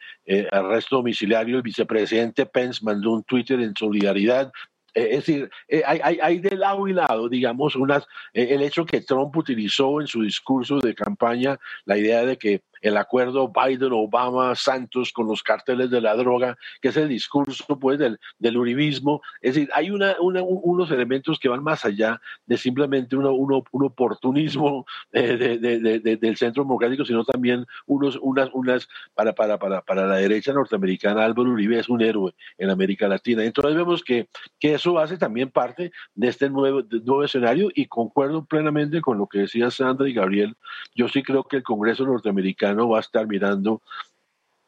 arresto 0.52 0.96
domiciliario, 0.98 1.58
el 1.58 1.64
vicepresidente 1.64 2.46
Pence 2.46 2.80
mandó 2.84 3.12
un 3.12 3.24
Twitter 3.24 3.60
en 3.60 3.76
solidaridad 3.76 4.52
es 4.96 5.26
decir, 5.26 5.50
hay, 5.88 6.20
hay, 6.22 6.38
de 6.38 6.56
lado 6.56 6.88
y 6.88 6.94
lado, 6.94 7.28
digamos, 7.28 7.76
unas, 7.76 8.06
el 8.32 8.62
hecho 8.62 8.86
que 8.86 9.02
Trump 9.02 9.36
utilizó 9.36 10.00
en 10.00 10.06
su 10.06 10.22
discurso 10.22 10.78
de 10.78 10.94
campaña 10.94 11.60
la 11.86 11.98
idea 11.98 12.24
de 12.24 12.38
que 12.38 12.62
el 12.84 12.98
acuerdo 12.98 13.52
Biden-Obama-Santos 13.52 15.14
con 15.14 15.26
los 15.26 15.42
carteles 15.42 15.90
de 15.90 16.02
la 16.02 16.16
droga, 16.16 16.58
que 16.82 16.90
es 16.90 16.98
el 16.98 17.08
discurso 17.08 17.80
pues, 17.80 17.98
del, 17.98 18.20
del 18.38 18.58
uribismo. 18.58 19.22
Es 19.42 19.56
decir, 19.56 19.70
hay 19.74 19.90
una, 19.90 20.16
unos 20.20 20.92
elementos 20.92 21.40
que 21.40 21.48
van 21.48 21.64
más 21.64 21.86
allá 21.86 22.22
de 22.46 22.58
simplemente 22.58 23.16
un 23.16 23.64
oportunismo 23.72 24.86
del 25.12 26.38
centro 26.38 26.64
democrático, 26.64 27.06
sino 27.06 27.24
también 27.24 27.66
unos, 27.88 28.20
unas, 28.22 28.50
unas 28.54 28.90
para, 29.16 29.34
para, 29.34 29.58
para, 29.58 29.82
para 29.82 30.06
la 30.06 30.18
derecha 30.18 30.52
norteamericana, 30.52 31.24
Álvaro 31.24 31.52
Uribe 31.52 31.80
es 31.80 31.88
un 31.88 32.02
héroe 32.02 32.34
en 32.58 32.70
América 32.70 33.08
Latina. 33.08 33.46
Entonces 33.46 33.76
vemos 33.76 34.04
que, 34.04 34.28
que 34.60 34.74
eso 34.74 35.00
hace 35.00 35.18
también 35.18 35.50
parte 35.50 35.94
de 36.16 36.28
este 36.28 36.50
nuevo, 36.50 36.82
nuevo 36.82 37.24
escenario 37.24 37.70
y 37.74 37.86
concuerdo 37.86 38.44
plenamente 38.44 39.00
con 39.00 39.18
lo 39.18 39.28
que 39.28 39.40
decía 39.40 39.72
Sandra 39.72 40.10
y 40.10 40.14
Gabriel. 40.14 40.58
Yo 40.96 41.08
sí 41.08 41.24
creo 41.24 41.46
que 41.46 41.58
el 41.58 41.64
Congreso 41.64 42.06
norteamericano 42.06 42.73
no 42.74 42.90
va 42.90 42.98
a 42.98 43.02
estar 43.02 43.28
mirando 43.28 43.82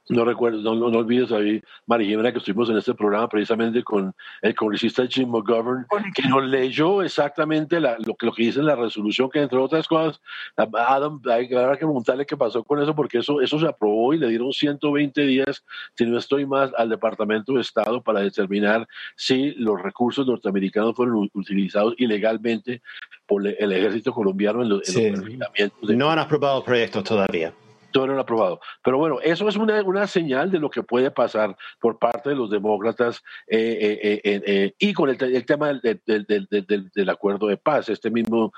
no 0.09 0.23
recuerdo, 0.23 0.61
no, 0.61 0.75
no, 0.75 0.99
olvides 0.99 1.31
ahí, 1.31 1.61
María 1.87 2.31
que 2.31 2.37
estuvimos 2.37 2.69
en 2.69 2.77
este 2.77 2.93
programa 2.93 3.27
precisamente 3.27 3.83
con 3.83 4.13
el 4.41 4.55
congresista 4.55 5.07
Jim 5.07 5.29
McGovern, 5.29 5.85
que 6.13 6.27
nos 6.27 6.43
leyó 6.45 7.01
exactamente 7.01 7.79
lo, 7.79 7.97
que, 8.15 8.25
lo 8.25 8.31
que 8.31 8.43
dice 8.43 8.59
en 8.59 8.67
la 8.67 8.75
resolución, 8.75 9.29
que 9.31 9.41
entre 9.41 9.57
otras 9.57 9.87
cosas, 9.87 10.21
Adam, 10.55 11.19
hay 11.25 11.47
que 11.47 11.55
preguntarle 11.55 12.25
qué 12.25 12.37
pasó 12.37 12.63
con 12.63 12.81
eso, 12.81 12.95
porque 12.95 13.19
eso, 13.19 13.41
eso 13.41 13.59
se 13.59 13.67
aprobó 13.67 14.13
y 14.13 14.19
le 14.19 14.27
dieron 14.27 14.53
120 14.53 15.21
días, 15.21 15.63
si 15.95 16.05
no 16.05 16.19
estoy 16.19 16.45
más, 16.45 16.71
al 16.77 16.89
Departamento 16.89 17.53
de 17.53 17.61
Estado 17.61 18.01
para 18.01 18.19
determinar 18.19 18.87
si 19.15 19.53
los 19.53 19.81
recursos 19.81 20.27
norteamericanos 20.27 20.95
fueron 20.95 21.29
utilizados 21.33 21.95
ilegalmente 21.97 22.83
por 23.25 23.45
el 23.45 23.71
ejército 23.71 24.13
colombiano 24.13 24.61
en 24.61 24.69
los, 24.69 24.81
No 25.81 26.11
han 26.11 26.19
aprobado 26.19 26.59
el 26.59 26.63
proyecto 26.63 27.01
todavía 27.01 27.51
todo 27.95 28.07
lo 28.07 28.19
aprobado. 28.19 28.59
Pero 28.83 28.97
bueno, 28.97 29.21
eso 29.23 29.47
es 29.47 29.55
una, 29.55 29.81
una, 29.81 30.05
señal 30.05 30.51
de 30.51 30.59
lo 30.59 30.69
que 30.69 30.83
puede 30.83 31.11
pasar 31.11 31.55
por 31.79 31.97
parte 31.97 32.31
de 32.31 32.35
los 32.35 32.49
demócratas 32.49 33.23
eh, 33.47 34.01
eh, 34.03 34.41
eh, 34.45 34.73
y 34.77 34.91
con 34.91 35.09
el, 35.09 35.45
tema 35.45 35.69
del, 35.69 36.01
del, 36.05 37.09
acuerdo 37.09 37.47
de 37.47 37.55
paz. 37.55 37.87
Este 37.87 38.09
mismo 38.09 38.51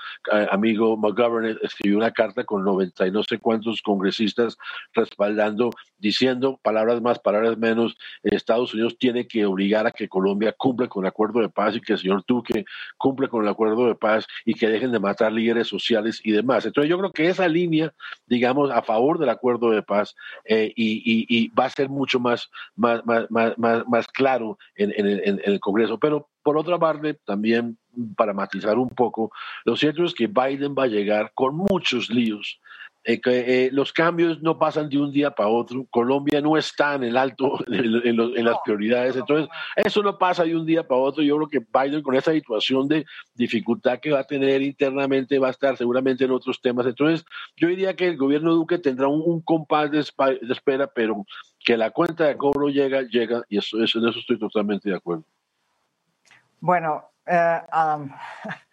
amigo 0.50 0.96
McGovern 0.96 1.56
escribió 1.62 1.98
una 1.98 2.10
carta 2.10 2.42
con 2.42 2.64
90 2.64 3.06
y 3.06 3.10
no 3.12 3.22
sé 3.22 3.38
cuántos 3.38 3.80
congresistas 3.80 4.58
respaldando, 4.92 5.70
diciendo 5.98 6.58
palabras 6.62 7.00
más, 7.00 7.18
palabras 7.18 7.58
menos, 7.58 7.96
Estados 8.22 8.72
Unidos 8.74 8.96
tiene 8.98 9.26
que 9.26 9.44
obligar 9.46 9.86
a 9.86 9.90
que 9.90 10.08
Colombia 10.08 10.54
cumpla 10.56 10.88
con 10.88 11.04
el 11.04 11.08
acuerdo 11.08 11.40
de 11.40 11.48
paz 11.48 11.76
y 11.76 11.80
que 11.80 11.94
el 11.94 11.98
señor 11.98 12.24
Duque 12.26 12.64
cumple 12.96 13.28
con 13.28 13.42
el 13.42 13.48
acuerdo 13.48 13.86
de 13.86 13.94
paz 13.94 14.26
y 14.44 14.54
que 14.54 14.68
dejen 14.68 14.92
de 14.92 15.00
matar 15.00 15.32
líderes 15.32 15.68
sociales 15.68 16.20
y 16.24 16.32
demás. 16.32 16.64
Entonces 16.66 16.88
yo 16.88 16.98
creo 16.98 17.12
que 17.12 17.28
esa 17.28 17.48
línea, 17.48 17.92
digamos, 18.26 18.70
a 18.70 18.82
favor 18.82 19.18
de 19.18 19.30
acuerdo 19.30 19.70
de 19.70 19.82
paz 19.82 20.14
eh, 20.44 20.72
y, 20.74 21.48
va 21.48 21.66
a 21.66 21.70
ser 21.70 21.88
mucho 21.88 22.20
más, 22.20 22.50
más, 22.76 23.04
más, 23.04 23.26
más, 23.30 23.56
más 23.86 24.06
claro 24.08 24.58
en, 24.74 24.92
en, 24.96 25.40
el 25.44 25.60
Congreso. 25.60 25.98
Pero 25.98 26.28
por 26.42 26.56
otra 26.56 26.78
parte, 26.78 27.14
también 27.14 27.78
para 28.16 28.32
matizar 28.32 28.78
un 28.78 28.88
poco, 28.88 29.32
lo 29.64 29.76
cierto 29.76 30.04
es 30.04 30.14
que 30.14 30.26
Biden 30.26 30.74
va 30.78 30.84
a 30.84 30.88
llegar 30.88 31.32
con 31.34 31.56
muchos 31.56 32.10
líos 32.10 32.60
eh, 33.10 33.20
eh, 33.24 33.70
los 33.72 33.90
cambios 33.94 34.42
no 34.42 34.58
pasan 34.58 34.90
de 34.90 34.98
un 34.98 35.10
día 35.10 35.30
para 35.30 35.48
otro. 35.48 35.86
Colombia 35.88 36.42
no 36.42 36.58
está 36.58 36.94
en 36.94 37.04
el 37.04 37.16
alto 37.16 37.58
en, 37.66 38.44
las 38.44 38.58
prioridades. 38.62 39.16
Entonces, 39.16 39.48
eso 39.76 40.02
no 40.02 40.18
pasa 40.18 40.44
de 40.44 40.54
un 40.54 40.66
día 40.66 40.86
para 40.86 41.00
otro. 41.00 41.22
Yo 41.22 41.36
creo 41.36 41.48
que 41.48 41.60
Biden, 41.60 42.02
con 42.02 42.14
esa 42.16 42.32
situación 42.32 42.86
de 42.86 43.06
dificultad 43.34 43.98
que 43.98 44.12
va 44.12 44.20
a 44.20 44.24
tener 44.24 44.60
internamente, 44.60 45.38
va 45.38 45.48
a 45.48 45.52
estar 45.52 45.74
seguramente 45.78 46.24
en 46.24 46.32
otros 46.32 46.60
temas. 46.60 46.84
Entonces, 46.84 47.24
yo 47.56 47.68
diría 47.68 47.96
que 47.96 48.08
el 48.08 48.18
gobierno 48.18 48.52
Duque 48.52 48.76
tendrá 48.76 49.08
un, 49.08 49.40
compás 49.40 49.90
de, 49.90 50.00
espera, 50.00 50.86
pero 50.86 51.24
que 51.64 51.78
la 51.78 51.90
cuenta 51.90 52.24
de 52.24 52.36
cobro 52.36 52.68
llega, 52.68 53.00
llega, 53.02 53.42
y 53.48 53.56
eso, 53.56 53.82
eso 53.82 54.00
en 54.00 54.08
eso 54.08 54.18
estoy 54.18 54.38
totalmente 54.38 54.90
de 54.90 54.96
acuerdo. 54.96 55.24
Bueno, 56.60 57.04
eh, 57.24 57.60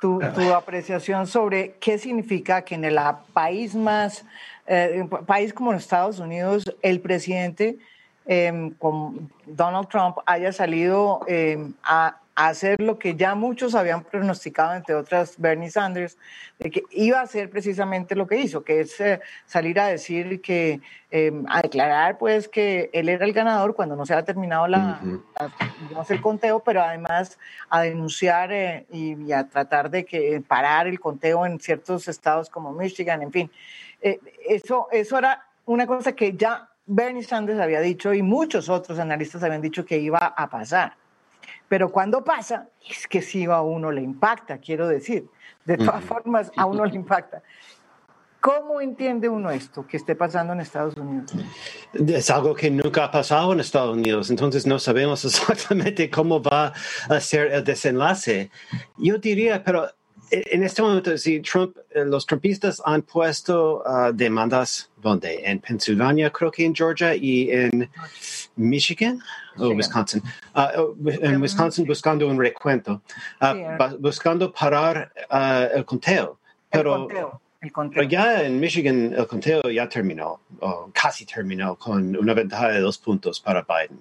tu, 0.00 0.20
apreciación 0.54 1.26
sobre 1.26 1.74
qué 1.80 1.98
significa 1.98 2.62
que 2.62 2.74
en 2.74 2.84
el 2.84 2.98
país 3.32 3.74
más, 3.74 4.24
eh, 4.66 5.08
país 5.26 5.52
como 5.52 5.72
los 5.72 5.82
Estados 5.82 6.18
Unidos, 6.18 6.64
el 6.82 7.00
presidente 7.00 7.78
eh, 8.26 8.72
con 8.78 9.30
Donald 9.46 9.88
Trump 9.88 10.18
haya 10.26 10.52
salido 10.52 11.20
em, 11.28 11.72
a 11.82 12.18
hacer 12.36 12.80
lo 12.82 12.98
que 12.98 13.16
ya 13.16 13.34
muchos 13.34 13.74
habían 13.74 14.04
pronosticado, 14.04 14.74
entre 14.74 14.94
otras 14.94 15.36
Bernie 15.38 15.70
Sanders, 15.70 16.18
de 16.58 16.70
que 16.70 16.82
iba 16.90 17.18
a 17.18 17.22
hacer 17.22 17.48
precisamente 17.48 18.14
lo 18.14 18.26
que 18.26 18.38
hizo, 18.38 18.62
que 18.62 18.80
es 18.80 19.00
eh, 19.00 19.20
salir 19.46 19.80
a 19.80 19.86
decir 19.86 20.42
que, 20.42 20.80
em, 21.10 21.46
a 21.48 21.62
declarar 21.62 22.18
pues 22.18 22.46
que 22.48 22.90
él 22.92 23.08
era 23.08 23.24
el 23.24 23.32
ganador 23.32 23.74
cuando 23.74 23.96
no 23.96 24.04
se 24.04 24.12
ha 24.12 24.22
terminado 24.22 24.68
la, 24.68 25.00
el 26.10 26.20
conteo, 26.20 26.60
pero 26.60 26.82
además 26.82 27.38
a 27.70 27.80
denunciar 27.80 28.52
eh, 28.52 28.86
y, 28.92 29.32
a 29.32 29.48
tratar 29.48 29.88
de 29.88 30.04
que 30.04 30.42
parar 30.46 30.86
el 30.86 31.00
conteo 31.00 31.46
en 31.46 31.58
ciertos 31.58 32.06
estados 32.06 32.50
como 32.50 32.70
Michigan, 32.72 33.22
en 33.22 33.32
fin. 33.32 33.50
Eh, 34.02 34.20
eso, 34.46 34.88
eso 34.92 35.16
era 35.16 35.46
una 35.64 35.86
cosa 35.86 36.12
que 36.12 36.36
ya 36.36 36.68
Bernie 36.84 37.22
Sanders 37.22 37.60
había 37.60 37.80
dicho 37.80 38.12
y 38.12 38.22
muchos 38.22 38.68
otros 38.68 38.98
analistas 38.98 39.42
habían 39.42 39.62
dicho 39.62 39.86
que 39.86 39.98
iba 39.98 40.18
a 40.18 40.50
pasar. 40.50 41.05
Pero 41.68 41.90
cuando 41.90 42.22
pasa, 42.22 42.68
es 42.88 43.06
que 43.06 43.22
sí 43.22 43.44
a 43.44 43.60
uno 43.60 43.90
le 43.90 44.02
impacta, 44.02 44.58
quiero 44.58 44.86
decir. 44.86 45.26
De 45.64 45.76
todas 45.76 46.04
formas, 46.04 46.52
a 46.56 46.66
uno 46.66 46.84
le 46.84 46.94
impacta. 46.94 47.42
¿Cómo 48.40 48.80
entiende 48.80 49.28
uno 49.28 49.50
esto 49.50 49.84
que 49.84 49.96
esté 49.96 50.14
pasando 50.14 50.52
en 50.52 50.60
Estados 50.60 50.96
Unidos? 50.96 51.32
Es 51.92 52.30
algo 52.30 52.54
que 52.54 52.70
nunca 52.70 53.06
ha 53.06 53.10
pasado 53.10 53.52
en 53.52 53.58
Estados 53.58 53.96
Unidos, 53.96 54.30
entonces 54.30 54.64
no 54.66 54.78
sabemos 54.78 55.24
exactamente 55.24 56.08
cómo 56.08 56.40
va 56.40 56.72
a 57.08 57.20
ser 57.20 57.50
el 57.52 57.64
desenlace. 57.64 58.52
Yo 58.98 59.18
diría, 59.18 59.64
pero 59.64 59.88
en 60.30 60.62
este 60.62 60.82
momento, 60.82 61.16
si 61.18 61.40
Trump, 61.40 61.76
eh, 61.90 62.04
los 62.04 62.26
trumpistas 62.26 62.80
han 62.84 63.02
puesto 63.02 63.82
uh, 63.84 64.12
demandas, 64.12 64.90
¿dónde? 64.96 65.42
En 65.44 65.60
Pensilvania, 65.60 66.30
creo 66.30 66.50
que 66.50 66.64
en 66.64 66.74
Georgia 66.74 67.14
y 67.14 67.50
en 67.50 67.88
Michigan 68.56 69.20
o 69.58 69.68
Wisconsin. 69.68 70.22
Uh, 70.54 70.94
en 71.22 71.40
Wisconsin 71.40 71.86
buscando 71.86 72.26
un 72.26 72.38
recuento, 72.38 73.02
uh, 73.40 73.96
buscando 73.98 74.52
parar 74.52 75.12
el 75.74 75.84
conteo. 75.84 76.38
Pero, 76.70 77.08
el 77.60 77.72
conteo. 77.72 78.02
ya 78.02 78.42
en 78.42 78.60
Michigan 78.60 79.14
el 79.16 79.26
conteo 79.26 79.62
ya 79.70 79.88
terminó, 79.88 80.40
o 80.60 80.90
casi 80.92 81.24
terminó, 81.24 81.76
con 81.76 82.16
una 82.16 82.34
ventaja 82.34 82.68
de 82.68 82.80
dos 82.80 82.98
puntos 82.98 83.40
para 83.40 83.62
Biden. 83.62 84.00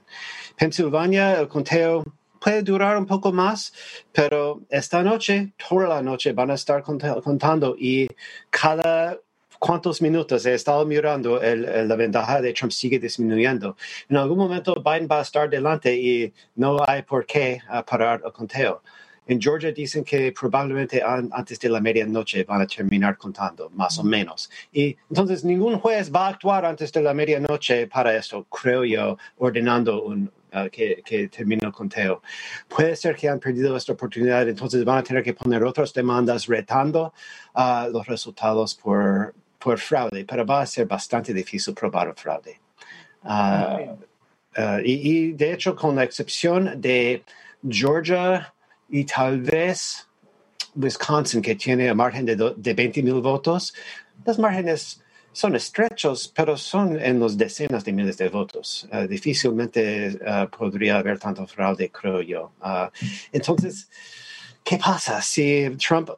Pensilvania, 0.57 1.39
el 1.39 1.47
conteo 1.47 2.03
puede 2.39 2.61
durar 2.61 2.97
un 2.97 3.05
poco 3.05 3.31
más, 3.31 3.73
pero 4.11 4.61
esta 4.69 5.01
noche, 5.01 5.53
toda 5.67 5.87
la 5.87 6.01
noche 6.01 6.31
van 6.33 6.51
a 6.51 6.53
estar 6.53 6.83
contando 6.83 7.75
y 7.77 8.07
cada 8.49 9.17
cuántos 9.59 10.01
minutos 10.01 10.45
he 10.45 10.53
estado 10.53 10.85
mirando 10.85 11.41
el, 11.41 11.87
la 11.87 11.95
ventaja 11.95 12.41
de 12.41 12.53
Trump 12.53 12.71
sigue 12.71 12.99
disminuyendo. 12.99 13.75
En 14.09 14.17
algún 14.17 14.37
momento 14.37 14.75
Biden 14.75 15.07
va 15.09 15.19
a 15.19 15.21
estar 15.21 15.49
delante 15.49 15.95
y 15.95 16.33
no 16.55 16.77
hay 16.85 17.01
por 17.03 17.25
qué 17.25 17.59
uh, 17.69 17.83
parar 17.83 18.21
el 18.25 18.31
conteo. 18.31 18.81
En 19.27 19.41
Georgia 19.41 19.71
dicen 19.71 20.03
que 20.03 20.31
probablemente 20.31 21.01
antes 21.03 21.59
de 21.59 21.69
la 21.69 21.81
medianoche 21.81 22.43
van 22.43 22.61
a 22.61 22.67
terminar 22.67 23.17
contando, 23.17 23.71
más 23.71 23.97
o 23.97 24.03
menos. 24.03 24.49
Y 24.71 24.95
entonces 25.09 25.43
ningún 25.43 25.79
juez 25.79 26.11
va 26.13 26.27
a 26.27 26.29
actuar 26.29 26.63
antes 26.65 26.91
de 26.91 27.01
la 27.01 27.13
medianoche 27.13 27.87
para 27.87 28.15
esto, 28.15 28.43
creo 28.45 28.85
yo, 28.85 29.17
ordenando 29.37 30.03
un, 30.03 30.31
uh, 30.53 30.69
que, 30.71 31.01
que, 31.03 31.27
termine 31.27 31.65
el 31.65 31.71
conteo. 31.71 32.21
Puede 32.67 32.95
ser 32.95 33.15
que 33.15 33.27
han 33.27 33.39
perdido 33.39 33.75
esta 33.75 33.93
oportunidad, 33.93 34.47
entonces 34.47 34.85
van 34.85 34.99
a 34.99 35.03
tener 35.03 35.23
que 35.23 35.33
poner 35.33 35.63
otras 35.63 35.91
demandas 35.91 36.45
retando 36.45 37.11
uh, 37.55 37.89
los 37.91 38.05
resultados 38.05 38.75
por, 38.75 39.33
por 39.65 39.79
fraude, 39.79 40.23
pero 40.25 40.45
va 40.45 40.61
a 40.61 40.65
ser 40.67 40.85
bastante 40.85 41.33
difícil 41.33 41.73
probar 41.73 42.07
el 42.09 42.13
fraude. 42.13 42.59
Ah, 43.23 43.95
ah, 44.55 44.79
y, 44.83 45.31
de 45.31 45.53
hecho, 45.53 45.75
con 45.75 45.95
la 45.95 46.03
excepción 46.03 46.79
de 46.79 47.23
Georgia 47.67 48.53
y 48.89 49.03
tal 49.05 49.41
vez 49.41 50.07
Wisconsin, 50.75 51.41
que 51.41 51.55
tiene 51.55 51.89
a 51.89 51.95
margen 51.95 52.27
de, 52.27 52.35
de 52.35 52.73
20 52.75 53.01
mil 53.01 53.21
votos, 53.21 53.73
los 54.23 54.37
márgenes 54.37 55.01
son 55.33 55.55
estrechos, 55.55 56.31
pero 56.35 56.55
son 56.57 56.99
en 56.99 57.19
los 57.19 57.35
decenas 57.35 57.83
de 57.83 57.91
miles 57.91 58.17
de 58.19 58.29
votos. 58.29 58.87
Uh, 58.93 59.07
difícilmente 59.07 60.19
podría 60.55 60.99
haber 60.99 61.17
tanto 61.17 61.47
fraude, 61.47 61.89
creo 61.89 62.21
yo. 62.21 62.51
Entonces, 63.31 63.89
¿qué 64.63 64.77
pasa 64.77 65.23
si 65.23 65.75
Trump 65.83 66.11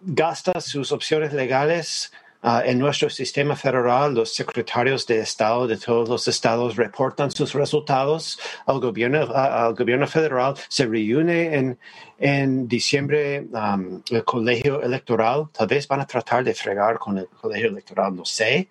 gasta 0.00 0.60
sus 0.60 0.90
opciones 0.90 1.32
legales 1.32 2.10
Uh, 2.42 2.60
en 2.64 2.78
nuestro 2.78 3.08
sistema 3.08 3.54
federal, 3.54 4.14
los 4.14 4.34
secretarios 4.34 5.06
de 5.06 5.20
Estado 5.20 5.68
de 5.68 5.76
todos 5.76 6.08
los 6.08 6.26
estados 6.26 6.74
reportan 6.74 7.30
sus 7.30 7.52
resultados 7.52 8.38
al 8.66 8.80
gobierno, 8.80 9.32
al 9.32 9.74
gobierno 9.74 10.08
federal. 10.08 10.54
Se 10.68 10.84
reúne 10.86 11.54
en, 11.54 11.78
en 12.18 12.66
diciembre 12.66 13.46
um, 13.52 14.02
el 14.10 14.24
colegio 14.24 14.82
electoral. 14.82 15.50
Tal 15.52 15.68
vez 15.68 15.86
van 15.86 16.00
a 16.00 16.06
tratar 16.06 16.42
de 16.42 16.52
fregar 16.52 16.98
con 16.98 17.18
el 17.18 17.28
colegio 17.28 17.68
electoral, 17.68 18.16
no 18.16 18.24
sé. 18.24 18.68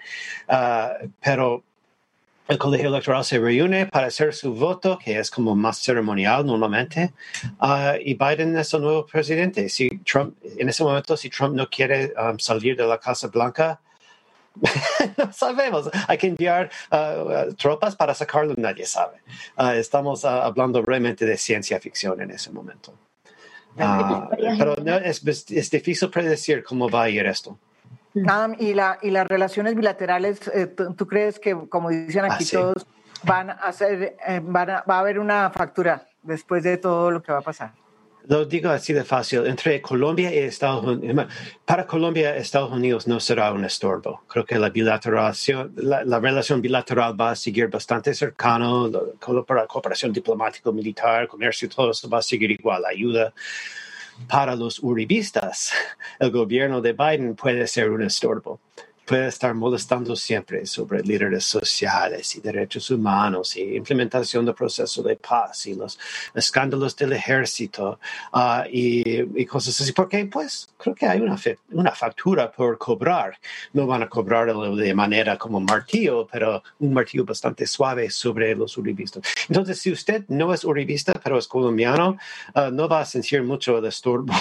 Uh, 0.49 1.07
pero 1.23 1.63
el 2.51 2.57
colegio 2.57 2.89
electoral 2.89 3.23
se 3.23 3.39
reúne 3.39 3.85
para 3.85 4.07
hacer 4.07 4.33
su 4.33 4.53
voto, 4.53 4.99
que 4.99 5.17
es 5.17 5.31
como 5.31 5.55
más 5.55 5.77
ceremonial 5.77 6.45
normalmente, 6.45 7.13
uh, 7.61 7.95
y 7.97 8.13
Biden 8.13 8.57
es 8.57 8.73
el 8.73 8.81
nuevo 8.81 9.05
presidente. 9.05 9.69
Si 9.69 9.89
Trump, 9.99 10.35
en 10.57 10.67
ese 10.67 10.83
momento, 10.83 11.15
si 11.15 11.29
Trump 11.29 11.55
no 11.55 11.69
quiere 11.69 12.13
um, 12.19 12.37
salir 12.37 12.75
de 12.75 12.85
la 12.85 12.97
Casa 12.99 13.29
Blanca, 13.29 13.79
no 15.17 15.31
sabemos. 15.31 15.89
Hay 16.09 16.17
que 16.17 16.27
enviar 16.27 16.69
uh, 16.91 17.53
tropas 17.53 17.95
para 17.95 18.13
sacarlo, 18.13 18.53
nadie 18.57 18.85
sabe. 18.85 19.21
Uh, 19.57 19.77
estamos 19.77 20.25
hablando 20.25 20.81
realmente 20.81 21.25
de 21.25 21.37
ciencia 21.37 21.79
ficción 21.79 22.19
en 22.19 22.31
ese 22.31 22.51
momento. 22.51 22.93
pero 23.77 24.75
no, 24.83 24.97
es, 24.97 25.25
es 25.25 25.71
difícil 25.71 26.09
predecir 26.09 26.65
cómo 26.65 26.89
va 26.89 27.03
a 27.03 27.09
ir 27.09 27.25
esto. 27.25 27.57
Adam, 28.27 28.55
y, 28.59 28.73
la, 28.73 28.99
y 29.01 29.11
las 29.11 29.27
relaciones 29.27 29.75
bilaterales, 29.75 30.47
eh, 30.53 30.67
¿tú, 30.67 31.07
crees 31.07 31.39
que, 31.39 31.55
como 31.69 31.89
dicen 31.89 32.25
aquí 32.25 32.43
ah, 32.47 32.51
todos, 32.51 32.87
van 33.23 33.49
a 33.49 33.53
hacer, 33.53 34.17
eh, 34.27 34.41
van 34.43 34.69
a, 34.69 34.83
va 34.89 34.97
a 34.97 34.99
haber 34.99 35.19
una 35.19 35.49
factura 35.51 36.07
después 36.21 36.63
de 36.63 36.77
todo 36.77 37.11
lo 37.11 37.21
que 37.21 37.31
va 37.31 37.39
a 37.39 37.43
pasar? 37.43 37.71
Lo 38.27 38.45
digo 38.45 38.69
así 38.69 38.93
de 38.93 39.03
fácil, 39.03 39.47
entre 39.47 39.81
Colombia 39.81 40.31
y 40.31 40.37
Estados 40.37 40.85
Unidos, 40.85 41.25
para 41.65 41.87
Colombia 41.87 42.35
Estados 42.35 42.71
Unidos 42.71 43.07
no 43.07 43.19
será 43.19 43.51
un 43.51 43.65
estorbo. 43.65 44.21
Creo 44.27 44.45
que 44.45 44.59
la 44.59 44.69
bilateralización, 44.69 45.73
la, 45.77 46.03
la 46.03 46.19
relación 46.19 46.61
bilateral 46.61 47.19
va 47.19 47.31
a 47.31 47.35
seguir 47.35 47.67
bastante 47.67 48.13
cercano, 48.13 48.89
la 48.89 49.67
cooperación 49.67 50.13
diplomático, 50.13 50.71
militar, 50.71 51.27
comercio, 51.27 51.67
todo 51.67 51.91
eso 51.91 52.07
va 52.09 52.19
a 52.19 52.21
seguir 52.21 52.51
igual, 52.51 52.85
ayuda 52.85 53.33
para 54.27 54.55
los 54.55 54.79
uribistas, 54.79 55.71
el 56.19 56.31
gobierno 56.31 56.81
de 56.81 56.93
Biden 56.93 57.35
puede 57.35 57.67
ser 57.67 57.89
un 57.89 58.03
estorbo 58.03 58.59
puede 59.05 59.27
estar 59.27 59.53
molestando 59.53 60.15
siempre 60.15 60.65
sobre 60.65 61.01
líderes 61.01 61.43
sociales 61.43 62.35
y 62.35 62.41
derechos 62.41 62.89
humanos 62.91 63.57
y 63.57 63.75
implementación 63.75 64.45
del 64.45 64.55
proceso 64.55 65.03
de 65.03 65.15
paz 65.15 65.65
y 65.67 65.75
los 65.75 65.99
escándalos 66.33 66.95
del 66.95 67.13
ejército 67.13 67.99
uh, 68.33 68.63
y, 68.71 69.45
cosas 69.45 69.81
así, 69.81 69.91
porque 69.91 70.25
pues 70.25 70.69
creo 70.77 70.95
que 70.95 71.05
hay 71.05 71.19
una, 71.19 71.37
una 71.71 71.91
factura 71.91 72.51
por 72.51 72.77
cobrar. 72.77 73.37
No 73.73 73.85
van 73.85 74.03
a 74.03 74.07
cobrarlo 74.09 74.75
de 74.75 74.93
manera 74.93 75.37
como 75.37 75.59
martillo, 75.59 76.27
pero 76.31 76.63
un 76.79 76.93
martillo 76.93 77.25
bastante 77.25 77.67
suave 77.67 78.09
sobre 78.09 78.55
los 78.55 78.77
uribistas. 78.77 79.23
Entonces, 79.49 79.79
si 79.79 79.91
usted 79.91 80.23
no 80.29 80.53
es 80.53 80.63
uribista, 80.63 81.13
pero 81.21 81.37
es 81.37 81.47
colombiano, 81.47 82.17
uh, 82.55 82.71
no 82.71 82.87
va 82.87 83.01
a 83.01 83.05
sentir 83.05 83.43
mucho 83.43 83.81
de 83.81 83.89
estorbo 83.89 84.33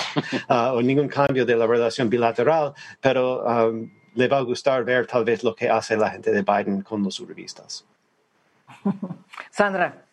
uh, 0.49 0.53
o 0.77 0.83
ningún 0.83 1.09
cambio 1.09 1.45
de 1.45 1.57
la 1.57 1.67
relación 1.67 2.09
bilateral, 2.09 2.73
pero 3.01 3.45
um, 3.45 3.91
le 4.21 4.29
va 4.29 4.39
a 4.39 4.43
gustar 4.43 4.85
ver 4.85 5.07
tal 5.07 5.25
vez 5.25 5.43
lo 5.43 5.55
que 5.55 5.69
hace 5.69 5.97
la 5.97 6.11
gente 6.11 6.31
de 6.31 6.43
Biden 6.43 6.83
con 6.83 7.03
los 7.03 7.19
revistas. 7.27 7.87
Sandra. 9.51 10.05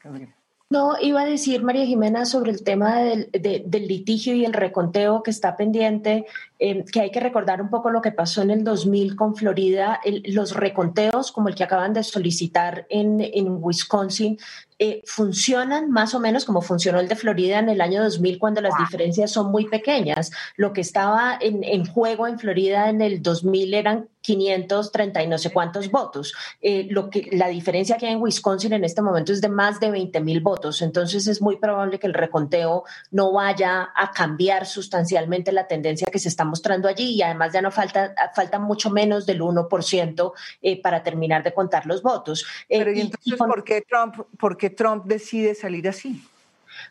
No, 0.69 0.95
iba 1.01 1.21
a 1.21 1.25
decir 1.25 1.63
María 1.63 1.85
Jimena 1.85 2.25
sobre 2.25 2.51
el 2.51 2.63
tema 2.63 2.99
del, 3.01 3.29
litigio 3.71 4.33
y 4.33 4.45
el 4.45 4.53
reconteo 4.53 5.23
que 5.23 5.31
está 5.31 5.55
pendiente, 5.55 6.25
eh, 6.59 6.83
que 6.91 7.01
hay 7.01 7.11
que 7.11 7.19
recordar 7.19 7.61
un 7.61 7.69
poco 7.69 7.89
lo 7.89 8.01
que 8.01 8.11
pasó 8.11 8.41
en 8.41 8.51
el 8.51 8.63
2000 8.63 9.15
con 9.15 9.35
Florida. 9.35 9.99
los 10.25 10.55
reconteos, 10.55 11.31
como 11.31 11.49
el 11.49 11.55
que 11.55 11.63
acaban 11.63 11.93
de 11.93 12.03
solicitar 12.03 12.85
en, 12.89 13.21
en 13.21 13.57
Wisconsin, 13.61 14.37
eh, 14.79 15.01
funcionan 15.05 15.89
más 15.89 16.13
o 16.13 16.19
menos 16.19 16.45
como 16.45 16.61
funcionó 16.61 16.99
el 16.99 17.07
de 17.07 17.15
Florida 17.15 17.57
en 17.57 17.69
el 17.69 17.81
año 17.81 18.03
2000 18.03 18.37
cuando 18.37 18.61
las 18.61 18.77
diferencias 18.77 19.31
son 19.31 19.51
muy 19.51 19.67
pequeñas. 19.67 20.29
Lo 20.55 20.71
que 20.71 20.81
estaba 20.81 21.35
en, 21.41 21.63
en, 21.63 21.85
juego 21.85 22.27
en 22.27 22.37
Florida 22.37 22.87
en 22.89 23.01
el 23.01 23.23
2000 23.23 23.73
eran 23.73 24.07
530 24.21 25.23
y 25.23 25.27
no 25.27 25.37
sé 25.37 25.51
cuántos 25.51 25.89
votos. 25.89 26.33
Eh, 26.61 26.85
lo 26.91 27.09
que, 27.09 27.29
la 27.31 27.47
diferencia 27.47 27.97
que 27.97 28.07
hay 28.07 28.13
en 28.13 28.21
Wisconsin 28.21 28.73
en 28.73 28.83
este 28.83 29.01
momento 29.01 29.31
es 29.31 29.39
de 29.39 29.47
más 29.47 29.79
de 29.79 29.89
20 29.89 30.19
mil 30.19 30.41
votos. 30.41 30.81
Entonces 30.81 31.27
es 31.27 31.41
muy 31.41 31.57
probable 31.57 31.97
que 31.97 32.07
el 32.07 32.13
reconteo 32.13 32.83
no 33.09 33.31
vaya 33.31 33.89
a 33.95 34.11
cambiar 34.11 34.65
sustancialmente 34.65 35.51
la 35.51 35.65
tendencia 35.65 36.07
que 36.11 36.19
se 36.19 36.27
está 36.27 36.43
mostrando 36.47 36.87
allí 36.87 37.15
y 37.15 37.21
además 37.21 37.53
ya 37.53 37.61
no 37.61 37.71
falta, 37.71 38.15
falta 38.33 38.57
mucho 38.57 38.89
menos 38.89 39.25
del 39.25 39.41
1% 39.41 40.33
eh, 40.61 40.81
para 40.81 41.03
terminar 41.03 41.43
de 41.43 41.53
contar 41.53 41.85
los 41.85 42.01
votos. 42.01 42.45
Pero 42.67 42.91
¿y 42.91 43.01
entonces 43.01 43.35
por 43.37 43.63
qué 43.63 43.81
Trump? 43.87 44.15
Por 44.39 44.57
qué 44.57 44.69
Trump 44.69 45.05
decide 45.05 45.53
salir 45.53 45.87
así? 45.87 46.23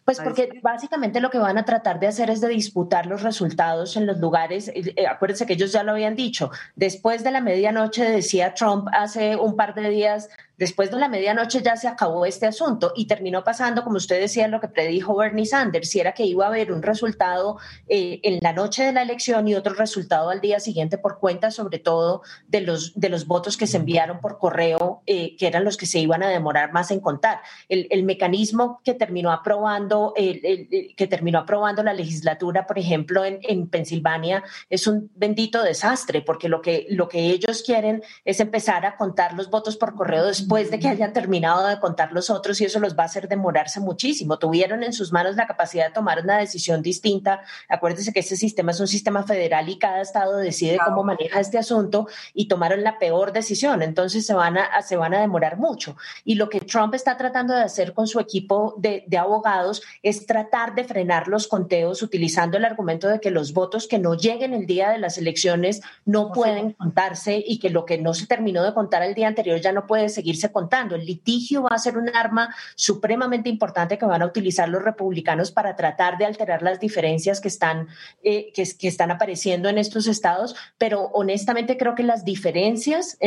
Pues 0.05 0.21
porque 0.21 0.61
básicamente 0.63 1.21
lo 1.21 1.31
que 1.31 1.39
van 1.39 1.59
a 1.59 1.65
tratar 1.65 2.01
de 2.01 2.07
hacer 2.07 2.31
es 2.31 2.41
de 2.41 2.49
disputar 2.49 3.07
los 3.07 3.23
resultados 3.23 3.97
en 3.97 4.07
los 4.07 4.19
lugares. 4.19 4.69
Eh, 4.69 4.93
eh, 4.97 5.07
acuérdense 5.07 5.47
que 5.47 5.55
ellos 5.55 5.73
ya 5.73 5.83
lo 5.83 5.93
habían 5.93 6.17
dicho. 6.17 6.51
Después 6.75 7.25
de 7.25 7.31
la 7.31 7.41
medianoche, 7.41 8.05
decía 8.05 8.55
Trump 8.55 8.89
hace 8.93 9.37
un 9.37 9.57
par 9.57 9.75
de 9.75 9.89
días, 9.91 10.29
Después 10.59 10.91
de 10.91 10.99
la 10.99 11.09
medianoche 11.09 11.63
ya 11.63 11.77
se 11.77 11.89
acabó 11.89 12.25
este 12.25 12.47
asunto 12.47 12.93
y 12.97 13.07
terminó 13.07 13.45
pasando, 13.45 13.85
como 13.85 13.97
usted 13.97 14.19
decía, 14.21 14.49
lo 14.49 14.61
que 14.61 14.69
predijo 14.69 15.17
Bernie 15.17 15.47
Sanders, 15.47 15.91
si 15.91 16.01
era 16.01 16.13
que 16.13 16.25
iba 16.25 16.45
a 16.45 16.49
haber 16.49 16.73
un 16.73 16.83
resultado 16.83 17.59
eh, 17.89 18.21
en 18.23 18.39
la 18.41 18.53
noche 18.53 18.85
de 18.85 18.93
la 18.93 19.03
elección 19.03 19.49
y 19.49 19.55
otro 19.55 19.75
resultado 19.75 20.31
al 20.31 20.41
día 20.41 20.61
siguiente 20.61 20.99
por 20.99 21.19
cuenta, 21.19 21.51
sobre 21.51 21.79
todo 21.79 22.23
de 22.49 22.63
los, 22.63 22.95
de 22.95 23.09
los 23.09 23.27
votos 23.27 23.57
que 23.57 23.67
se 23.67 23.77
enviaron 23.77 24.21
por 24.21 24.39
correo, 24.39 25.03
eh, 25.07 25.37
que 25.37 25.47
eran 25.47 25.65
los 25.65 25.77
que 25.77 25.87
se 25.87 25.99
iban 25.99 26.23
a 26.23 26.29
demorar 26.29 26.73
más 26.73 26.91
en 26.91 27.01
contar. 27.01 27.41
El, 27.69 27.87
el 27.91 28.05
mecanismo 28.05 28.81
que 28.85 28.95
terminó 28.95 29.33
aprobando, 29.33 30.15
que 30.17 31.07
terminó 31.09 31.41
aprobando 31.41 31.83
la 31.83 31.93
legislatura, 31.93 32.67
por 32.67 32.79
ejemplo, 32.79 33.25
en, 33.25 33.41
en 33.43 33.69
Pensilvania, 33.69 34.43
es 34.71 34.87
un 34.87 35.11
bendito 35.15 35.63
desastre, 35.63 36.23
porque 36.23 36.49
lo 36.49 36.63
que, 36.63 36.87
lo 36.91 37.09
que 37.09 37.27
ellos 37.27 37.63
quieren 37.63 38.03
es 38.25 38.41
empezar 38.41 38.87
a 38.87 38.97
contar 38.97 39.35
los 39.35 39.51
votos 39.51 39.77
por 39.77 39.95
correo 39.95 40.25
después 40.47 40.71
de 40.71 40.79
que 40.79 40.87
hayan 40.87 41.13
terminado 41.13 41.67
de 41.67 41.81
contar 41.81 42.13
los 42.13 42.31
otros 42.31 42.61
y 42.61 42.67
eso 42.67 42.79
los 42.79 42.97
va 42.97 43.03
a 43.03 43.07
hacer 43.07 43.27
demorarse 43.27 43.81
muchísimo. 43.81 44.39
Tuvieron 44.39 44.85
en 44.85 44.93
sus 44.93 45.13
manos 45.13 45.35
la 45.35 45.49
capacidad 45.49 45.89
de 45.89 45.93
tomar 45.93 46.23
una 46.23 46.39
decisión 46.39 46.83
distinta. 46.83 47.41
Acuérdense 47.69 48.13
que 48.13 48.21
este 48.21 48.37
sistema 48.37 48.71
es 48.71 48.79
un 48.79 48.87
sistema 48.87 49.25
federal 49.25 49.69
y 49.69 49.77
cada 49.77 50.01
estado 50.01 50.37
decide 50.37 50.79
cómo 50.85 51.03
maneja 51.03 51.41
este 51.41 51.59
asunto 51.59 52.07
y 52.33 52.47
tomaron 52.47 52.85
la 52.85 53.01
peor 53.01 53.33
decisión. 53.33 53.83
Entonces 53.83 54.25
se 54.25 54.35
van 54.35 54.57
a, 54.57 54.83
se 54.83 54.95
van 54.95 55.15
a 55.15 55.21
demorar 55.21 55.59
mucho. 55.59 55.97
Y 56.25 56.37
lo 56.37 56.49
que 56.49 56.61
Trump 56.61 56.95
está 56.95 57.17
tratando 57.17 57.53
de 57.53 57.63
hacer 57.63 57.93
con 57.93 58.07
su 58.07 58.21
equipo 58.21 58.77
de, 58.79 59.03
de 59.09 59.19
abogados 59.19 59.83
es 60.05 60.27
tratar 60.27 60.77
de 60.77 60.85
frenar 60.85 61.27
los 61.27 61.49
conteos 61.49 62.03
utilizando 62.03 62.57
el 62.57 62.65
argumento 62.65 63.09
de 63.09 63.19
que 63.19 63.33
los 63.33 63.53
votos 63.53 63.89
que 63.89 63.99
no 63.99 64.15
lleguen 64.15 64.55
el 64.55 64.67
día 64.67 64.91
de 64.91 64.99
las 64.99 65.19
elecciones 65.19 65.81
no 66.05 66.31
pueden 66.31 66.71
contarse 66.75 67.43
y 67.45 67.59
que 67.59 67.71
lo 67.71 67.85
que 67.85 67.99
no 67.99 68.15
se 68.15 68.29
terminó 68.29 68.63
de 68.63 68.75
contar 68.75 69.03
el 69.03 69.15
día 69.15 69.27
anterior 69.27 69.61
ya 69.61 69.73
no 69.73 69.89
puede 69.89 70.09
seguir 70.09 70.36
contando. 70.53 70.95
El 70.95 71.07
litigio 71.07 71.63
va 71.63 71.71
a 71.73 71.79
ser 71.79 71.99
un 71.99 72.09
arma 72.15 72.55
supremamente 72.75 73.49
importante 73.49 73.99
que 73.99 74.07
van 74.07 74.23
a 74.23 74.27
utilizar 74.27 74.69
los 74.69 74.83
republicanos 74.83 75.51
para 75.51 75.77
tratar 75.77 76.19
de 76.19 76.27
alterar 76.27 76.63
las 76.63 76.81
diferencias 76.81 77.41
que 77.41 77.49
están, 77.49 77.89
eh, 78.23 78.53
que, 78.55 78.89
están 78.89 79.11
apareciendo 79.11 79.69
en 79.69 79.79
estos 79.79 80.07
estados, 80.07 80.55
pero 80.79 81.11
honestamente 81.13 81.77
creo 81.77 81.95
que 81.95 82.03
las 82.03 82.25
diferencias 82.25 83.19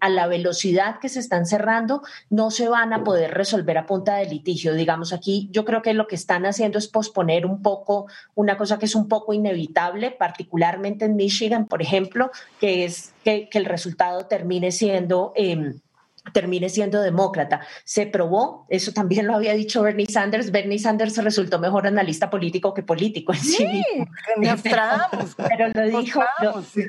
a 0.00 0.08
la 0.08 0.26
velocidad 0.26 0.98
que 1.00 1.08
se 1.08 1.20
están 1.20 1.46
cerrando 1.46 2.02
no 2.28 2.50
se 2.50 2.68
van 2.68 2.92
a 2.92 3.04
poder 3.04 3.32
resolver 3.32 3.78
a 3.78 3.86
punta 3.86 4.16
de 4.16 4.26
litigio. 4.26 4.74
Digamos, 4.74 5.12
aquí 5.12 5.48
yo 5.50 5.64
creo 5.64 5.82
que 5.82 5.94
lo 5.94 6.06
que 6.06 6.14
están 6.14 6.46
haciendo 6.46 6.78
es 6.78 6.88
posponer 6.88 7.46
un 7.46 7.62
poco 7.62 8.06
una 8.34 8.56
cosa 8.56 8.78
que 8.78 8.86
es 8.86 8.94
un 8.94 9.08
poco 9.08 9.32
inevitable, 9.32 10.10
particularmente 10.10 11.04
en 11.04 11.16
Michigan, 11.16 11.66
por 11.66 11.82
ejemplo, 11.82 12.30
que 12.60 12.84
es 12.84 13.12
que, 13.24 13.48
el 13.52 13.64
resultado 13.64 14.26
termine 14.26 14.72
siendo... 14.72 15.32
Em, 15.36 15.80
termine 16.32 16.68
siendo 16.68 17.00
demócrata. 17.00 17.60
Se 17.84 18.06
probó, 18.06 18.66
eso 18.68 18.92
también 18.92 19.26
lo 19.26 19.34
había 19.34 19.54
dicho 19.54 19.82
Bernie 19.82 20.06
Sanders, 20.06 20.50
Bernie 20.50 20.78
Sanders 20.78 21.16
resultó 21.16 21.58
mejor 21.58 21.86
analista 21.86 22.28
político 22.28 22.74
que 22.74 22.82
político 22.82 23.32
en 23.32 23.40
sí, 23.40 23.82
Pero, 25.36 25.68
lo 25.74 25.98
dijo, 25.98 26.22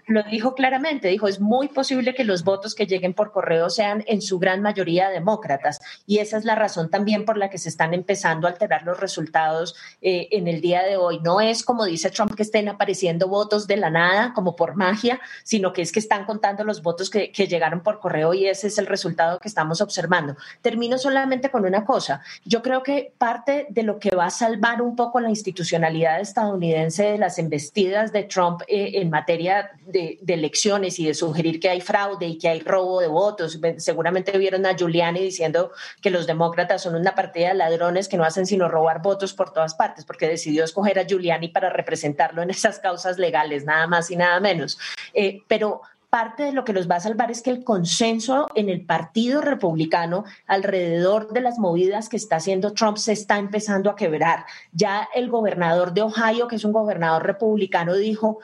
lo, 0.07 0.23
dijo 0.23 0.53
claramente, 0.53 1.07
dijo, 1.07 1.27
es 1.27 1.39
muy 1.39 1.69
posible 1.69 2.13
que 2.13 2.23
los 2.23 2.43
votos 2.43 2.75
que 2.75 2.86
lleguen 2.86 3.13
por 3.13 3.32
correo 3.32 3.69
sean 3.69 4.03
en 4.07 4.21
su 4.21 4.38
gran 4.38 4.61
mayoría 4.61 5.09
demócratas 5.09 5.79
y 6.05 6.19
esa 6.19 6.38
es 6.38 6.45
la 6.45 6.55
razón 6.55 6.89
también 6.89 7.25
por 7.25 7.38
la 7.38 7.49
que 7.49 7.57
se 7.57 7.69
están 7.69 7.93
empezando 7.93 8.47
a 8.47 8.51
alterar 8.51 8.84
los 8.84 8.99
resultados 8.99 9.75
eh, 10.01 10.27
en 10.32 10.47
el 10.47 10.61
día 10.61 10.84
de 10.84 10.97
hoy. 10.97 11.19
No 11.21 11.39
es 11.41 11.63
como 11.63 11.86
dice 11.86 12.09
Trump 12.09 12.36
que 12.36 12.43
estén 12.43 12.67
apareciendo 12.67 13.27
votos 13.27 13.67
de 13.67 13.77
la 13.77 13.89
nada, 13.89 14.34
como 14.34 14.55
por 14.55 14.75
magia, 14.75 15.21
sino 15.43 15.71
que 15.73 15.82
es 15.82 15.91
que 15.91 15.99
están 15.99 16.25
contando 16.25 16.63
los 16.63 16.82
votos 16.82 17.09
que, 17.09 17.32
que 17.32 17.47
llegaron 17.47 17.82
por 17.82 17.99
correo 17.99 18.34
y 18.34 18.47
ese 18.47 18.67
es 18.67 18.77
el 18.77 18.88
resultado 18.88 19.20
que 19.41 19.47
estamos 19.47 19.82
observando. 19.82 20.36
Termino 20.61 20.97
solamente 20.97 21.49
con 21.49 21.65
una 21.65 21.86
cosa. 21.86 22.22
Yo 22.45 22.61
creo 22.61 22.84
que 22.84 23.13
parte 23.17 23.67
de 23.69 23.84
lo 23.84 23.99
que 23.99 24.15
va 24.15 24.26
a 24.26 24.30
salvar 24.30 24.82
un 24.82 24.95
poco 24.95 25.19
la 25.19 25.30
institucionalidad 25.30 26.19
estadounidense 26.19 27.03
de 27.03 27.17
las 27.17 27.38
embestidas 27.39 28.11
de 28.11 28.24
Trump 28.24 28.61
eh, 28.67 28.91
en 28.95 29.09
materia 29.09 29.72
de, 29.86 30.19
elecciones 30.28 30.97
y 30.99 31.05
de 31.05 31.13
sugerir 31.13 31.59
que 31.59 31.69
hay 31.69 31.82
fraude 31.82 32.26
y 32.26 32.38
que 32.38 32.47
hay 32.47 32.61
robo 32.61 33.01
de 33.01 33.07
votos. 33.07 33.59
Seguramente 33.78 34.38
vieron 34.38 34.65
a 34.65 34.76
Giuliani 34.76 35.19
diciendo 35.19 35.72
que 36.01 36.09
los 36.09 36.26
demócratas 36.26 36.82
son 36.82 36.95
una 36.95 37.15
partida 37.15 37.49
de 37.49 37.55
ladrones 37.55 38.07
que 38.07 38.17
no 38.17 38.24
hacen 38.24 38.45
sino 38.45 38.69
robar 38.69 39.01
votos 39.01 39.34
por 39.34 39.51
todas 39.51 39.76
partes, 39.76 40.05
porque 40.05 40.28
decidió 40.28 40.63
escoger 40.63 40.99
a 40.99 41.05
Giuliani 41.05 41.49
para 41.49 41.69
representarlo 41.69 42.41
en 42.41 42.49
esas 42.49 42.80
causas 42.80 43.17
legales, 43.17 43.65
nada 43.65 43.88
más 43.88 44.09
y 44.09 44.15
nada 44.15 44.39
menos. 44.39 44.78
Eh, 45.13 45.43
pero 45.47 45.82
parte 46.12 46.43
de 46.43 46.51
lo 46.51 46.66
que 46.66 46.74
los 46.74 46.91
va 46.91 46.97
a 46.97 46.99
salvar 46.99 47.32
es 47.32 47.41
que 47.41 47.51
el 47.51 47.64
consenso 47.64 48.47
en 48.53 48.68
el 48.68 48.86
Partido 48.86 49.39
Republicano 49.39 50.26
alrededor 50.45 51.32
de 51.32 51.39
las 51.39 51.57
movidas 51.57 52.09
que 52.09 52.18
está 52.18 52.36
haciendo 52.36 52.74
Trump 52.74 52.97
se 52.97 53.14
está 53.14 53.38
empezando 53.38 53.89
a 53.89 53.95
quebrar. 53.95 54.45
Ya 54.74 55.07
el 55.16 55.30
gobernador 55.30 55.93
de 55.93 56.01
Ohio, 56.01 56.49
que 56.49 56.57
es 56.57 56.66
un 56.66 56.74
gobernador 56.74 57.26
republicano, 57.26 57.95
dijo, 57.95 58.39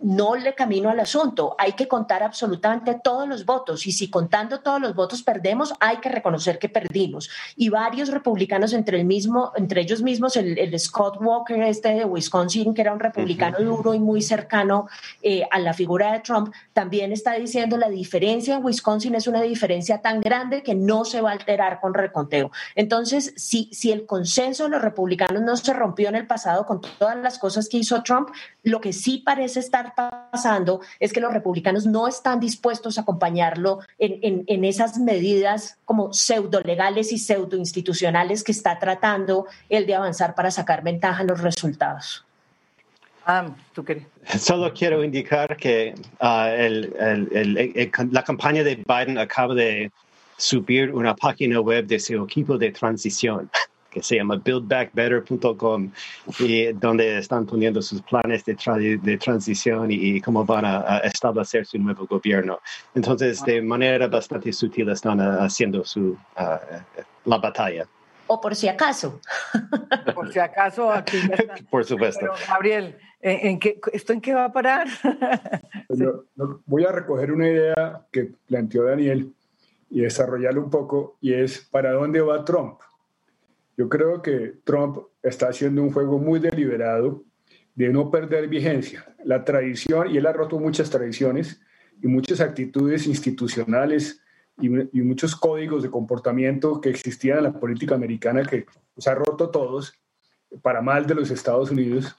no 0.00 0.36
le 0.36 0.54
camino 0.54 0.90
al 0.90 1.00
asunto. 1.00 1.54
Hay 1.58 1.72
que 1.72 1.88
contar 1.88 2.22
absolutamente 2.22 3.00
todos 3.02 3.28
los 3.28 3.44
votos 3.44 3.86
y 3.86 3.92
si 3.92 4.10
contando 4.10 4.60
todos 4.60 4.80
los 4.80 4.94
votos 4.94 5.22
perdemos, 5.22 5.72
hay 5.80 5.98
que 5.98 6.08
reconocer 6.08 6.58
que 6.58 6.68
perdimos. 6.68 7.30
Y 7.56 7.68
varios 7.68 8.08
republicanos 8.08 8.72
entre 8.72 9.00
el 9.00 9.06
mismo, 9.06 9.52
entre 9.56 9.80
ellos 9.80 10.02
mismos, 10.02 10.36
el, 10.36 10.78
Scott 10.78 11.18
Walker 11.20 11.62
este 11.62 11.94
de 11.94 12.04
Wisconsin, 12.04 12.74
que 12.74 12.82
era 12.82 12.92
un 12.92 13.00
republicano 13.00 13.58
duro 13.60 13.94
y 13.94 14.00
muy 14.00 14.22
cercano 14.22 14.88
eh, 15.22 15.46
a 15.50 15.58
la 15.58 15.72
figura 15.72 16.12
de 16.12 16.20
Trump, 16.20 16.52
también 16.72 17.12
está 17.12 17.34
diciendo 17.34 17.76
la 17.76 17.88
diferencia 17.88 18.56
en 18.56 18.64
Wisconsin 18.64 19.14
es 19.14 19.26
una 19.26 19.42
diferencia 19.42 20.02
tan 20.02 20.20
grande 20.20 20.62
que 20.62 20.74
no 20.74 21.04
se 21.04 21.20
va 21.20 21.30
a 21.30 21.32
alterar 21.32 21.80
con 21.80 21.94
reconteo. 21.94 22.50
Entonces, 22.74 23.32
si, 23.36 23.70
si 23.72 23.92
el 23.92 24.06
consenso 24.06 24.64
de 24.64 24.70
los 24.70 24.82
republicanos 24.82 25.42
no 25.42 25.56
se 25.56 25.72
rompió 25.72 26.08
en 26.08 26.16
el 26.16 26.26
pasado 26.26 26.66
con 26.66 26.80
todas 26.98 27.16
las 27.16 27.38
cosas 27.38 27.68
que 27.68 27.78
hizo 27.78 28.02
Trump, 28.02 28.30
lo 28.62 28.80
que 28.80 28.92
sí 28.92 29.18
parece 29.18 29.60
estar 29.60 29.83
pasando 29.92 30.80
es 31.00 31.12
que 31.12 31.20
los 31.20 31.32
republicanos 31.32 31.86
no 31.86 32.08
están 32.08 32.40
dispuestos 32.40 32.98
a 32.98 33.02
acompañarlo 33.02 33.80
en, 33.98 34.64
esas 34.64 34.98
medidas 34.98 35.78
como 35.84 36.12
pseudo 36.12 36.60
legales 36.60 37.12
y 37.12 37.18
pseudo 37.18 37.56
institucionales 37.56 38.42
que 38.42 38.52
está 38.52 38.78
tratando 38.78 39.46
el 39.68 39.86
de 39.86 39.94
avanzar 39.94 40.34
para 40.34 40.50
sacar 40.50 40.82
ventaja 40.82 41.22
en 41.22 41.28
los 41.28 41.40
resultados. 41.40 42.24
Ah, 43.26 43.48
Solo 44.38 44.72
quiero 44.74 45.02
indicar 45.02 45.56
que 45.56 45.94
ah, 46.20 46.50
la 48.10 48.22
campaña 48.22 48.62
de 48.62 48.76
Biden 48.76 49.18
acaba 49.18 49.54
de 49.54 49.90
subir 50.36 50.92
una 50.92 51.14
página 51.14 51.60
web 51.60 51.86
de 51.86 51.98
su 51.98 52.22
equipo 52.22 52.58
de 52.58 52.70
transición 52.70 53.50
que 53.94 54.02
se 54.02 54.16
llama 54.16 54.36
buildbackbetter.com 54.44 55.90
y 56.40 56.72
donde 56.72 57.18
están 57.18 57.46
poniendo 57.46 57.80
sus 57.80 58.02
planes 58.02 58.44
de, 58.44 58.98
de 59.00 59.18
transición 59.18 59.86
y, 59.90 60.20
cómo 60.20 60.44
van 60.44 60.64
a, 60.64 60.98
establecer 60.98 61.64
su 61.64 61.78
nuevo 61.78 62.06
gobierno. 62.06 62.58
Entonces, 62.94 63.42
de 63.44 63.62
manera 63.62 64.08
bastante 64.08 64.52
sutil 64.52 64.88
están 64.88 65.20
haciendo 65.20 65.84
su, 65.84 66.16
la 67.24 67.38
batalla. 67.38 67.86
O 68.26 68.40
por 68.40 68.54
si 68.56 68.68
acaso. 68.68 69.20
Por 70.14 70.32
si 70.32 70.38
acaso, 70.38 70.90
aquí 70.90 71.18
Por 71.70 71.84
supuesto. 71.84 72.26
Gabriel, 72.48 72.96
¿en 73.20 73.58
qué, 73.58 73.78
¿esto 73.92 74.12
en 74.14 74.20
qué 74.20 74.32
va 74.32 74.46
a 74.46 74.52
parar? 74.52 74.88
voy 76.66 76.84
a 76.84 76.92
recoger 76.92 77.32
una 77.32 77.48
idea 77.48 78.00
que 78.10 78.30
planteó 78.46 78.84
Daniel 78.84 79.32
y 79.90 80.00
desarrollarla 80.00 80.60
un 80.60 80.70
poco, 80.70 81.16
y 81.20 81.34
es 81.34 81.68
¿para 81.70 81.92
dónde 81.92 82.20
va 82.20 82.44
Trump? 82.44 82.80
Yo 83.76 83.88
creo 83.88 84.22
que 84.22 84.60
Trump 84.64 84.98
está 85.22 85.48
haciendo 85.48 85.82
un 85.82 85.92
juego 85.92 86.18
muy 86.18 86.38
deliberado 86.38 87.24
de 87.74 87.88
no 87.88 88.10
perder 88.10 88.48
vigencia. 88.48 89.04
La 89.24 89.44
tradición, 89.44 90.10
y 90.10 90.18
él 90.18 90.26
ha 90.26 90.32
roto 90.32 90.58
muchas 90.58 90.90
tradiciones 90.90 91.60
y 92.00 92.06
muchas 92.06 92.40
actitudes 92.40 93.06
institucionales 93.06 94.20
y, 94.60 94.68
muchos 94.68 95.34
códigos 95.34 95.82
de 95.82 95.90
comportamiento 95.90 96.80
que 96.80 96.90
existían 96.90 97.38
en 97.38 97.44
la 97.44 97.52
política 97.52 97.96
americana 97.96 98.44
que 98.44 98.66
se 98.96 99.10
ha 99.10 99.14
roto 99.14 99.50
todos 99.50 100.00
para 100.62 100.80
mal 100.80 101.06
de 101.06 101.16
los 101.16 101.30
Estados 101.30 101.72
Unidos. 101.72 102.16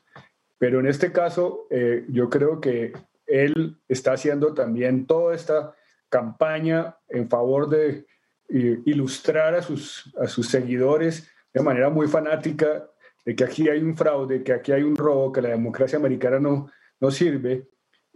Pero 0.57 0.81
en 0.81 0.87
este 0.87 1.13
caso, 1.13 1.67
eh, 1.69 2.05
yo 2.09 2.29
creo 2.29 2.59
que 2.59 2.91
él 3.25 3.77
está 3.87 4.13
haciendo 4.13 4.53
también 4.53 5.05
toda 5.05 5.33
esta 5.33 5.73
campaña 6.09 6.97
en 7.07 7.29
favor 7.29 7.69
de 7.69 8.05
eh, 8.49 8.79
ilustrar 8.85 9.55
a 9.55 9.61
sus, 9.61 10.13
a 10.19 10.27
sus 10.27 10.49
seguidores 10.49 11.31
de 11.55 11.63
manera 11.63 11.89
muy 11.89 12.07
fanática 12.07 12.85
de 13.25 13.33
que 13.33 13.45
aquí 13.45 13.69
hay 13.69 13.81
un 13.81 13.95
fraude, 13.95 14.43
que 14.43 14.51
aquí 14.51 14.73
hay 14.73 14.83
un 14.83 14.95
robo, 14.95 15.31
que 15.31 15.41
la 15.41 15.49
democracia 15.49 15.97
americana 15.97 16.37
no, 16.37 16.69
no 16.99 17.11
sirve, 17.11 17.69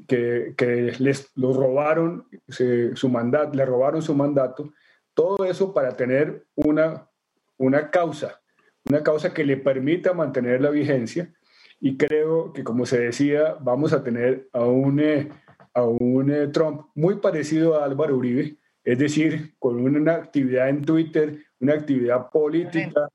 que, 0.06 0.54
que 0.58 0.94
les 1.00 1.32
lo 1.36 1.54
robaron 1.54 2.28
su 2.50 3.10
mandato, 3.10 3.56
le 3.56 3.66
robaron 3.66 4.02
su 4.02 4.14
mandato, 4.14 4.74
todo 5.14 5.46
eso 5.46 5.74
para 5.74 5.96
tener 5.96 6.46
una, 6.54 7.10
una 7.58 7.90
causa, 7.90 8.42
una 8.86 9.04
causa 9.04 9.34
que 9.34 9.46
le 9.46 9.56
permita 9.56 10.14
mantener 10.14 10.62
la 10.62 10.70
vigencia. 10.70 11.34
Y 11.80 11.96
creo 11.96 12.52
que, 12.52 12.66
como 12.66 12.86
se 12.86 13.00
decía, 13.00 13.56
vamos 13.62 13.94
a 13.94 14.04
tener 14.04 14.50
a 14.52 14.66
un, 14.66 15.00
eh, 15.00 15.30
a 15.74 15.84
un 15.84 16.30
eh, 16.30 16.48
Trump 16.48 16.88
muy 16.94 17.16
parecido 17.16 17.80
a 17.80 17.86
Álvaro 17.86 18.18
Uribe, 18.18 18.58
es 18.84 19.00
decir, 19.00 19.56
con 19.60 19.80
una 19.80 20.16
actividad 20.16 20.68
en 20.68 20.84
Twitter, 20.84 21.40
una 21.62 21.76
actividad 21.76 22.30
política, 22.30 23.08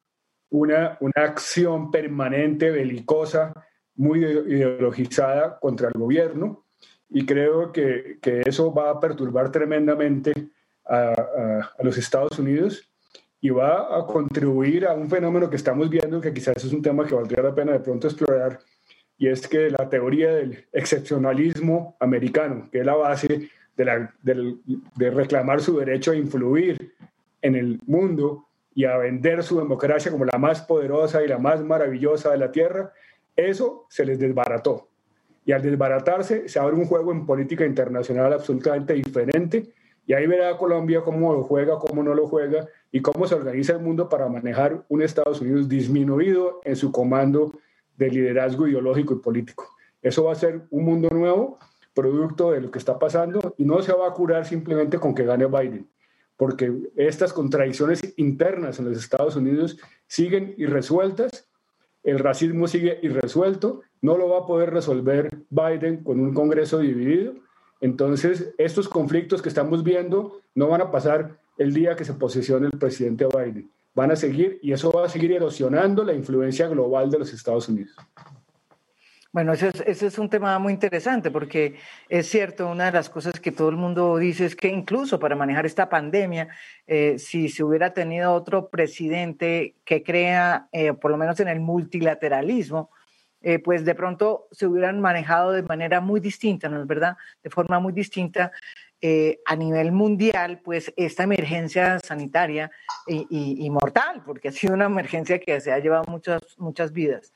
una, 0.51 0.97
una 1.01 1.13
acción 1.17 1.91
permanente, 1.91 2.71
belicosa, 2.71 3.53
muy 3.97 4.25
ideologizada 4.25 5.59
contra 5.59 5.89
el 5.89 5.95
gobierno 5.95 6.65
y 7.09 7.25
creo 7.27 7.73
que, 7.73 8.19
que 8.21 8.43
eso 8.45 8.73
va 8.73 8.91
a 8.91 9.01
perturbar 9.01 9.53
tremendamente 9.53 10.33
a, 10.85 11.13
a, 11.79 11.83
los 11.83 11.97
Estados 11.97 12.39
Unidos 12.39 12.91
y 13.41 13.51
va 13.51 13.97
a 13.97 14.07
contribuir 14.07 14.87
a 14.87 14.95
un 14.95 15.09
fenómeno 15.09 15.49
que 15.49 15.57
estamos 15.57 15.89
viendo, 15.91 16.21
que 16.21 16.33
quizás 16.33 16.57
es 16.57 16.73
un 16.73 16.83
tema 16.83 17.07
que 17.07 17.15
valdría 17.15 17.43
la 17.43 17.55
pena 17.55 17.73
de 17.73 17.81
pronto 17.81 18.09
explorar, 18.09 18.59
y 19.17 19.29
es 19.29 19.47
que 19.47 19.71
la 19.71 19.89
teoría 19.89 20.35
del 20.35 20.67
excepcionalismo 20.73 21.97
americano, 22.01 22.69
que 22.73 22.81
es 22.81 22.87
la 22.87 22.95
base 22.95 23.49
de, 23.77 23.85
la, 23.85 24.15
de 24.23 25.11
reclamar 25.11 25.61
su 25.61 25.79
derecho 25.79 26.11
a 26.11 26.17
influir 26.17 26.95
en 27.43 27.55
el 27.55 27.81
mundo, 27.87 28.49
y 28.75 28.85
a 28.85 28.97
vender 28.97 29.43
su 29.43 29.59
democracia 29.59 30.11
como 30.11 30.25
la 30.25 30.39
más 30.39 30.63
poderosa 30.63 31.23
y 31.23 31.29
la 31.29 31.39
más 31.39 31.63
maravillosa 31.63 32.31
de 32.33 32.39
la 32.39 32.51
tierra, 32.51 32.93
eso 33.37 33.87
se 33.89 34.05
les 34.05 34.19
desbarató. 34.19 34.89
Y 35.45 35.53
al 35.53 35.63
desbaratarse 35.63 36.49
se 36.49 36.59
abre 36.59 36.75
un 36.75 36.87
juego 36.87 37.13
en 37.13 37.27
política 37.27 37.65
internacional 37.65 38.33
absolutamente 38.33 38.95
diferente 38.95 39.73
y 40.07 40.13
ahí 40.13 40.27
verá 40.27 40.57
Colombia 40.57 41.03
cómo 41.03 41.43
juega, 41.45 41.79
cómo 41.79 42.03
no 42.03 42.15
lo 42.15 42.27
juega 42.29 42.67
y 42.91 43.01
cómo 43.01 43.27
se 43.27 43.35
organiza 43.35 43.75
el 43.75 43.81
mundo 43.81 44.09
para 44.09 44.29
manejar 44.29 44.85
un 44.89 45.03
Estados 45.03 45.41
Unidos 45.41 45.69
disminuido 45.69 46.61
en 46.65 46.77
su 46.77 46.93
comando 46.93 47.53
de 47.97 48.11
liderazgo 48.11 48.67
ideológico 48.67 49.15
y 49.15 49.19
político. 49.19 49.69
Eso 50.03 50.25
va 50.25 50.33
a 50.33 50.37
ser 50.37 50.63
un 50.71 50.85
mundo 50.85 51.09
nuevo, 51.11 51.59
producto 51.95 52.51
de 52.51 52.61
lo 52.61 52.71
que 52.71 52.79
está 52.79 52.99
pasando 52.99 53.55
y 53.57 53.65
no 53.65 53.81
se 53.83 53.93
va 53.93 54.09
a 54.09 54.13
curar 54.13 54.45
simplemente 54.45 54.99
con 54.99 55.15
que 55.15 55.25
gane 55.25 55.47
Biden 55.47 55.89
porque 56.45 56.91
estas 56.95 57.33
contradicciones 57.33 58.03
internas 58.19 58.79
en 58.79 58.85
los 58.85 58.99
Estados 58.99 59.35
Unidos 59.35 59.79
siguen 60.07 60.55
irresueltas, 60.59 61.49
el 62.03 62.19
racismo 62.19 62.69
sigue 62.69 62.99
irresuelto, 63.01 63.81
no 64.03 64.19
lo 64.19 64.29
va 64.29 64.41
a 64.41 64.47
poder 64.47 64.71
resolver 64.71 65.31
Biden 65.49 66.05
con 66.05 66.21
un 66.21 66.35
Congreso 66.35 66.81
dividido. 66.81 67.33
Entonces, 67.81 68.53
estos 68.59 68.91
conflictos 68.91 69.41
que 69.41 69.49
estamos 69.49 69.83
viendo 69.85 70.43
no 70.55 70.69
van 70.69 70.83
a 70.83 70.91
pasar 70.91 71.41
el 71.57 71.73
día 71.73 71.97
que 71.97 72.05
se 72.05 72.13
posesione 72.13 72.67
el 72.67 72.79
presidente 72.79 73.27
Biden. 73.27 73.71
Van 73.95 74.11
a 74.11 74.17
seguir 74.17 74.59
y 74.61 74.73
eso 74.73 74.93
va 74.93 75.07
a 75.07 75.09
seguir 75.09 75.33
erosionando 75.33 76.05
la 76.05 76.13
influencia 76.13 76.69
global 76.69 77.11
de 77.11 77.21
los 77.21 77.33
Estados 77.33 77.71
Unidos. 77.71 77.97
Bueno, 79.35 79.53
ese 79.53 80.07
es, 80.07 80.19
un 80.21 80.31
tema 80.31 80.57
muy 80.61 80.73
interesante 80.73 81.33
porque 81.33 81.75
es 82.09 82.29
cierto, 82.29 82.69
una 82.69 82.85
de 82.85 82.93
las 82.93 83.11
cosas 83.11 83.41
que 83.41 83.51
todo 83.51 83.69
el 83.69 83.75
mundo 83.75 84.17
dice 84.17 84.47
es 84.47 84.55
que 84.55 84.69
incluso 84.69 85.19
para 85.19 85.35
manejar 85.35 85.67
esta 85.67 85.89
pandemia, 85.89 86.47
eh, 86.87 87.17
si 87.19 87.49
se 87.49 87.65
hubiera 87.65 87.93
tenido 87.93 88.33
otro 88.33 88.69
presidente 88.69 89.75
que 89.85 90.05
crea, 90.05 90.69
eh, 90.71 90.93
por 90.93 91.11
lo 91.11 91.17
menos 91.17 91.41
en 91.41 91.49
el 91.49 91.59
multilateralismo, 91.59 92.91
eh, 93.43 93.59
pues 93.59 93.85
de 93.85 93.97
pronto 93.97 94.47
se 94.53 94.69
hubieran 94.69 95.01
manejado 95.01 95.51
de 95.51 95.65
manera 95.65 96.01
muy 96.01 96.21
distinta, 96.21 96.69
¿no 96.69 96.81
es 96.81 96.87
verdad? 96.87 97.17
De 97.43 97.51
forma 97.51 97.81
muy 97.81 97.93
distinta 97.93 98.53
a 99.45 99.57
nivel 99.57 99.93
mundial, 99.93 100.61
pues 100.65 100.91
esta 100.97 101.25
emergencia 101.25 101.99
sanitaria 101.99 102.71
y, 103.07 103.27
y, 103.29 103.67
y, 103.67 103.69
mortal, 103.69 104.23
porque 104.25 104.49
ha 104.49 104.53
sido 104.53 104.73
una 104.73 104.87
emergencia 104.87 105.39
que 105.39 105.61
se 105.61 105.73
ha 105.73 105.79
llevado 105.79 106.05
muchas, 106.07 106.41
muchas 106.57 106.91
vidas. 106.91 107.31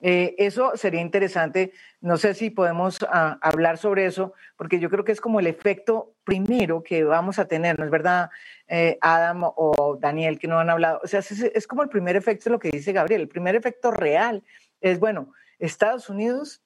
Eh, 0.00 0.34
eso 0.38 0.72
sería 0.76 1.00
interesante. 1.00 1.72
No 2.00 2.16
sé 2.16 2.34
si 2.34 2.50
podemos 2.50 2.98
ah, 3.08 3.38
hablar 3.40 3.78
sobre 3.78 4.06
eso, 4.06 4.34
porque 4.56 4.78
yo 4.78 4.90
creo 4.90 5.04
que 5.04 5.12
es 5.12 5.20
como 5.20 5.40
el 5.40 5.46
efecto 5.46 6.14
primero 6.24 6.82
que 6.82 7.04
vamos 7.04 7.38
a 7.38 7.46
tener, 7.46 7.78
¿no 7.78 7.84
es 7.84 7.90
verdad, 7.90 8.30
eh, 8.68 8.98
Adam 9.00 9.42
o 9.44 9.96
Daniel, 10.00 10.38
que 10.38 10.48
no 10.48 10.58
han 10.58 10.70
hablado? 10.70 11.00
O 11.02 11.06
sea, 11.06 11.20
es, 11.20 11.66
como 11.66 11.82
el 11.82 11.88
primer 11.88 12.16
efecto 12.16 12.50
lo 12.50 12.58
que 12.58 12.70
dice 12.70 12.92
Gabriel. 12.92 13.22
El 13.22 13.28
primer 13.28 13.56
efecto 13.56 13.90
real 13.90 14.44
es, 14.80 15.00
bueno, 15.00 15.32
Estados 15.58 16.10
Unidos 16.10 16.62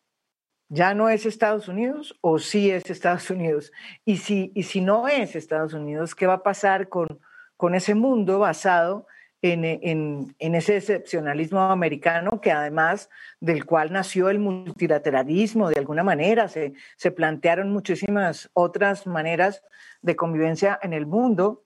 ya 0.68 0.94
no 0.94 1.08
es 1.08 1.26
Estados 1.26 1.66
Unidos 1.66 2.16
o 2.20 2.38
sí 2.38 2.70
es 2.70 2.90
Estados 2.90 3.30
Unidos. 3.30 3.72
Y 4.04 4.18
si, 4.18 4.52
y 4.54 4.64
si 4.64 4.80
no 4.80 5.08
es 5.08 5.36
Estados 5.36 5.74
Unidos, 5.74 6.14
¿qué 6.14 6.26
va 6.26 6.34
a 6.34 6.42
pasar 6.42 6.88
con, 6.88 7.20
con 7.56 7.74
ese 7.74 7.94
mundo 7.94 8.38
basado 8.38 9.06
en, 9.42 10.34
ese 10.38 10.76
excepcionalismo 10.76 11.60
americano 11.60 12.40
que 12.40 12.52
además 12.52 13.08
del 13.40 13.64
cual 13.64 13.92
nació 13.92 14.28
el 14.28 14.38
multilateralismo 14.38 15.68
de 15.70 15.78
alguna 15.78 16.02
manera, 16.02 16.48
se, 16.48 16.74
se 16.96 17.10
plantearon 17.10 17.72
muchísimas 17.72 18.50
otras 18.52 19.06
maneras 19.06 19.62
de 20.02 20.16
convivencia 20.16 20.78
en 20.82 20.92
el 20.92 21.06
mundo 21.06 21.64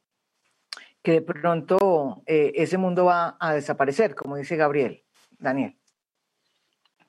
que 1.02 1.12
de 1.12 1.22
pronto 1.22 2.22
eh, 2.26 2.52
ese 2.54 2.78
mundo 2.78 3.04
va 3.04 3.36
a 3.38 3.52
desaparecer, 3.52 4.14
como 4.14 4.36
dice 4.36 4.56
Gabriel. 4.56 5.02
Daniel. 5.38 5.76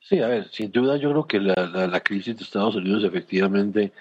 Sí, 0.01 0.21
a 0.21 0.27
ver, 0.27 0.49
sin 0.49 0.71
duda 0.71 0.97
yo 0.97 1.09
creo 1.11 1.25
que 1.25 1.39
la, 1.39 1.99
crisis 2.01 2.35
de 2.37 2.43
Estados 2.43 2.75
Unidos 2.75 3.03
efectivamente 3.03 3.93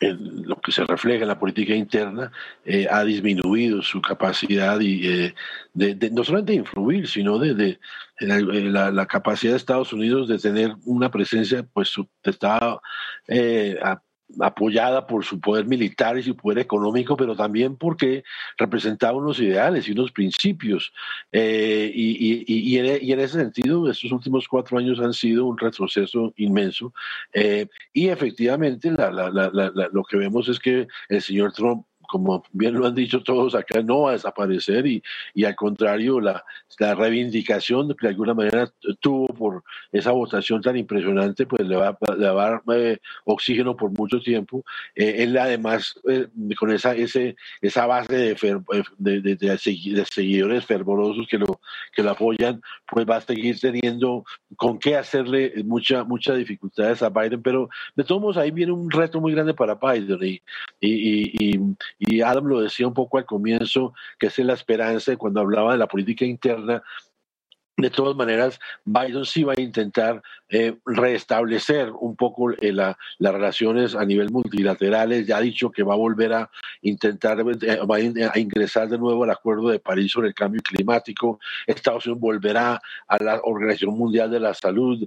em, 0.00 0.42
lo 0.44 0.56
que 0.56 0.72
se 0.72 0.84
refleja 0.84 1.22
en 1.22 1.28
la 1.28 1.38
política 1.38 1.74
interna 1.74 2.32
eh, 2.64 2.86
ha 2.90 3.04
disminuido 3.04 3.82
su 3.82 4.00
capacidad 4.02 4.80
y, 4.80 5.06
eh, 5.08 5.34
de, 5.74 6.10
no 6.10 6.24
solamente 6.24 6.52
de 6.52 6.58
influir, 6.58 7.06
sino 7.08 7.38
de, 7.38 7.78
la, 8.20 9.06
capacidad 9.06 9.52
de 9.52 9.58
Estados 9.58 9.92
Unidos 9.92 10.28
de 10.28 10.38
tener 10.38 10.74
una 10.84 11.10
presencia, 11.10 11.64
pues 11.72 11.94
estaba 12.24 12.80
eh, 13.28 13.78
apoyada 14.40 15.06
por 15.06 15.24
su 15.24 15.40
poder 15.40 15.66
militar 15.66 16.18
y 16.18 16.22
su 16.22 16.36
poder 16.36 16.58
económico, 16.58 17.16
pero 17.16 17.36
también 17.36 17.76
porque 17.76 18.24
representaba 18.58 19.18
unos 19.18 19.40
ideales 19.40 19.88
y 19.88 19.92
unos 19.92 20.12
principios. 20.12 20.92
Eh, 21.32 21.90
y, 21.94 22.78
en, 22.78 23.20
ese 23.20 23.38
sentido, 23.38 23.90
estos 23.90 24.12
últimos 24.12 24.48
cuatro 24.48 24.78
años 24.78 25.00
han 25.00 25.12
sido 25.12 25.46
un 25.46 25.58
retroceso 25.58 26.32
inmenso. 26.36 26.92
Eh, 27.32 27.66
y 27.92 28.08
efectivamente, 28.08 28.90
lo 28.90 30.04
que 30.04 30.16
vemos 30.16 30.48
es 30.48 30.58
que 30.58 30.88
el 31.08 31.22
señor 31.22 31.52
Trump 31.52 31.86
como 32.06 32.42
bien 32.52 32.74
lo 32.74 32.86
han 32.86 32.94
dicho 32.94 33.22
todos 33.22 33.54
acá, 33.54 33.82
no 33.82 34.02
va 34.02 34.10
a 34.10 34.12
desaparecer 34.14 34.86
y, 34.86 35.02
y 35.34 35.44
al 35.44 35.54
contrario, 35.54 36.20
la, 36.20 36.44
la, 36.78 36.94
reivindicación 36.94 37.88
que 37.88 38.06
de 38.06 38.08
alguna 38.08 38.34
manera 38.34 38.70
tuvo 39.00 39.28
por 39.28 39.64
esa 39.92 40.12
votación 40.12 40.60
tan 40.60 40.76
impresionante, 40.76 41.46
pues 41.46 41.66
le 41.66 41.76
va, 41.76 41.96
le 42.16 42.28
va 42.30 42.46
a 42.46 42.50
dar 42.50 42.62
eh, 42.76 42.98
oxígeno 43.24 43.76
por 43.76 43.90
mucho 43.90 44.20
tiempo. 44.20 44.64
Eh, 44.94 45.16
él 45.18 45.36
además, 45.36 45.98
eh, 46.08 46.28
con 46.58 46.70
esa, 46.70 46.94
ese, 46.94 47.36
esa 47.60 47.86
base 47.86 48.14
de, 48.14 48.62
de, 48.98 49.20
de, 49.20 49.36
de, 49.36 49.58
seguidores 50.06 50.64
fervorosos 50.64 51.26
que 51.28 51.38
lo, 51.38 51.60
que 51.92 52.02
lo 52.02 52.10
apoyan, 52.10 52.60
pues 52.90 53.06
va 53.08 53.16
a 53.16 53.20
seguir 53.20 53.58
teniendo 53.60 54.24
con 54.56 54.78
qué 54.78 54.96
hacerle 54.96 55.52
mucha, 55.64 56.04
muchas 56.04 56.38
dificultades 56.38 57.02
a 57.02 57.10
Biden, 57.10 57.42
pero 57.42 57.68
de 57.94 58.04
todos 58.04 58.20
modos 58.20 58.36
ahí 58.36 58.50
viene 58.50 58.72
un 58.72 58.90
reto 58.90 59.20
muy 59.20 59.32
grande 59.32 59.54
para 59.54 59.74
Biden 59.74 60.18
y, 60.22 60.42
y, 60.80 61.54
y 61.54 61.76
y 61.95 61.95
Adam 62.22 62.46
lo 62.46 62.60
decía 62.60 62.86
un 62.86 62.94
poco 62.94 63.18
al 63.18 63.26
comienzo, 63.26 63.94
que 64.18 64.26
es 64.26 64.38
la 64.38 64.54
esperanza 64.54 65.16
cuando 65.16 65.40
hablaba 65.40 65.72
de 65.72 65.78
la 65.78 65.86
política 65.86 66.24
interna 66.24 66.82
de 67.76 67.90
todas 67.90 68.16
maneras, 68.16 68.58
Biden 68.86 69.26
sí 69.26 69.44
va 69.44 69.52
a 69.54 69.60
intentar 69.60 70.22
eh, 70.48 70.78
restablecer 70.86 71.90
un 71.92 72.16
poco 72.16 72.52
eh, 72.52 72.72
las 72.72 72.96
relaciones 73.20 73.94
a 73.94 74.04
nivel 74.06 74.30
multilaterales. 74.30 75.26
Ya 75.26 75.36
ha 75.36 75.42
dicho 75.42 75.70
que 75.70 75.82
va 75.82 75.92
a 75.92 75.98
volver 75.98 76.32
a 76.32 76.50
intentar, 76.80 77.38
eh, 77.40 77.78
va 77.84 77.96
a, 77.96 78.38
ingresar 78.38 78.88
de 78.88 78.96
nuevo 78.96 79.24
al 79.24 79.30
Acuerdo 79.30 79.68
de 79.68 79.78
París 79.78 80.12
sobre 80.12 80.28
el 80.28 80.34
cambio 80.34 80.62
climático. 80.62 81.38
Estados 81.66 82.06
Unidos 82.06 82.20
volverá 82.20 82.80
a 83.08 83.22
la 83.22 83.40
Organización 83.44 83.98
Mundial 83.98 84.30
de 84.30 84.40
la 84.40 84.54
Salud. 84.54 85.06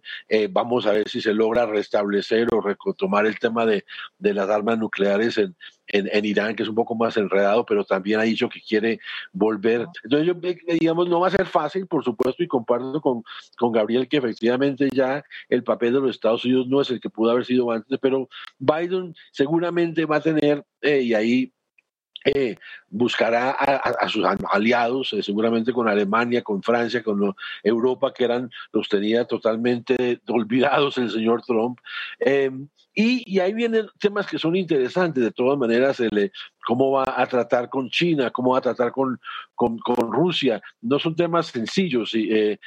vamos 0.51 0.85
a 0.85 0.91
ver 0.91 1.09
si 1.09 1.21
se 1.21 1.33
logra 1.33 1.65
restablecer 1.65 2.47
o 2.53 2.61
retomar 2.61 3.25
el 3.25 3.39
tema 3.39 3.65
de, 3.65 3.83
de 4.19 4.33
las 4.35 4.47
armas 4.47 4.77
nucleares 4.77 5.39
en, 5.39 5.55
en, 5.91 6.25
Irán, 6.25 6.55
que 6.55 6.63
es 6.63 6.69
un 6.69 6.75
poco 6.75 6.95
más 6.95 7.17
enredado, 7.17 7.65
pero 7.65 7.83
también 7.83 8.19
ha 8.19 8.23
dicho 8.23 8.49
que 8.49 8.61
quiere 8.61 8.99
volver. 9.31 9.87
Entonces, 10.03 10.27
yo, 10.27 10.33
digamos, 10.79 11.09
no 11.09 11.19
va 11.19 11.27
a 11.27 11.31
ser 11.31 11.45
fácil, 11.45 11.87
por 11.87 12.03
supuesto, 12.03 12.43
y 12.43 12.47
comparto 12.47 13.01
con, 13.01 13.23
con 13.57 13.71
Gabriel 13.71 14.07
que 14.07 14.17
efectivamente 14.17 14.89
ya 14.93 15.23
el 15.49 15.63
papel 15.63 15.93
de 15.93 16.01
los 16.01 16.11
Estados 16.11 16.45
Unidos 16.45 16.67
no 16.67 16.81
es 16.81 16.89
el 16.89 16.99
que 16.99 17.09
pudo 17.09 17.31
haber 17.31 17.45
sido 17.45 17.71
antes, 17.71 17.97
pero 18.01 18.29
Biden 18.57 19.15
seguramente 19.31 20.05
va 20.05 20.17
a 20.17 20.21
tener, 20.21 20.65
eh, 20.81 21.01
y 21.01 21.13
ahí 21.13 21.53
eh, 22.25 22.57
buscará 22.89 23.51
a, 23.51 24.09
sus 24.09 24.25
aliados, 24.51 25.13
eh, 25.13 25.23
seguramente 25.23 25.71
con 25.71 25.87
Alemania, 25.87 26.41
con 26.41 26.61
Francia, 26.61 27.01
con 27.01 27.33
Europa, 27.63 28.13
que 28.13 28.25
eran 28.25 28.51
los 28.73 28.89
tenía 28.89 29.25
totalmente 29.25 30.19
olvidados 30.27 30.97
el 30.97 31.09
señor 31.09 31.43
Trump. 31.43 31.79
Em, 32.19 32.67
y, 32.93 33.39
ahí 33.39 33.53
vienen 33.53 33.87
temas 33.99 34.27
que 34.27 34.37
son 34.37 34.57
interesantes, 34.57 35.23
de 35.23 35.31
todas 35.31 35.57
maneras, 35.57 36.01
el, 36.01 36.31
cómo 36.65 36.91
va 36.91 37.05
a 37.07 37.25
tratar 37.27 37.69
con 37.69 37.89
China, 37.89 38.29
cómo 38.31 38.51
va 38.51 38.57
a 38.57 38.61
tratar 38.61 38.91
con, 38.91 39.21
con, 39.55 39.79
Rusia. 40.11 40.61
No 40.81 40.99
son 40.99 41.15
temas 41.15 41.47
sencillos, 41.47 42.11
eh, 42.13 42.59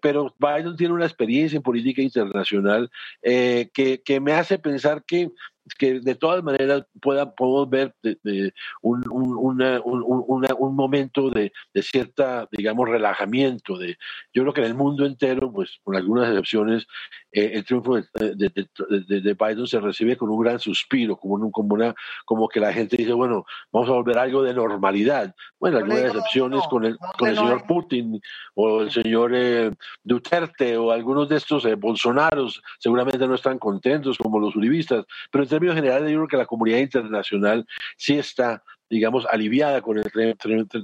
pero 0.00 0.32
Biden 0.38 0.76
tiene 0.76 0.94
una 0.94 1.06
experiencia 1.06 1.56
en 1.56 1.62
política 1.62 2.02
internacional 2.02 2.88
que, 3.20 4.02
que 4.04 4.20
me 4.20 4.32
hace 4.32 4.58
pensar 4.58 5.02
que 5.04 5.30
que 5.78 6.00
de 6.00 6.14
todas 6.14 6.42
maneras 6.42 6.84
pueda, 7.00 7.34
podemos 7.34 7.70
ver 7.70 7.94
de, 8.02 8.52
un, 8.82 9.04
un, 9.10 9.62
un, 9.82 10.76
momento 10.76 11.30
de, 11.30 11.52
de, 11.72 11.82
cierta, 11.82 12.48
digamos, 12.52 12.88
relajamiento. 12.88 13.78
De, 13.78 13.96
yo 14.32 14.42
creo 14.42 14.52
que 14.52 14.60
en 14.60 14.66
el 14.66 14.74
mundo 14.74 15.06
entero, 15.06 15.50
pues 15.50 15.80
con 15.82 15.96
algunas 15.96 16.28
excepciones, 16.28 16.86
eh, 17.32 17.52
el 17.54 17.64
triunfo 17.64 17.96
de, 17.96 18.04
de, 18.12 19.34
Biden 19.34 19.66
se 19.66 19.80
recibe 19.80 20.16
con 20.16 20.30
un 20.30 20.40
gran 20.40 20.58
suspiro, 20.58 21.16
como, 21.16 21.34
un, 21.34 21.50
como, 21.50 21.74
una, 21.74 21.94
como 22.24 22.48
que 22.48 22.60
la 22.60 22.72
gente 22.72 22.96
dice, 22.96 23.12
bueno, 23.12 23.44
vamos 23.72 23.88
a 23.88 23.92
volver 23.92 24.18
a 24.18 24.22
algo 24.22 24.42
de 24.42 24.54
normalidad. 24.54 25.34
Bueno, 25.58 25.78
algunas 25.78 26.04
excepciones 26.04 26.62
con 26.68 26.84
el, 26.84 26.98
con 27.18 27.28
el 27.28 27.36
señor 27.36 27.66
Putin 27.66 28.20
o 28.54 28.82
el 28.82 28.90
señor 28.90 29.32
eh, 29.34 29.70
Duterte 30.02 30.76
o 30.76 30.92
algunos 30.92 31.28
de 31.28 31.36
estos 31.36 31.64
eh, 31.64 31.74
Bolsonaros 31.74 32.62
seguramente 32.78 33.26
no 33.26 33.34
están 33.34 33.58
contentos 33.58 34.18
como 34.18 34.38
los 34.38 34.54
uribistas, 34.56 35.04
pero 35.30 35.44
términos 35.54 35.76
generales 35.76 36.10
yo 36.10 36.18
creo 36.18 36.28
que 36.28 36.36
la 36.36 36.46
comunidad 36.46 36.78
internacional 36.78 37.66
sí 37.96 38.18
está, 38.18 38.62
digamos, 38.88 39.26
aliviada 39.26 39.80
con 39.80 39.98
el, 39.98 40.04
triunfo 40.36 40.78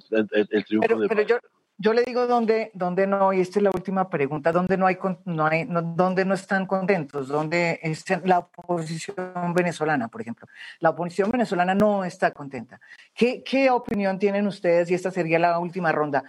de 0.98 1.08
pero 1.08 1.22
yo, 1.22 1.38
yo 1.82 1.94
le 1.94 2.02
digo 2.02 2.26
dónde, 2.26 2.70
dónde 2.74 3.06
no, 3.06 3.32
y 3.32 3.40
esta 3.40 3.58
es 3.58 3.62
la 3.62 3.70
última 3.70 4.10
pregunta, 4.10 4.52
dónde 4.52 4.76
no 4.76 4.86
hay, 4.86 4.98
no 5.24 5.46
hay 5.46 5.66
dónde 5.66 6.26
no 6.26 6.34
están 6.34 6.66
contentos, 6.66 7.28
dónde 7.28 7.80
está 7.82 8.20
la 8.26 8.40
oposición 8.40 9.54
venezolana, 9.54 10.08
por 10.08 10.20
ejemplo. 10.20 10.46
La 10.80 10.90
oposición 10.90 11.30
venezolana 11.30 11.74
no 11.74 12.04
está 12.04 12.32
contenta. 12.32 12.78
¿Qué, 13.14 13.42
qué 13.42 13.70
opinión 13.70 14.18
tienen 14.18 14.46
ustedes? 14.46 14.90
Y 14.90 14.94
esta 14.94 15.10
sería 15.10 15.38
la 15.38 15.58
última 15.58 15.90
ronda. 15.90 16.22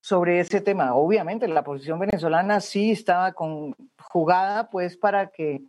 sobre 0.00 0.38
ese 0.38 0.60
tema. 0.60 0.94
Obviamente 0.94 1.48
la 1.48 1.60
oposición 1.60 1.98
venezolana 1.98 2.60
sí 2.60 2.92
estaba 2.92 3.32
con, 3.32 3.74
jugada 3.98 4.70
pues 4.70 4.96
para 4.96 5.26
que 5.26 5.62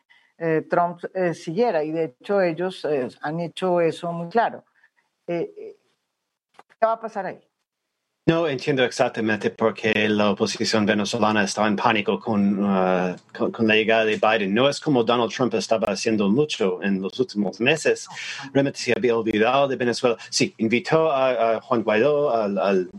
eh, 0.43 0.65
Trump 0.67 1.03
eh, 1.13 1.35
siguiera 1.35 1.83
y 1.83 1.91
de 1.91 2.05
hecho 2.05 2.41
ellos 2.41 2.83
eh, 2.85 3.07
han 3.21 3.39
hecho 3.39 3.79
eso 3.79 4.11
muy 4.11 4.27
claro. 4.27 4.65
¿Qué 5.27 5.75
va 6.83 6.93
a 6.93 6.99
pasar 6.99 7.27
ahí? 7.27 7.39
No 8.25 8.47
entiendo 8.47 8.83
exactamente 8.83 9.51
por 9.51 9.75
qué 9.75 10.09
la 10.09 10.31
oposición 10.31 10.83
venezolana 10.85 11.43
estaba 11.43 11.67
en 11.67 11.75
pánico 11.75 12.19
con, 12.19 12.57
con, 13.33 13.67
la 13.67 13.75
llegada 13.75 14.05
de 14.05 14.17
Biden. 14.17 14.53
No 14.53 14.67
es 14.67 14.79
como 14.79 15.03
Donald 15.03 15.31
Trump 15.31 15.53
estaba 15.53 15.91
haciendo 15.93 16.27
mucho 16.29 16.81
en 16.81 17.01
los 17.01 17.19
últimos 17.19 17.59
meses. 17.59 18.07
Realmente 18.51 18.79
se 18.79 18.93
había 18.95 19.15
olvidado 19.15 19.67
de 19.67 19.75
Venezuela. 19.75 20.17
Sí, 20.29 20.55
invitó 20.57 21.11
a, 21.11 21.61
Juan 21.61 21.83
Guaidó 21.83 22.31
al 22.31 22.89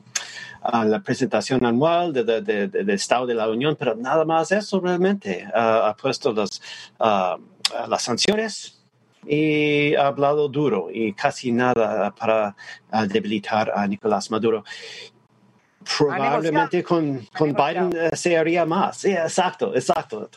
la 0.84 1.00
presentación 1.00 1.64
anual 1.64 2.12
del 2.12 2.26
de, 2.26 2.68
de, 2.68 2.94
Estado 2.94 3.26
de 3.26 3.34
la 3.34 3.48
Unión, 3.48 3.76
pero 3.78 3.94
nada 3.94 4.24
más 4.24 4.52
eso 4.52 4.80
realmente. 4.80 5.46
ha 5.54 5.96
puesto 6.00 6.32
las, 6.32 6.60
las 6.98 8.02
sanciones 8.02 8.82
y 9.26 9.94
ha 9.94 10.08
hablado 10.08 10.48
duro 10.48 10.88
y 10.92 11.12
casi 11.12 11.52
nada 11.52 12.12
para 12.14 12.56
debilitar 13.08 13.72
a 13.74 13.86
Nicolás 13.86 14.30
Maduro. 14.30 14.64
Probablemente 15.98 16.82
con, 16.82 17.26
con 17.36 17.52
Biden 17.52 17.90
eh, 17.96 18.16
se 18.16 18.36
haría 18.36 18.64
más. 18.64 18.98
Sí, 18.98 19.12
exacto, 19.12 19.74
exacto. 19.74 20.28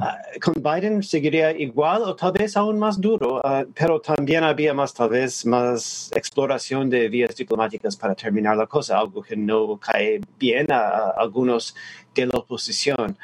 Ah, 0.00 0.18
con 0.42 0.54
Biden 0.62 1.02
seguiría 1.02 1.50
igual 1.52 2.02
o 2.02 2.14
tal 2.14 2.32
vez 2.32 2.56
aún 2.56 2.78
más 2.78 3.00
duro, 3.00 3.40
ah, 3.44 3.64
pero 3.74 4.00
también 4.00 4.44
había 4.44 4.74
más, 4.74 4.92
tal 4.94 5.10
vez, 5.10 5.44
más 5.46 6.10
exploración 6.14 6.90
de 6.90 7.08
vías 7.08 7.34
diplomáticas 7.34 7.96
para 7.96 8.14
terminar 8.14 8.56
la 8.56 8.66
cosa, 8.66 8.98
algo 8.98 9.22
que 9.22 9.36
no 9.36 9.78
cae 9.78 10.20
bien 10.38 10.70
a 10.70 11.10
algunos 11.16 11.74
de 12.14 12.26
la 12.26 12.38
oposición. 12.38 13.16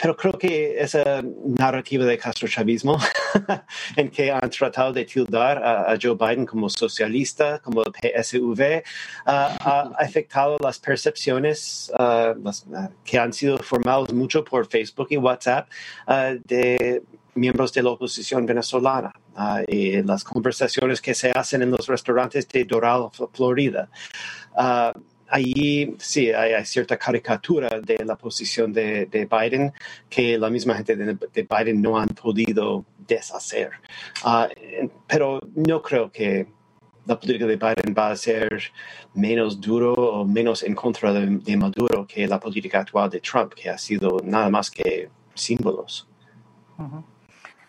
Pero 0.00 0.16
creo 0.16 0.32
que 0.32 0.80
esa 0.80 1.22
narrativa 1.44 2.04
de 2.04 2.18
castrochavismo 2.18 2.98
en 3.96 4.10
que 4.10 4.30
han 4.30 4.50
tratado 4.50 4.92
de 4.92 5.04
tildar 5.04 5.62
a, 5.64 5.96
Joe 6.00 6.16
Biden 6.16 6.46
como 6.46 6.68
socialista, 6.68 7.58
como 7.60 7.82
PSV, 7.82 8.82
ha 9.26 9.90
afectado 9.98 10.56
las 10.60 10.78
percepciones 10.78 11.90
uh, 11.98 12.38
uh, 12.38 12.88
que 13.04 13.18
han 13.18 13.32
sido 13.32 13.58
formadas 13.58 14.12
mucho 14.12 14.44
por 14.44 14.66
Facebook 14.66 15.08
y 15.10 15.16
WhatsApp 15.16 15.68
uh, 16.08 16.38
de 16.44 17.02
miembros 17.34 17.72
de 17.72 17.82
la 17.82 17.90
oposición 17.90 18.46
venezolana 18.46 19.12
y 19.66 20.02
las 20.02 20.22
conversaciones 20.22 21.00
que 21.00 21.14
se 21.14 21.32
hacen 21.32 21.62
en 21.62 21.70
los 21.72 21.88
restaurantes 21.88 22.46
de 22.48 22.64
Doral, 22.64 23.08
Florida 23.32 23.88
ahí 25.28 25.96
sí 25.98 26.30
hay, 26.30 26.64
cierta 26.64 26.96
caricatura 26.96 27.80
de 27.80 28.04
la 28.04 28.16
posición 28.16 28.72
de, 28.72 29.28
Biden 29.30 29.72
que 30.08 30.38
la 30.38 30.50
misma 30.50 30.74
gente 30.74 30.96
de, 30.96 31.48
Biden 31.48 31.82
no 31.82 31.98
han 31.98 32.08
podido 32.08 32.84
deshacer. 33.06 33.70
Ah, 34.22 34.48
pero 35.06 35.40
no 35.54 35.82
creo 35.82 36.10
que 36.10 36.46
la 37.06 37.18
política 37.18 37.46
de 37.46 37.56
Biden 37.56 37.94
va 37.96 38.10
a 38.10 38.16
ser 38.16 38.62
menos 39.14 39.60
duro 39.60 39.92
o 39.92 40.24
menos 40.24 40.62
en 40.62 40.74
contra 40.74 41.12
de, 41.12 41.56
Maduro 41.56 42.06
que 42.06 42.26
la 42.26 42.40
política 42.40 42.80
actual 42.80 43.10
de 43.10 43.20
Trump, 43.20 43.52
que 43.54 43.68
ha 43.70 43.78
sido 43.78 44.20
nada 44.24 44.48
más 44.48 44.70
que 44.70 45.10
símbolos. 45.34 46.08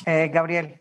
Eh, 0.06 0.30
Gabriel. 0.34 0.80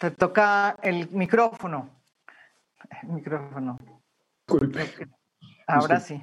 Te 0.00 0.10
toca 0.10 0.76
el 0.82 1.08
micrófono 1.10 2.03
micrófono. 3.08 3.78
Ahora 5.66 6.00
sí. 6.00 6.22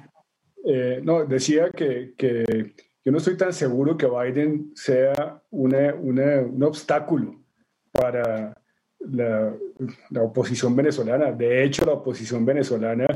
Eh, 0.64 1.00
no, 1.02 1.24
decía 1.24 1.70
que, 1.70 2.14
que, 2.16 2.74
yo 3.04 3.10
no 3.10 3.18
estoy 3.18 3.36
tan 3.36 3.52
seguro 3.52 3.96
que 3.96 4.06
Biden 4.06 4.72
sea 4.74 5.42
una, 5.50 5.94
un 5.94 6.62
obstáculo 6.62 7.42
para 7.90 8.54
la, 9.00 9.52
la, 10.10 10.22
oposición 10.22 10.76
venezolana. 10.76 11.32
De 11.32 11.64
hecho, 11.64 11.84
la 11.84 11.94
oposición 11.94 12.44
venezolana 12.44 13.06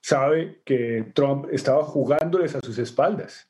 sabe 0.00 0.62
que 0.64 1.10
Trump 1.12 1.46
estaba 1.50 1.82
jugándoles 1.82 2.54
a 2.54 2.60
sus 2.60 2.78
espaldas. 2.78 3.48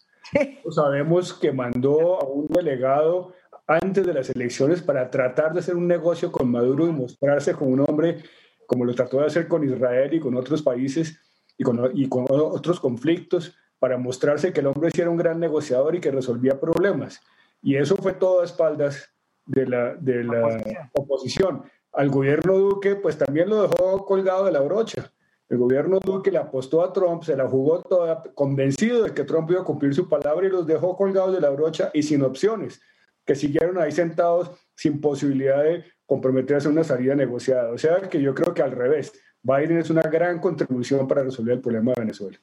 Sabemos 0.71 1.35
que 1.35 1.53
mandó 1.53 2.21
a 2.21 2.25
un 2.25 2.49
delegado 2.49 3.35
antes 3.67 4.07
de 4.07 4.15
las 4.15 4.31
elecciones 4.31 4.81
para 4.81 5.11
tratar 5.11 5.53
de 5.53 5.61
hacer 5.61 5.77
un 5.77 5.87
negocio 5.87 6.33
con 6.33 6.51
Maduro 6.51 6.87
y 6.87 6.93
mostrarse 6.93 7.53
como 7.53 7.73
un 7.73 7.81
hombre 7.81 8.23
como 8.67 8.85
lo 8.85 8.95
trató 8.95 9.21
de 9.21 9.27
hacer 9.27 9.49
con 9.49 9.65
Israel 9.65 10.13
y 10.15 10.21
con 10.21 10.37
otros 10.37 10.63
países 10.63 11.19
y 11.57 11.65
con, 11.65 11.91
y 11.95 12.09
con 12.09 12.27
otros 12.29 12.81
conflictos, 12.81 13.57
para 13.79 13.99
mostrarse 13.99 14.53
que 14.53 14.61
el 14.61 14.67
hombre 14.67 14.91
sí 14.91 15.01
era 15.01 15.11
un 15.11 15.17
gran 15.17 15.39
negociador 15.39 15.95
y 15.95 16.01
que 16.01 16.11
resolvía 16.11 16.59
problemas. 16.59 17.21
Y 17.63 17.77
eso 17.77 17.97
fue 17.97 18.15
todo 18.15 18.41
a 18.41 18.45
espaldas 18.45 19.11
de 19.45 19.67
la, 19.67 19.95
de 19.95 20.25
la 20.25 20.91
oposición. 20.93 21.65
Al 21.93 22.11
gobierno 22.11 22.59
Duque, 22.59 22.97
pues 22.97 23.17
también 23.17 23.49
lo 23.49 23.63
dejó 23.63 24.05
colgado 24.05 24.45
de 24.45 24.53
la 24.53 24.61
brocha. 24.61 25.13
El 25.49 25.59
gobierno 25.59 26.01
Duque 26.01 26.31
le 26.31 26.39
apostó 26.39 26.83
a 26.83 26.93
Trump, 26.93 27.23
se 27.23 27.37
la 27.37 27.49
jugó 27.49 27.81
toda, 27.83 28.23
convencido 28.35 29.05
de 29.05 29.15
que 29.15 29.25
Trump 29.25 29.51
iba 29.51 29.61
a 29.61 29.65
cumplir 29.65 29.95
su 29.95 30.09
palabra 30.09 30.47
y 30.47 30.51
los 30.51 30.67
dejó 30.67 30.97
colgados 30.97 31.35
de 31.35 31.41
la 31.41 31.51
brocha 31.51 31.91
y 31.95 32.03
sin 32.03 32.23
opciones, 32.23 32.81
que 33.25 33.35
siguieron 33.35 33.79
ahí 33.79 33.93
sentados 33.93 34.51
sin 34.75 35.01
posibilidad 35.01 35.63
de 35.63 35.85
comprometerse 36.07 36.69
a 36.69 36.71
una 36.71 36.85
salida 36.85 37.15
negociada. 37.15 37.73
O 37.73 37.79
sea 37.79 38.01
que 38.09 38.23
yo 38.23 38.35
creo 38.35 38.55
que 38.55 38.63
al 38.63 38.73
revés, 38.73 39.13
Biden 39.43 39.79
es 39.79 39.91
una 39.91 40.03
gran 40.03 40.41
contribución 40.41 41.07
para 41.07 41.23
resolver 41.23 41.55
el 41.55 41.61
problema 41.61 41.93
de 41.93 42.01
Venezuela. 42.01 42.39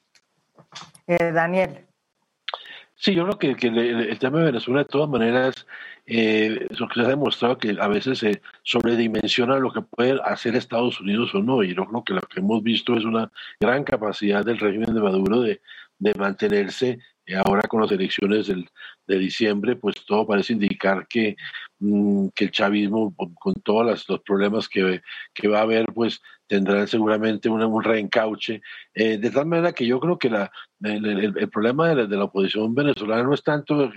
Eh, 1.06 1.32
Daniel. 1.32 1.86
Sí, 2.96 3.14
yo 3.14 3.24
creo 3.24 3.56
que, 3.56 3.68
el, 3.68 4.18
tema 4.18 4.38
de 4.38 4.46
Venezuela 4.46 4.80
de 4.80 4.88
todas 4.88 5.10
maneras, 5.10 5.66
eh, 6.06 6.68
que 6.70 6.94
se 6.94 7.00
ha 7.00 7.08
demostrado 7.08 7.58
que 7.58 7.76
a 7.78 7.88
veces 7.88 8.18
se 8.20 8.40
sobredimensiona 8.62 9.58
lo 9.58 9.72
que 9.72 9.82
puede 9.82 10.18
hacer 10.24 10.54
Estados 10.54 11.00
Unidos 11.00 11.34
o 11.34 11.42
no, 11.42 11.62
y 11.62 11.74
yo 11.74 11.84
creo 11.86 12.04
que 12.04 12.14
lo 12.14 12.20
que 12.22 12.40
hemos 12.40 12.62
visto 12.62 12.96
es 12.96 13.04
una 13.04 13.30
gran 13.60 13.84
capacidad 13.84 14.44
del 14.44 14.58
régimen 14.58 14.94
de 14.94 15.00
Maduro 15.00 15.40
de, 15.40 15.60
de 15.98 16.14
mantenerse 16.14 17.00
ahora 17.32 17.62
con 17.62 17.80
las 17.80 17.90
elecciones 17.90 18.48
del, 18.48 18.68
de 19.06 19.18
diciembre, 19.18 19.76
pues 19.76 19.96
todo 20.06 20.26
parece 20.26 20.52
indicar 20.52 21.06
que, 21.08 21.36
mm, 21.78 22.28
que 22.34 22.44
el 22.44 22.50
chavismo, 22.50 23.14
con 23.14 23.54
todos 23.62 24.06
los 24.08 24.20
problemas 24.20 24.68
que, 24.68 25.02
que, 25.32 25.48
va 25.48 25.60
a 25.60 25.62
haber, 25.62 25.86
pues 25.94 26.20
tendrá 26.46 26.86
seguramente 26.86 27.48
un 27.48 27.82
reencauche. 27.82 28.60
Eh, 28.94 29.18
de 29.18 29.30
tal 29.30 29.46
manera 29.46 29.72
que 29.72 29.86
yo 29.86 30.00
creo 30.00 30.18
que 30.18 30.30
la, 30.30 30.50
el, 30.82 31.48
problema 31.50 31.88
de 31.88 31.94
la, 31.94 32.06
de 32.06 32.16
la, 32.16 32.24
oposición 32.24 32.74
venezolana 32.74 33.22
no 33.22 33.34
es 33.34 33.42
tanto 33.42 33.90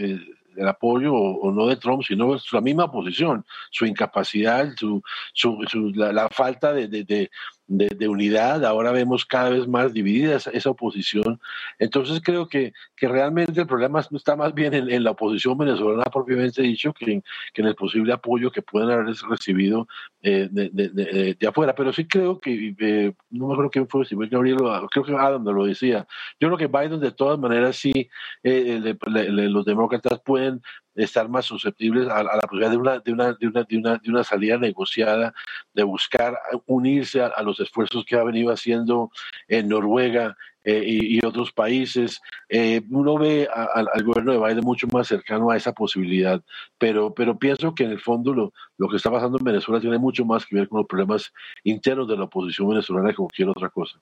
el 0.58 0.68
apoyo 0.68 1.14
o, 1.14 1.52
no 1.52 1.68
de 1.68 1.76
Trump, 1.76 2.04
sino 2.04 2.38
su 2.40 2.62
misma 2.62 2.92
posición, 2.92 3.46
su 3.70 3.86
incapacidad, 3.86 4.74
su, 4.76 5.02
su, 5.34 5.92
la, 5.96 6.28
falta 6.30 6.74
de, 6.74 7.30
unidad. 7.68 8.66
Ahora 8.66 8.92
vemos 8.92 9.26
cada 9.26 9.50
vez 9.50 9.68
más 9.68 9.94
dividida 9.94 10.36
esa, 10.36 10.70
oposición. 10.70 11.40
Entonces 11.80 12.22
creo 12.24 12.48
que, 12.48 12.74
que, 12.96 13.08
realmente 13.08 13.62
el 13.62 13.68
problema 13.68 14.00
está 14.00 14.36
más 14.36 14.54
bien 14.54 14.74
en, 14.74 15.04
la 15.04 15.12
oposición 15.12 15.58
venezolana 15.58 16.04
propiamente 16.06 16.62
dicho 16.62 16.94
que 16.94 17.14
en, 17.14 17.24
que 17.54 17.62
en, 17.62 17.68
el 17.68 17.76
posible 17.76 18.14
apoyo 18.14 18.52
que 18.52 18.62
pueden 18.62 18.90
haber 18.90 19.14
recibido 19.30 19.88
eh, 20.22 20.48
de, 20.52 21.48
afuera. 21.48 21.76
Pero 21.76 21.94
sí 21.94 22.08
creo 22.08 22.40
que, 22.40 22.76
eh, 22.80 23.14
no 23.30 23.48
me 23.48 23.54
acuerdo 23.54 23.72
quién 23.72 23.88
fue, 23.88 24.06
si 24.06 24.16
fue 24.16 24.28
Gabriel, 24.28 24.58
creo 24.92 25.06
que 25.06 25.16
Adam 25.16 25.44
lo 25.44 25.66
decía. 25.66 26.08
Yo 26.40 26.50
creo 26.50 26.58
que 26.58 26.68
Biden 26.68 27.00
de 27.00 27.12
todas 27.12 27.40
maneras 27.40 27.76
sí, 27.76 28.10
eh, 28.44 28.96
los 29.06 29.66
demócratas 29.66 30.20
pueden 30.22 30.62
estar 31.04 31.30
más 31.30 31.46
susceptibles 31.46 32.10
a, 32.10 32.24
la 32.24 32.42
posibilidad 32.42 32.72
de 32.72 32.78
una, 32.78 33.00
de, 33.00 33.12
una, 33.12 33.34
de, 33.34 33.48
una, 33.48 33.64
de, 33.64 33.78
una, 33.78 33.98
de 33.98 34.10
una 34.10 34.24
salida 34.24 34.58
negociada, 34.58 35.34
de 35.74 35.84
buscar 35.84 36.38
unirse 36.66 37.22
a, 37.22 37.42
los 37.44 37.60
esfuerzos 37.60 38.04
que 38.06 38.16
ha 38.16 38.24
venido 38.24 38.52
haciendo 38.52 39.12
en 39.48 39.70
Noruega 39.70 40.36
eh, 40.64 40.84
y, 40.86 41.26
otros 41.26 41.54
países. 41.54 42.20
Eh, 42.50 42.82
uno 42.90 43.18
ve 43.18 43.48
al 43.54 44.04
gobierno 44.04 44.34
de 44.34 44.40
Biden 44.40 44.66
mucho 44.66 44.88
más 44.88 45.08
cercano 45.08 45.50
a 45.50 45.58
esa 45.58 45.72
posibilidad, 45.72 46.42
pero, 46.78 47.14
pero 47.14 47.38
pienso 47.38 47.74
que 47.74 47.84
en 47.84 47.92
el 47.92 48.02
fondo 48.02 48.34
lo, 48.34 48.54
lo 48.78 48.90
que 48.90 48.98
está 48.98 49.12
pasando 49.12 49.38
en 49.38 49.46
Venezuela 49.46 49.80
tiene 49.80 49.98
mucho 49.98 50.26
más 50.26 50.46
que 50.46 50.56
ver 50.56 50.68
con 50.68 50.80
los 50.80 50.88
problemas 50.88 51.32
internos 51.64 52.08
de 52.08 52.18
la 52.18 52.24
oposición 52.24 52.70
venezolana 52.70 53.10
que 53.10 53.16
cualquier 53.16 53.50
otra 53.50 53.70
cosa. 53.70 54.00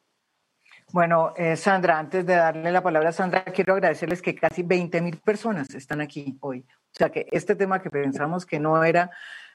Bueno, 0.91 1.33
eh, 1.35 1.55
Sandra, 1.55 1.99
antes 1.99 2.25
de 2.25 2.35
darle 2.35 2.71
la 2.71 2.81
palabra 2.81 3.09
a 3.09 3.11
Sandra, 3.11 3.43
quiero 3.45 3.73
agradecerles 3.73 4.21
que 4.21 4.35
casi 4.35 4.63
20 4.63 5.01
mil 5.01 5.17
personas 5.17 5.73
están 5.73 5.99
aquí 5.99 6.37
hoy. 6.41 6.65
O 6.95 6.97
sea 6.97 7.09
que 7.09 7.27
este 7.31 7.55
tema 7.55 7.81
que 7.81 7.89
pensamos 7.89 8.45
que 8.45 8.57
no 8.57 8.81
era 8.81 9.11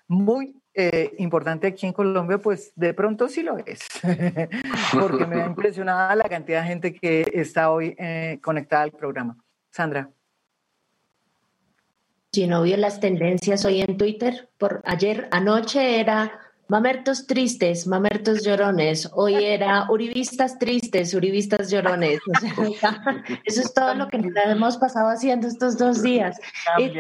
muy 0.07 0.61
eh, 0.75 1.15
importante 1.17 1.69
aquí 1.69 1.87
en 1.87 1.95
Colombia, 1.95 2.37
pues 2.37 2.73
de 2.77 2.93
pronto 2.93 3.29
sí 3.29 3.43
lo 3.43 3.57
es, 3.59 3.81
porque 4.93 5.25
me 5.25 5.41
ha 5.41 5.47
impresionado 5.47 6.15
la 6.17 6.29
cantidad 6.29 6.61
de 6.63 6.69
gente 6.69 6.93
que 6.93 7.31
está 7.33 7.71
hoy 7.71 7.95
eh, 7.99 8.39
conectada 8.43 8.83
al 8.83 8.93
programa. 8.93 9.39
Sandra. 9.71 10.11
Si 12.33 12.47
no 12.47 12.63
vio 12.63 12.77
las 12.77 13.01
tendencias 13.01 13.65
hoy 13.65 13.81
en 13.81 13.97
Twitter, 13.97 14.51
por 14.59 14.83
ayer 14.85 15.29
anoche 15.31 15.99
era 15.99 16.39
Mamertos 16.71 17.27
tristes, 17.27 17.89
mamertos 17.89 18.45
llorones. 18.45 19.11
Hoy 19.15 19.35
era 19.35 19.91
uribistas 19.91 20.57
tristes, 20.57 21.13
uribistas 21.15 21.69
llorones. 21.69 22.21
eso 23.45 23.61
es 23.61 23.75
todo 23.75 23.93
lo 23.97 24.07
que 24.07 24.21
hemos 24.47 24.77
pasado 24.77 25.09
haciendo 25.09 25.49
estos 25.49 25.77
dos 25.77 26.01
días. 26.01 26.39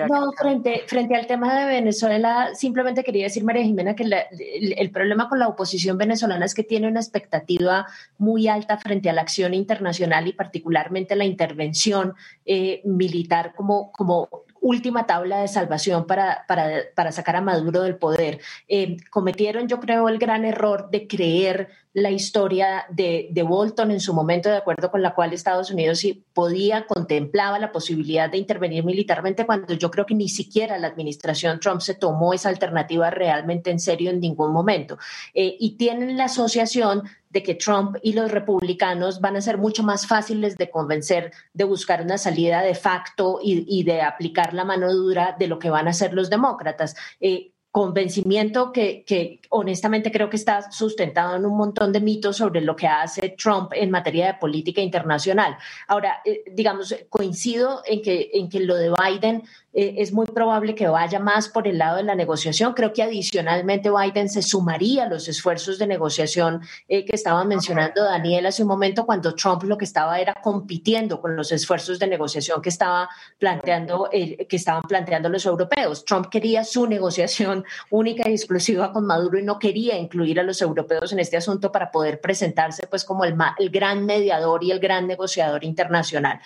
no, 0.08 0.32
frente, 0.32 0.82
frente 0.88 1.14
al 1.14 1.28
tema 1.28 1.56
de 1.56 1.66
Venezuela, 1.66 2.50
simplemente 2.52 3.04
quería 3.04 3.26
decir, 3.26 3.44
María 3.44 3.62
Jimena, 3.62 3.94
que 3.94 4.02
el, 4.02 4.90
problema 4.90 5.28
con 5.28 5.38
la 5.38 5.46
oposición 5.46 5.96
venezolana 5.96 6.46
es 6.46 6.54
que 6.54 6.64
tiene 6.64 6.88
una 6.88 6.98
expectativa 6.98 7.86
muy 8.18 8.48
alta 8.48 8.76
frente 8.76 9.08
a 9.08 9.12
la 9.12 9.22
acción 9.22 9.54
internacional 9.54 10.26
y 10.26 10.32
particularmente 10.32 11.14
la 11.14 11.26
intervención 11.26 12.14
eh, 12.44 12.82
militar 12.84 13.54
como, 13.54 13.92
como 13.92 14.28
última 14.60 15.06
tabla 15.06 15.40
de 15.40 15.48
salvación 15.48 16.06
para, 16.06 16.44
para, 16.46 17.12
sacar 17.12 17.36
a 17.36 17.40
Maduro 17.40 17.82
del 17.82 17.96
poder. 17.96 18.40
Eh, 18.68 18.98
cometieron, 19.10 19.68
yo 19.68 19.80
creo, 19.80 20.08
el 20.08 20.18
gran 20.18 20.44
error 20.44 20.90
de 20.90 21.06
creer 21.06 21.68
la 21.92 22.10
historia 22.10 22.86
de, 22.90 23.28
de, 23.32 23.42
Bolton 23.42 23.90
en 23.90 24.00
su 24.00 24.14
momento, 24.14 24.48
de 24.48 24.58
acuerdo 24.58 24.90
con 24.90 25.02
la 25.02 25.14
cual 25.14 25.32
Estados 25.32 25.70
Unidos 25.70 26.04
podía, 26.32 26.86
contemplaba 26.86 27.58
la 27.58 27.72
posibilidad 27.72 28.30
de 28.30 28.38
intervenir 28.38 28.84
militarmente, 28.84 29.44
cuando 29.44 29.74
yo 29.74 29.90
creo 29.90 30.06
que 30.06 30.14
ni 30.14 30.28
siquiera 30.28 30.78
la 30.78 30.86
administración 30.86 31.58
Trump 31.58 31.80
se 31.80 31.94
tomó 31.94 32.32
esa 32.32 32.48
alternativa 32.48 33.10
realmente 33.10 33.70
en 33.70 33.80
serio 33.80 34.10
en 34.10 34.20
ningún 34.20 34.52
momento. 34.52 34.98
Eh, 35.34 35.56
y 35.58 35.76
tienen 35.76 36.16
la 36.16 36.24
asociación 36.24 37.02
de 37.30 37.42
que 37.42 37.54
Trump 37.54 37.96
y 38.02 38.12
los 38.12 38.30
republicanos 38.30 39.20
van 39.20 39.36
a 39.36 39.40
ser 39.40 39.58
mucho 39.58 39.82
más 39.82 40.06
fáciles 40.06 40.56
de 40.56 40.70
convencer 40.70 41.32
de 41.54 41.64
buscar 41.64 42.02
una 42.02 42.18
salida 42.18 42.62
de 42.62 42.74
facto 42.74 43.38
y, 43.42 43.82
de 43.84 44.02
aplicar 44.02 44.52
la 44.52 44.64
mano 44.64 44.92
dura 44.92 45.36
de 45.38 45.46
lo 45.46 45.58
que 45.58 45.70
van 45.70 45.86
a 45.86 45.90
hacer 45.90 46.12
los 46.12 46.28
demócratas. 46.28 46.96
Eh, 47.20 47.52
convencimiento 47.70 48.72
que, 48.72 49.04
que, 49.04 49.40
honestamente 49.50 50.10
creo 50.10 50.28
que 50.28 50.36
está 50.36 50.70
sustentado 50.72 51.36
en 51.36 51.46
un 51.46 51.56
montón 51.56 51.92
de 51.92 52.00
mitos 52.00 52.36
sobre 52.36 52.60
lo 52.60 52.74
que 52.74 52.86
hace 52.86 53.30
Trump 53.30 53.72
en 53.74 53.90
materia 53.90 54.26
de 54.26 54.34
política 54.34 54.80
internacional. 54.80 55.56
Ahora, 55.86 56.20
eh, 56.24 56.42
digamos, 56.52 56.94
coincido 57.08 57.82
en 57.86 58.02
que, 58.02 58.30
en 58.34 58.48
que 58.48 58.60
lo 58.60 58.76
de 58.76 58.90
Biden 58.90 59.42
eh, 59.72 59.94
es 59.98 60.12
muy 60.12 60.26
probable 60.26 60.74
que 60.74 60.88
vaya 60.88 61.20
más 61.20 61.48
por 61.48 61.68
el 61.68 61.78
lado 61.78 61.98
de 61.98 62.02
la 62.02 62.14
negociación. 62.14 62.74
Creo 62.74 62.92
que 62.92 63.02
adicionalmente 63.02 63.90
Biden 63.90 64.28
se 64.28 64.42
sumaría 64.42 65.04
a 65.04 65.08
los 65.08 65.28
esfuerzos 65.28 65.78
de 65.78 65.86
negociación 65.86 66.60
eh, 66.88 67.04
que 67.04 67.14
estaba 67.14 67.44
mencionando 67.44 68.02
Daniel 68.02 68.46
hace 68.46 68.62
un 68.62 68.68
momento, 68.68 69.06
cuando 69.06 69.34
Trump 69.34 69.62
lo 69.64 69.78
que 69.78 69.84
estaba 69.84 70.18
era 70.18 70.34
compitiendo 70.42 71.20
con 71.20 71.36
los 71.36 71.52
esfuerzos 71.52 71.98
de 71.98 72.06
negociación 72.08 72.60
que, 72.62 72.68
estaba 72.68 73.08
planteando, 73.38 74.08
que 74.10 74.56
estaban 74.56 74.82
planteando 74.82 75.28
los 75.28 75.46
europeos. 75.46 76.04
Trump 76.04 76.28
quería 76.28 76.64
su 76.64 76.86
negociación 76.86 77.64
única 77.90 78.28
y 78.28 78.32
exclusiva 78.32 78.92
con 78.92 79.06
Maduro 79.06 79.38
y 79.38 79.42
no 79.42 79.58
quería 79.58 79.96
incluir 79.96 80.40
a 80.40 80.42
los 80.42 80.60
europeos 80.62 81.12
en 81.12 81.20
este 81.20 81.36
asunto 81.36 81.70
para 81.70 81.90
poder 81.90 82.20
presentarse 82.20 82.86
pues 82.86 83.04
como 83.04 83.24
el, 83.24 83.36
gran 83.70 84.04
mediador 84.04 84.64
y 84.64 84.70
el 84.70 84.80
gran 84.80 85.06
negociador 85.06 85.64
internacional. 85.64 86.40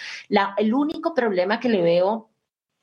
El 0.56 0.74
único 0.74 1.14
problema 1.14 1.60
que 1.60 1.68
le 1.68 1.82
veo 1.82 2.28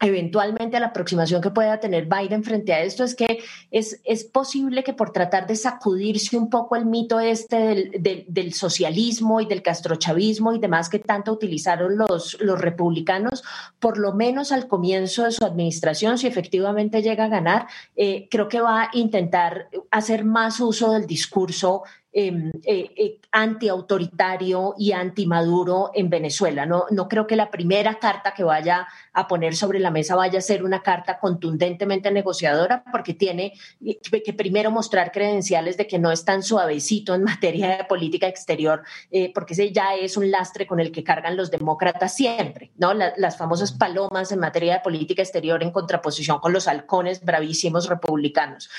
eventualmente 0.02 0.80
la 0.80 0.88
aproximación 0.88 1.42
que 1.42 1.52
pueda 1.52 1.80
tener 1.80 2.08
Biden 2.08 2.44
frente 2.44 2.74
a 2.74 2.82
esto 2.82 3.04
es 3.04 3.16
que 3.16 3.40
es, 3.70 4.02
es 4.04 4.24
posible 4.24 4.84
que 4.84 4.94
por 4.94 5.12
tratar 5.12 5.48
de 5.48 5.56
sacudirse 5.56 6.38
un 6.38 6.50
poco 6.50 6.76
el 6.76 6.86
mito 6.86 7.20
este 7.20 7.92
del, 8.00 8.26
del, 8.28 8.54
socialismo 8.54 9.42
y 9.42 9.46
del 9.46 9.62
castrochavismo 9.62 10.54
y 10.54 10.60
demás 10.60 10.90
que 10.90 11.00
tanto 11.00 11.32
utilizaron 11.32 11.98
los, 11.98 12.38
los 12.42 12.60
republicanos, 12.60 13.44
por 13.80 13.98
lo 13.98 14.14
menos 14.14 14.52
al 14.52 14.68
comienzo 14.68 15.24
de 15.24 15.32
su 15.32 15.46
administración, 15.46 16.18
si 16.18 16.28
efectivamente 16.28 17.02
llega 17.02 17.26
a 17.26 17.30
ganar, 17.30 17.68
eh, 17.96 18.28
creo 18.30 18.48
que 18.48 18.60
va 18.60 18.84
a 18.84 18.90
intentar 18.94 19.70
hacer 19.92 20.26
más 20.26 20.60
uso 20.60 20.92
del 20.94 21.06
discurso 21.06 21.84
Em, 22.14 22.52
eh, 22.66 22.92
eh, 22.98 23.20
antiautoritario 23.32 24.76
y 24.78 24.92
anti-Maduro 24.92 25.92
en 25.94 26.10
Venezuela. 26.10 26.66
No, 26.66 26.84
no 26.92 27.08
creo 27.08 27.26
que 27.26 27.38
la 27.38 27.50
primera 27.50 28.00
carta 28.00 28.34
que 28.34 28.44
vaya 28.44 28.86
a 29.14 29.28
poner 29.28 29.56
sobre 29.56 29.80
la 29.80 29.92
mesa 29.92 30.16
vaya 30.16 30.40
a 30.40 30.42
ser 30.42 30.64
una 30.64 30.82
carta 30.82 31.20
contundentemente 31.20 32.12
negociadora, 32.12 32.84
porque 32.92 33.14
tiene 33.14 33.54
que 33.82 34.34
primero 34.34 34.72
mostrar 34.72 35.12
credenciales 35.12 35.78
de 35.78 35.88
que 35.88 36.00
no 36.00 36.12
es 36.12 36.26
tan 36.26 36.44
suavecito 36.44 37.14
en 37.14 37.24
materia 37.24 37.78
de 37.78 37.84
política 37.86 38.28
exterior, 38.28 38.84
eh, 39.12 39.32
porque 39.34 39.54
ese 39.54 39.72
ya 39.72 39.96
es 39.96 40.18
un 40.18 40.32
lastre 40.32 40.68
con 40.68 40.80
el 40.80 40.92
que 40.92 41.04
cargan 41.04 41.38
los 41.38 41.52
demócratas 41.52 42.16
siempre, 42.16 42.72
¿no? 42.78 42.94
las 42.94 43.38
famosas 43.38 43.72
palomas 43.72 44.32
en 44.32 44.40
materia 44.40 44.76
de 44.76 44.80
política 44.82 45.22
exterior 45.22 45.62
en 45.64 45.72
contraposición 45.72 46.40
con 46.40 46.54
los 46.54 46.68
halcones 46.68 47.24
bravísimos 47.24 47.88
republicanos. 47.88 48.70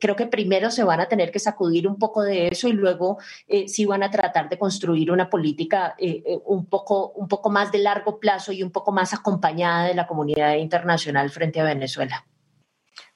creo 0.00 0.16
que 0.16 0.26
primero 0.26 0.70
se 0.70 0.84
van 0.84 1.00
a 1.00 1.06
tener 1.06 1.30
que 1.30 1.38
sacudir 1.38 1.86
un 1.86 1.98
poco 1.98 2.22
de 2.22 2.48
eso 2.48 2.68
y 2.68 2.72
luego 2.72 3.18
eh, 3.46 3.68
sí 3.68 3.84
van 3.84 4.02
a 4.02 4.10
tratar 4.10 4.48
de 4.48 4.58
construir 4.58 5.10
una 5.10 5.28
política 5.28 5.94
eh, 5.98 6.22
eh, 6.24 6.38
un, 6.46 6.66
poco, 6.66 7.12
un 7.12 7.28
poco 7.28 7.50
más 7.50 7.72
de 7.72 7.78
largo 7.78 8.18
plazo 8.18 8.52
y 8.52 8.62
un 8.62 8.70
poco 8.70 8.92
más 8.92 9.12
acompañada 9.12 9.81
de 9.84 9.94
la 9.94 10.06
comunidad 10.06 10.54
internacional 10.54 11.30
frente 11.30 11.60
a 11.60 11.64
Venezuela. 11.64 12.24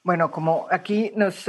Bueno, 0.03 0.31
como 0.31 0.67
aquí 0.71 1.11
nos, 1.15 1.43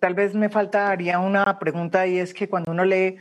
tal 0.00 0.14
vez 0.14 0.34
me 0.34 0.48
faltaría 0.48 1.18
una 1.18 1.58
pregunta 1.58 2.06
y 2.06 2.18
es 2.18 2.32
que 2.32 2.48
cuando 2.48 2.72
uno 2.72 2.82
lee 2.84 3.18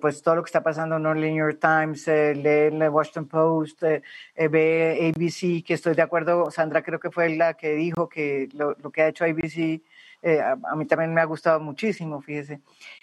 pues 0.00 0.22
todo 0.22 0.36
lo 0.36 0.44
que 0.44 0.48
está 0.48 0.62
pasando 0.62 0.96
en 0.96 1.06
el 1.06 1.20
New 1.20 1.36
York 1.36 1.58
Times, 1.60 2.06
lee 2.06 2.68
el 2.70 2.88
Washington 2.88 3.26
Post, 3.26 3.82
ve 3.82 5.12
ABC, 5.12 5.64
que 5.64 5.74
estoy 5.74 5.94
de 5.94 6.02
acuerdo, 6.02 6.52
Sandra 6.52 6.82
creo 6.82 7.00
que 7.00 7.10
fue 7.10 7.30
la 7.30 7.54
que 7.54 7.72
dijo 7.72 8.08
que 8.08 8.48
lo, 8.52 8.76
que 8.92 9.02
ha 9.02 9.08
hecho 9.08 9.24
ABC 9.24 9.82
a, 10.22 10.76
mí 10.76 10.86
también 10.86 11.12
me 11.12 11.20
ha 11.20 11.24
gustado 11.24 11.58
muchísimo, 11.58 12.20
fíjese. 12.20 12.60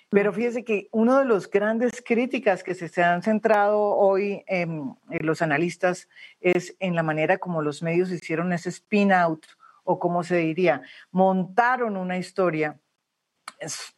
Pero 0.09 0.31
fíjese 0.31 0.63
que 0.63 0.87
uno 0.91 1.19
de 1.19 1.25
los 1.25 1.49
grandes 1.49 2.01
críticas 2.01 2.63
que 2.63 2.75
se, 2.75 3.03
han 3.03 3.21
centrado 3.23 3.79
hoy 3.79 4.43
en, 4.47 4.95
los 5.19 5.41
analistas 5.41 6.07
es 6.39 6.75
en 6.79 6.95
la 6.95 7.03
manera 7.03 7.37
como 7.39 7.61
los 7.61 7.83
medios 7.83 8.11
hicieron 8.11 8.53
ese 8.53 8.69
spin 8.69 9.11
out 9.11 9.45
o 9.83 9.99
como 9.99 10.23
se 10.23 10.37
diría, 10.37 10.81
montaron 11.11 11.97
una 11.97 12.17
historia 12.17 12.79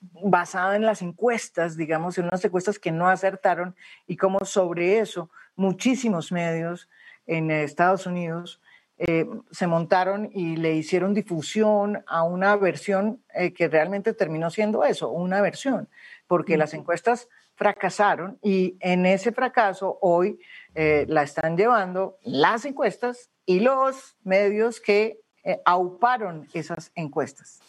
basada 0.02 0.76
en 0.76 0.86
las 0.86 1.02
encuestas, 1.02 1.76
digamos, 1.76 2.18
en 2.18 2.26
unas 2.26 2.44
encuestas 2.46 2.80
que 2.80 2.92
no 2.92 3.10
acertaron 3.10 3.76
y 4.08 4.16
como 4.16 4.46
sobre 4.46 5.00
eso 5.00 5.30
muchísimos 5.56 6.32
medios 6.32 6.90
en 7.26 7.52
Estados 7.52 8.06
Unidos 8.06 8.62
eh, 9.02 9.26
se 9.50 9.66
montaron 9.66 10.30
y 10.34 10.58
le 10.58 10.76
hicieron 10.76 11.14
difusión 11.14 12.04
a 12.06 12.24
una 12.24 12.58
versión 12.58 13.24
eh, 13.34 13.54
que 13.54 13.70
realmente 13.70 14.14
terminó 14.14 14.50
siendo 14.50 14.84
eso, 14.84 15.10
una 15.10 15.42
versión, 15.42 15.88
porque 16.28 16.58
las 16.58 16.74
encuestas 16.74 17.30
fracasaron 17.56 18.38
y 18.42 18.76
en 18.82 19.06
ese 19.06 19.32
fracaso 19.32 20.00
hoy 20.02 20.38
eh, 20.76 21.06
la 21.08 21.24
están 21.24 21.56
llevando 21.56 22.18
las 22.24 22.66
encuestas 22.66 23.30
y 23.46 23.62
los 23.62 24.18
medios 24.24 24.82
que 24.82 25.22
auparon 25.64 26.48
esas 26.54 26.92
encuestas. 26.94 27.62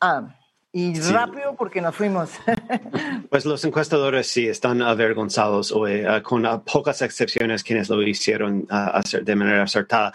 Ah, 0.00 0.36
y 0.72 1.00
rápido 1.00 1.54
porque 1.56 1.80
nos 1.80 1.94
fuimos. 1.94 2.30
pues 3.30 3.46
los 3.46 3.64
encuestadores 3.64 4.26
sí 4.26 4.46
están 4.46 4.82
avergonzados 4.82 5.72
hoy, 5.72 6.04
eh, 6.04 6.22
con 6.22 6.42
pocas 6.64 7.00
excepciones 7.02 7.64
quienes 7.64 7.88
lo 7.88 8.02
hicieron 8.02 8.66
uh, 8.70 9.24
de 9.24 9.36
manera 9.36 9.62
acertada. 9.62 10.12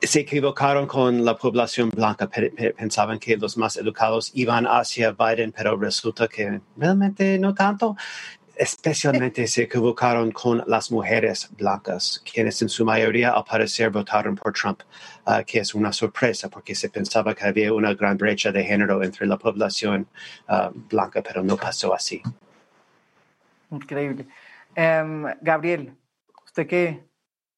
Se 0.00 0.20
equivocaron 0.20 0.86
con 0.86 1.24
la 1.24 1.36
población 1.36 1.88
blanca, 1.88 2.28
pensaban 2.28 3.18
que 3.18 3.36
los 3.36 3.56
más 3.56 3.76
educados 3.76 4.30
iban 4.34 4.66
hacia 4.66 5.12
Biden, 5.12 5.52
pero 5.56 5.76
resulta 5.76 6.28
que 6.28 6.60
realmente 6.76 7.38
no 7.38 7.54
tanto 7.54 7.96
especialmente 8.56 9.46
se 9.46 9.64
equivocaron 9.64 10.32
con 10.32 10.62
las 10.66 10.90
mujeres 10.90 11.48
blancas, 11.56 12.22
quienes 12.30 12.60
en 12.62 12.68
su 12.68 12.84
mayoría 12.84 13.30
al 13.30 13.44
parecer 13.44 13.90
votaron 13.90 14.34
por 14.34 14.52
Trump, 14.52 14.80
uh, 15.26 15.44
que 15.46 15.60
es 15.60 15.74
una 15.74 15.92
sorpresa 15.92 16.48
porque 16.48 16.74
se 16.74 16.88
pensaba 16.88 17.34
que 17.34 17.44
había 17.44 17.72
una 17.72 17.94
gran 17.94 18.16
brecha 18.16 18.50
de 18.50 18.64
género 18.64 19.02
entre 19.02 19.26
la 19.26 19.36
población 19.36 20.06
uh, 20.48 20.70
blanca, 20.88 21.22
pero 21.22 21.42
no 21.42 21.56
pasó 21.56 21.94
así. 21.94 22.22
Increíble. 23.70 24.26
Um, 24.76 25.26
Gabriel, 25.40 25.94
¿usted 26.44 26.66
qué? 26.66 27.04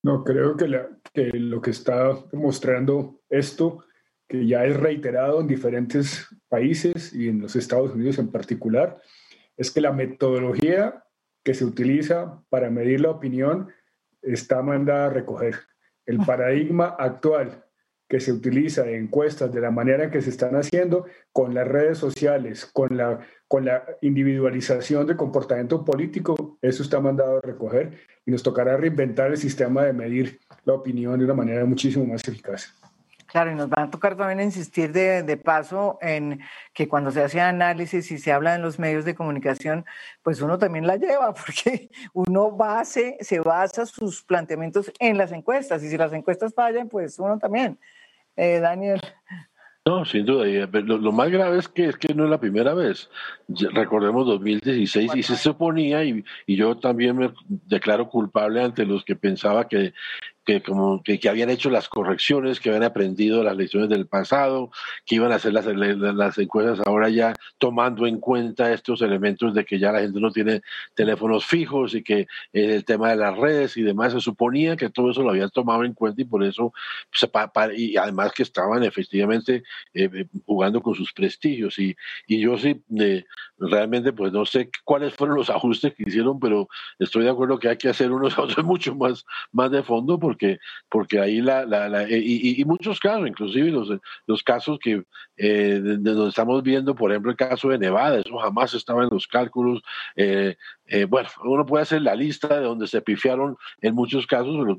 No, 0.03 0.24
creo 0.24 0.57
que, 0.57 0.68
la, 0.68 0.88
que 1.12 1.30
lo 1.34 1.61
que 1.61 1.70
está 1.70 2.14
demostrando 2.32 3.20
esto, 3.28 3.84
que 4.28 4.46
ya 4.46 4.64
es 4.64 4.76
reiterado 4.76 5.40
en 5.40 5.46
diferentes 5.46 6.28
países 6.49 7.12
y 7.12 7.28
en 7.28 7.40
los 7.40 7.57
Estados 7.57 7.92
Unidos 7.92 8.18
en 8.18 8.30
particular, 8.30 9.01
es 9.59 9.70
que 9.70 9.82
la 9.82 9.92
metodología 9.92 11.04
que 11.44 11.52
se 11.52 11.64
utiliza 11.64 12.42
para 12.48 12.70
medir 12.70 13.00
la 13.02 13.11
opinión 13.11 13.68
está 14.22 14.62
mandada 14.62 15.06
a 15.06 15.11
recoger. 15.11 15.56
El 16.06 16.18
paradigma 16.18 16.96
actual 16.98 17.64
que 18.09 18.20
se 18.20 18.32
utiliza 18.32 18.84
de 18.84 18.96
encuestas 18.96 19.52
de 19.52 19.61
la 19.61 19.70
manera 19.70 20.11
que 20.11 20.22
se 20.22 20.30
están 20.30 20.56
haciendo 20.56 21.04
con 21.30 21.52
las 21.52 21.68
redes 21.68 21.98
sociales, 21.98 22.64
con 22.64 22.96
la, 22.96 23.20
con 23.46 23.66
la 23.66 23.84
individualización 24.00 25.06
del 25.06 25.16
comportamiento 25.16 25.84
político, 25.84 26.59
eso 26.62 26.82
está 26.82 27.00
mandado 27.00 27.38
a 27.38 27.40
recoger 27.42 27.98
y 28.24 28.30
nos 28.30 28.42
tocará 28.42 28.78
reinventar 28.78 29.30
el 29.30 29.36
sistema 29.36 29.84
de 29.84 29.92
medir 29.92 30.40
la 30.64 30.72
opinión 30.72 31.18
de 31.18 31.26
una 31.26 31.34
manera 31.34 31.64
muchísimo 31.66 32.06
más 32.06 32.26
eficaz. 32.26 32.74
Claro, 33.28 33.50
y 33.52 33.54
nos 33.54 33.68
va 33.68 33.82
a 33.82 33.90
tocar 33.90 34.16
también 34.16 34.40
insistir 34.40 34.90
de, 34.90 35.22
de, 35.22 35.36
paso 35.36 35.98
en 36.00 36.40
que 36.72 36.88
cuando 36.88 37.10
se 37.10 37.22
hace 37.22 37.42
análisis 37.42 38.10
y 38.10 38.16
se 38.16 38.32
habla 38.32 38.54
en 38.54 38.62
los 38.62 38.78
medios 38.78 39.04
de 39.04 39.14
comunicación, 39.14 39.84
pues 40.22 40.40
uno 40.40 40.58
también 40.58 40.86
la 40.86 40.96
lleva, 40.96 41.34
porque 41.46 41.90
uno 42.14 42.50
base, 42.52 43.18
se 43.20 43.40
basa 43.40 43.84
sus 43.84 44.22
planteamientos 44.22 44.90
en 44.98 45.18
las 45.18 45.30
encuestas, 45.32 45.82
y 45.82 45.90
si 45.90 45.98
las 45.98 46.14
encuestas 46.14 46.54
fallan, 46.54 46.88
pues 46.88 47.18
uno 47.18 47.38
también. 47.38 47.78
Eh, 48.34 48.60
Daniel. 48.60 49.00
No, 49.84 50.04
sin 50.06 50.24
duda. 50.24 50.46
Eh, 50.46 50.66
lo, 50.84 51.12
más 51.12 51.30
grave 51.30 51.58
es 51.58 51.68
que, 51.68 51.86
es 51.86 51.96
que 51.96 52.14
no 52.14 52.24
es 52.24 52.30
la 52.30 52.40
primera 52.40 52.72
vez. 52.72 53.10
Recordemos 53.48 54.26
2016 54.26 55.12
y 55.16 55.22
se 55.22 55.36
suponía, 55.36 56.02
y, 56.02 56.24
y 56.46 56.56
yo 56.56 56.78
también 56.78 57.16
me 57.16 57.32
declaro 57.46 58.08
culpable 58.08 58.62
ante 58.62 58.86
los 58.86 59.04
que 59.04 59.16
pensaba 59.16 59.68
que 59.68 59.92
que, 60.49 60.62
como, 60.62 61.03
que, 61.03 61.20
habían 61.28 61.51
hecho 61.51 61.68
las 61.68 61.90
correcciones, 61.90 62.59
que 62.59 62.70
habían 62.70 62.84
aprendido 62.84 63.42
las 63.44 63.55
lecciones 63.55 63.90
del 63.90 64.07
pasado, 64.07 64.70
que 65.05 65.16
iban 65.16 65.30
a 65.30 65.34
hacer 65.34 65.53
las, 65.53 66.38
encuestas 66.38 66.80
ahora 66.86 67.11
ya 67.11 67.34
tomando 67.59 68.07
en 68.07 68.18
cuenta 68.18 68.72
estos 68.72 69.03
elementos 69.03 69.53
de 69.53 69.66
que 69.66 69.78
ya 69.78 69.92
la 69.92 70.01
gente 70.01 70.18
no 70.20 70.30
tiene 70.30 70.62
teléfonos 70.94 71.44
fijos 71.44 71.94
y 71.94 72.03
que 72.03 72.20
eh, 72.20 72.26
el 72.55 72.86
tema 72.86 73.11
de 73.11 73.16
las 73.16 73.36
redes 73.36 73.76
y 73.76 73.82
demás, 73.82 74.14
se 74.14 74.20
suponía 74.22 74.74
que 74.74 74.88
todo 74.88 75.11
eso 75.11 75.22
lo 75.22 75.30
habían 75.30 75.51
tomado 75.51 75.84
en 75.84 75.92
cuenta 75.92 76.22
y 76.22 76.24
por 76.24 76.42
eso, 76.42 76.72
y 77.76 77.96
además 77.99 78.32
que 78.32 78.42
estaban 78.42 78.84
efectivamente 78.84 79.64
eh, 79.92 80.09
eh, 80.11 80.26
jugando 80.46 80.80
con 80.80 80.94
sus 80.94 81.12
prestigios. 81.12 81.78
Y, 81.78 81.94
y 82.26 82.40
yo 82.40 82.57
sí, 82.57 82.82
realmente, 83.59 84.12
pues 84.12 84.32
no 84.32 84.46
sé 84.46 84.70
cuáles 84.84 85.14
fueron 85.14 85.36
los 85.36 85.51
ajustes 85.51 85.94
que 85.94 86.05
hicieron, 86.07 86.40
pero 86.40 86.68
estoy 86.99 87.24
de 87.24 87.30
acuerdo 87.30 87.59
que 87.59 87.68
hay 87.68 87.76
que 87.76 87.88
hacer 87.88 88.12
unos 88.12 88.38
otros 88.38 88.64
mucho 88.64 88.94
más, 88.94 89.26
más 89.53 89.70
de 89.70 89.82
fondo 89.82 90.18
porque, 90.18 90.38
porque 90.89 91.20
ahí 91.20 91.41
la, 91.41 91.64
la, 91.64 92.09
y, 92.11 92.61
y, 92.61 92.64
muchos 92.64 93.01
casos, 93.01 93.26
inclusive 93.26 93.70
los, 93.70 93.89
los 94.26 94.43
casos 94.43 94.78
que 94.78 95.03
eh, 95.36 95.80
de, 95.82 95.97
donde 95.99 96.28
estamos 96.30 96.62
viendo, 96.62 96.95
por 96.95 97.11
ejemplo, 97.11 97.30
el 97.30 97.36
caso 97.36 97.68
de 97.68 97.78
Nevada, 97.78 98.18
eso 98.18 98.36
jamás 98.39 98.74
estaba 98.74 99.05
en 99.05 99.11
los 99.11 99.26
cálculos. 99.26 99.82
Eh, 100.16 100.57
eh, 100.89 101.05
bueno, 101.05 101.28
uno 101.45 101.66
puede 101.66 101.82
hacer 101.82 102.03
la 102.03 102.14
lista 102.14 102.49
de 102.49 102.64
donde 102.64 102.86
se 102.86 103.03
pifiaron 103.03 103.57
en 103.80 103.95
muchos 103.95 104.26
casos, 104.26 104.78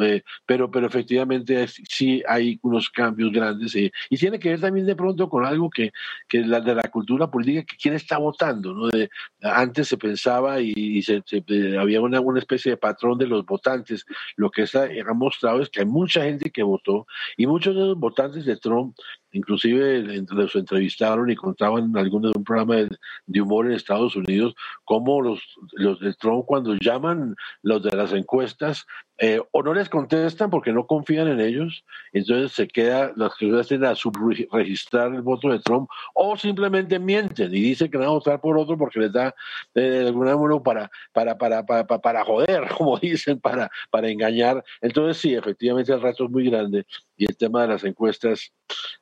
eh, 0.00 0.22
pero, 0.46 0.70
pero 0.70 0.86
efectivamente 0.86 1.66
sí 1.68 2.22
hay 2.28 2.58
unos 2.62 2.88
cambios 2.90 3.32
grandes 3.32 3.74
y 3.74 3.90
tiene 4.16 4.38
que 4.38 4.50
ver 4.50 4.60
también 4.60 4.86
de 4.86 4.94
pronto 4.94 5.28
con 5.28 5.44
algo 5.44 5.68
que, 5.68 5.92
que 6.28 6.40
la 6.40 6.60
de 6.60 6.74
la 6.74 6.84
cultura 6.84 7.30
política, 7.30 7.64
que 7.64 7.76
quién 7.76 7.94
está 7.94 8.18
votando. 8.18 8.72
¿no? 8.72 8.88
De, 8.88 9.10
antes 9.42 9.88
se 9.88 9.96
pensaba 9.96 10.60
y, 10.60 11.02
se, 11.02 11.22
había 11.78 12.00
una, 12.00 12.20
una, 12.20 12.38
especie 12.38 12.72
de 12.72 12.76
patrón 12.76 13.18
de 13.18 13.26
los 13.26 13.44
votantes. 13.44 14.06
Lo 14.36 14.50
que 14.50 14.62
está, 14.62 14.84
ha 14.84 15.14
mostrado 15.14 15.60
es 15.60 15.68
que 15.68 15.80
hay 15.80 15.86
mucha 15.86 16.22
gente 16.22 16.50
que 16.50 16.62
votó 16.62 17.06
y 17.36 17.46
muchos 17.46 17.74
de 17.74 17.80
los 17.80 17.98
votantes 17.98 18.44
de 18.44 18.56
Trump 18.56 18.96
inclusive 19.32 20.02
los 20.30 20.54
entrevistaron 20.56 21.30
y 21.30 21.36
contaban 21.36 21.84
en 21.84 21.96
algunos 21.96 22.32
de 22.32 22.38
un 22.38 22.44
programa 22.44 22.76
de, 23.26 23.40
humor 23.40 23.66
en 23.66 23.72
Estados 23.72 24.16
Unidos 24.16 24.54
cómo 24.84 25.20
los, 25.20 25.40
los 25.72 26.00
de 26.00 26.14
Trump 26.14 26.44
cuando 26.46 26.74
llaman 26.74 27.36
los 27.62 27.82
de 27.82 27.96
las 27.96 28.12
encuestas 28.12 28.86
eh, 29.18 29.40
o 29.50 29.62
no 29.62 29.74
les 29.74 29.88
contestan 29.88 30.48
porque 30.48 30.72
no 30.72 30.86
confían 30.86 31.26
en 31.28 31.40
ellos, 31.40 31.84
entonces 32.12 32.52
se 32.52 32.68
queda, 32.68 33.12
las 33.16 33.34
que 33.34 33.50
hacen 33.58 33.84
a 33.84 33.96
subregistrar 33.96 35.12
el 35.12 35.22
voto 35.22 35.50
de 35.50 35.58
Trump, 35.58 35.88
o 36.14 36.36
simplemente 36.36 36.98
mienten 36.98 37.52
y 37.52 37.60
dicen 37.60 37.90
que 37.90 37.98
van 37.98 38.06
a 38.06 38.10
votar 38.10 38.40
por 38.40 38.56
otro 38.56 38.78
porque 38.78 39.00
les 39.00 39.12
da 39.12 39.34
eh, 39.74 40.04
alguna 40.06 40.36
manera 40.36 40.62
para, 40.62 40.90
para, 41.12 41.36
para, 41.36 41.66
para, 41.66 41.86
para 41.86 42.24
joder, 42.24 42.68
como 42.78 42.96
dicen, 42.98 43.40
para, 43.40 43.68
para 43.90 44.08
engañar. 44.08 44.62
Entonces 44.80 45.16
sí, 45.16 45.34
efectivamente 45.34 45.92
el 45.92 46.00
reto 46.00 46.24
es 46.24 46.30
muy 46.30 46.48
grande 46.48 46.86
y 47.16 47.26
el 47.26 47.36
tema 47.36 47.62
de 47.62 47.68
las 47.68 47.84
encuestas 47.84 48.52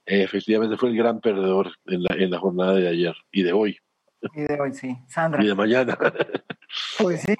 eh, 0.06 0.22
efectivamente 0.22 0.76
fue 0.78 0.90
el 0.90 0.96
gran 0.96 1.20
perdedor 1.20 1.72
en 1.86 2.02
la, 2.02 2.16
en 2.16 2.30
la 2.30 2.38
jornada 2.38 2.74
de 2.74 2.88
ayer 2.88 3.14
y 3.30 3.42
de 3.42 3.52
hoy. 3.52 3.78
Y 4.34 4.42
de 4.42 4.60
hoy, 4.60 4.72
sí. 4.72 4.96
Sandra. 5.08 5.42
Y 5.44 5.46
de 5.46 5.54
mañana. 5.54 5.96
Pues 6.98 7.22
sí. 7.22 7.34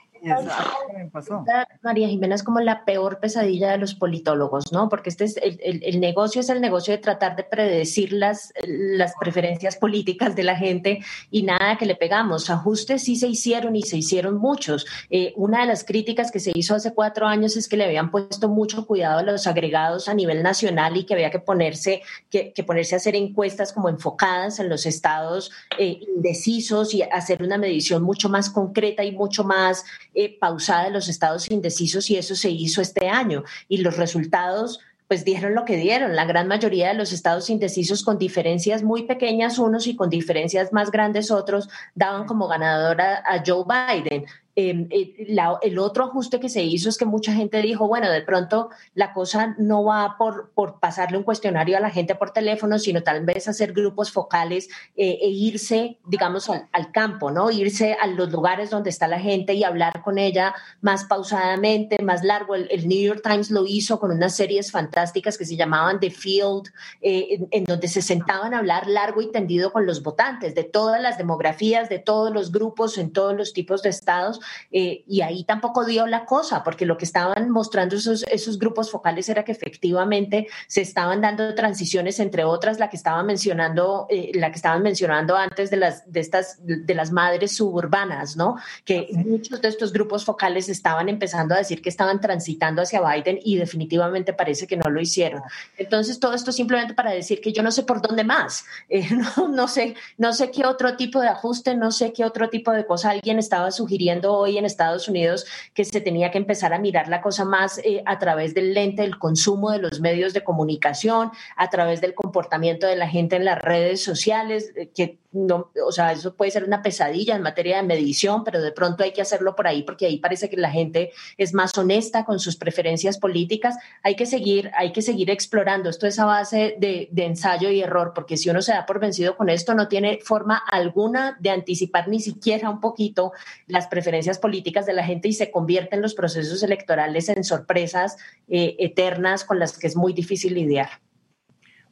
María 1.83 2.09
Jimena 2.09 2.35
es 2.35 2.43
como 2.43 2.61
la 2.61 2.85
peor 2.85 3.21
pesadilla 3.21 3.71
de 3.71 3.79
los 3.79 3.95
politólogos, 3.95 4.73
¿no? 4.73 4.89
Porque 4.89 5.11
este 5.11 5.25
es 5.25 5.37
el, 5.43 6.01
negocio 6.01 6.41
es 6.41 6.49
el 6.49 6.61
negocio 6.61 6.93
de 6.93 6.99
tratar 6.99 7.37
de 7.37 7.45
predecir 7.45 8.13
las, 8.13 8.53
las 8.67 9.15
preferencias 9.21 9.77
políticas 9.77 10.37
de 10.37 10.43
la 10.43 10.57
gente 10.57 11.01
y 11.31 11.43
nada 11.43 11.77
que 11.79 11.87
le 11.87 11.95
pegamos. 11.95 12.51
Ajustes 12.51 13.05
sí 13.05 13.17
se 13.17 13.29
hicieron 13.29 13.77
y 13.77 13.83
se 13.83 13.97
hicieron 13.97 14.39
muchos. 14.39 14.87
Eh, 15.11 15.33
una 15.37 15.61
de 15.61 15.67
las 15.67 15.85
críticas 15.85 16.31
que 16.31 16.41
se 16.41 16.53
hizo 16.55 16.75
hace 16.75 16.93
cuatro 16.95 17.27
años 17.27 17.57
es 17.57 17.69
que 17.69 17.77
le 17.77 17.85
habían 17.85 18.11
puesto 18.11 18.49
mucho 18.49 18.87
cuidado 18.87 19.19
a 19.19 19.23
los 19.23 19.47
agregados 19.47 20.09
a 20.09 20.15
nivel 20.15 20.43
nacional 20.43 20.97
y 20.97 21.05
que 21.05 21.15
había 21.15 21.31
que 21.31 21.39
ponerse, 21.39 22.03
que, 22.31 22.53
ponerse 22.67 22.95
a 22.95 22.99
hacer 22.99 23.15
encuestas 23.15 23.73
como 23.73 23.89
enfocadas 23.89 24.59
en 24.59 24.69
los 24.69 24.87
estados 24.87 25.53
eh, 25.79 26.01
indecisos 26.17 26.95
y 26.95 27.03
hacer 27.03 27.43
una 27.43 27.59
medición 27.59 28.03
mucho 28.03 28.29
más 28.29 28.51
concreta 28.51 29.05
y 29.05 29.13
mucho 29.13 29.45
más 29.45 29.85
eh, 30.17 30.39
pausada 30.39 30.85
de 30.85 30.91
los 30.91 31.09
estados 31.09 31.51
indecisos 31.51 32.11
y 32.11 32.17
eso 32.17 32.35
se 32.35 32.51
hizo 32.51 32.81
este 32.81 33.09
año. 33.09 33.45
Y 33.69 33.79
los 33.79 33.97
resultados 33.97 34.81
pues 35.09 35.25
dieron 35.25 35.55
lo 35.55 35.65
que 35.65 35.77
dieron. 35.77 36.17
La 36.17 36.25
gran 36.25 36.49
mayoría 36.49 36.89
de 36.89 36.95
los 36.95 37.13
estados 37.13 37.51
indecisos 37.51 38.03
con 38.03 38.19
diferencias 38.19 38.83
muy 38.83 39.05
pequeñas 39.05 39.59
unos 39.59 39.87
y 39.87 39.95
con 39.95 40.11
diferencias 40.11 40.73
más 40.73 40.91
grandes 40.91 41.31
otros 41.31 41.69
daban 41.95 42.27
como 42.27 42.49
ganadora 42.49 43.23
a 43.25 43.43
Joe 43.47 43.65
Biden. 43.65 44.27
Em, 44.59 44.89
eh, 44.91 45.15
el 45.61 45.79
otro 45.79 46.05
ajuste 46.05 46.41
que 46.41 46.49
se 46.49 46.63
hizo 46.63 46.89
es 46.89 46.97
que 46.97 47.05
mucha 47.05 47.35
gente 47.35 47.61
dijo, 47.61 47.87
bueno, 47.89 48.11
de 48.11 48.23
pronto 48.23 48.71
la 48.95 49.13
cosa 49.13 49.55
no 49.59 49.85
va 49.85 50.17
por, 50.17 50.51
por 50.55 50.81
pasarle 50.81 51.19
un 51.19 51.25
cuestionario 51.25 51.77
a 51.77 51.81
la 51.81 51.91
gente 51.91 52.15
por 52.15 52.31
teléfono, 52.31 52.79
sino 52.79 53.03
tal 53.03 53.27
vez 53.27 53.49
hacer 53.49 53.75
grupos 53.75 54.11
focales 54.11 54.71
eh, 54.97 55.19
e 55.21 55.29
irse, 55.29 55.99
digamos, 56.07 56.49
al, 56.49 56.91
campo, 56.91 57.31
¿no? 57.31 57.51
Irse 57.51 57.99
a 58.01 58.07
los 58.07 58.33
lugares 58.33 58.71
donde 58.71 58.89
está 58.89 59.07
la 59.07 59.21
gente 59.21 59.53
y 59.53 59.63
hablar 59.63 60.03
con 60.03 60.17
ella 60.17 60.55
más 60.81 61.05
pausadamente, 61.05 62.03
más 62.03 62.25
largo. 62.25 62.55
El, 62.55 62.89
New 62.89 63.03
York 63.03 63.21
Times 63.23 63.51
lo 63.51 63.67
hizo 63.67 64.01
con 64.01 64.11
unas 64.11 64.37
series 64.37 64.71
fantásticas 64.71 65.37
que 65.37 65.45
se 65.45 65.57
llamaban 65.57 66.01
The 66.01 66.11
Field, 66.11 66.69
eh, 67.03 67.47
en 67.51 67.65
donde 67.65 67.89
se 67.89 68.01
sentaban 68.01 68.55
a 68.55 68.59
hablar 68.59 68.87
largo 68.87 69.21
y 69.21 69.31
tendido 69.31 69.71
con 69.71 69.85
los 69.85 70.03
votantes 70.03 70.55
de 70.55 70.65
todas 70.65 71.03
las 71.03 71.19
demografías, 71.19 71.91
de 71.91 71.99
todos 71.99 72.33
los 72.33 72.53
grupos, 72.53 72.97
en 72.97 73.13
todos 73.13 73.37
los 73.37 73.53
tipos 73.53 73.83
de 73.83 73.91
estados 73.91 74.41
eh, 74.71 75.05
y 75.07 75.21
ahí 75.23 75.45
tampoco 75.45 75.85
dio 75.85 76.07
la 76.07 76.25
cosa, 76.25 76.63
porque 76.63 76.87
lo 76.87 76.97
que 76.97 77.05
estaban 77.05 77.51
mostrando 77.51 77.97
esos, 77.97 78.25
esos 78.25 78.59
grupos 78.59 78.91
focales 78.91 79.29
era 79.29 79.45
que 79.45 79.53
efectivamente 79.53 80.49
se 80.69 80.81
estaban 80.81 81.21
dando 81.21 81.55
transiciones, 81.55 82.21
entre 82.21 82.45
otras 82.45 82.79
la 82.79 82.91
que 82.91 82.97
estaba 82.97 83.23
mencionando, 83.23 84.07
eh, 84.11 84.33
la 84.35 84.51
que 84.51 84.57
estaban 84.57 84.83
mencionando 84.83 85.37
antes 85.37 85.71
de 85.71 85.77
las, 85.77 86.11
de 86.11 86.21
estas, 86.21 86.59
de 86.61 86.95
las 86.95 87.13
madres 87.13 87.57
suburbanas, 87.57 88.37
¿no? 88.37 88.57
Que 88.85 89.09
muchos 89.13 89.61
de 89.61 89.69
estos 89.69 89.93
grupos 89.93 90.25
focales 90.25 90.69
estaban 90.69 91.09
empezando 91.09 91.55
a 91.55 91.59
decir 91.59 91.83
que 91.83 91.89
estaban 91.89 92.21
transitando 92.21 92.83
hacia 92.83 93.01
Biden 93.01 93.39
y 93.43 93.57
definitivamente 93.57 94.33
parece 94.33 94.67
que 94.67 94.77
no 94.77 94.91
lo 94.91 95.01
hicieron. 95.01 95.43
Entonces, 95.77 96.21
todo 96.21 96.35
esto 96.35 96.53
simplemente 96.53 96.95
para 96.95 97.11
decir 97.11 97.41
que 97.41 97.53
yo 97.53 97.63
no 97.63 97.71
sé 97.71 97.83
por 97.83 98.01
dónde 98.01 98.25
más, 98.25 98.65
eh, 98.89 99.07
no, 99.11 99.49
no, 99.49 99.69
sé, 99.69 99.95
no 100.19 100.33
sé 100.33 100.51
qué 100.51 100.67
otro 100.67 100.97
tipo 100.97 101.21
de 101.21 101.29
ajuste, 101.29 101.75
no 101.75 101.91
sé 101.91 102.13
qué 102.13 102.25
otro 102.25 102.49
tipo 102.49 102.73
de 102.73 102.87
cosa 102.87 103.11
alguien 103.11 103.39
estaba 103.39 103.71
sugiriendo 103.71 104.36
hoy 104.37 104.59
en 104.59 104.65
Estados 104.65 105.09
Unidos 105.09 105.47
que 105.75 105.85
se 105.85 106.01
tenía 106.01 106.31
que 106.31 106.39
empezar 106.39 106.73
a 106.73 106.79
mirar 106.79 107.09
la 107.09 107.21
cosa 107.21 107.45
más 107.45 107.79
eh, 107.79 108.03
a 108.07 108.19
través 108.19 108.55
del 108.55 108.75
lente 108.75 109.03
del 109.03 109.19
consumo 109.19 109.71
de 109.71 109.79
los 109.79 110.01
medios 110.01 110.33
de 110.33 110.45
comunicación, 110.45 111.31
a 111.57 111.71
través 111.71 112.01
del 112.01 112.15
comportamiento 112.15 112.87
de 112.87 112.97
la 112.97 113.09
gente 113.09 113.37
en 113.37 113.45
las 113.45 113.61
redes 113.61 114.03
sociales, 114.03 114.73
eh, 114.77 114.91
que 114.95 115.19
no, 115.37 115.71
o 115.87 115.93
sea, 115.93 116.13
eso 116.13 116.35
puede 116.35 116.51
ser 116.51 116.65
una 116.65 116.83
pesadilla 116.83 117.37
en 117.37 117.43
materia 117.43 117.77
de 117.77 117.83
medición, 117.83 118.43
pero 118.43 118.63
de 118.63 118.73
pronto 118.73 119.05
hay 119.05 119.13
que 119.13 119.21
hacerlo 119.21 119.55
por 119.55 119.67
ahí 119.67 119.83
porque 119.83 120.07
ahí 120.07 120.19
parece 120.19 120.49
que 120.49 120.57
la 120.57 120.71
gente 120.71 121.13
es 121.37 121.53
más 121.53 121.77
honesta 121.77 122.25
con 122.25 122.41
sus 122.41 122.57
preferencias 122.57 123.19
políticas. 123.19 123.77
Hay 124.03 124.17
que 124.17 124.25
seguir, 124.25 124.71
hay 124.75 124.93
que 124.93 125.03
seguir 125.03 125.31
explorando. 125.31 125.91
Esto 125.91 126.07
es 126.07 126.19
a 126.19 126.25
base 126.25 126.77
de, 126.79 127.11
ensayo 127.17 127.69
y 127.71 127.83
error, 127.83 128.13
porque 128.15 128.37
si 128.37 128.49
uno 128.49 128.63
se 128.63 128.73
da 128.73 128.87
por 128.87 128.99
vencido 128.99 129.37
con 129.37 129.51
esto, 129.51 129.75
no 129.75 129.89
tiene 129.89 130.21
forma 130.23 130.57
alguna 130.57 131.37
de 131.41 131.51
anticipar 131.51 132.09
ni 132.09 132.21
siquiera 132.21 132.71
un 132.71 132.81
poquito 132.81 133.33
las 133.67 133.89
preferencias 133.89 134.39
políticas 134.39 134.87
de 134.87 134.95
la 134.95 135.05
gente 135.05 135.29
y 135.29 135.33
se 135.35 135.51
convierten 135.51 136.01
los 136.01 136.15
procesos 136.15 136.63
electorales 136.63 137.29
en 137.29 137.45
sorpresas 137.45 138.17
eh, 138.49 138.77
eternas 138.79 139.45
con 139.45 139.59
las 139.59 139.77
que 139.77 139.87
es 139.87 139.97
muy 139.97 140.15
difícil 140.15 140.55
lidiar. 140.55 140.89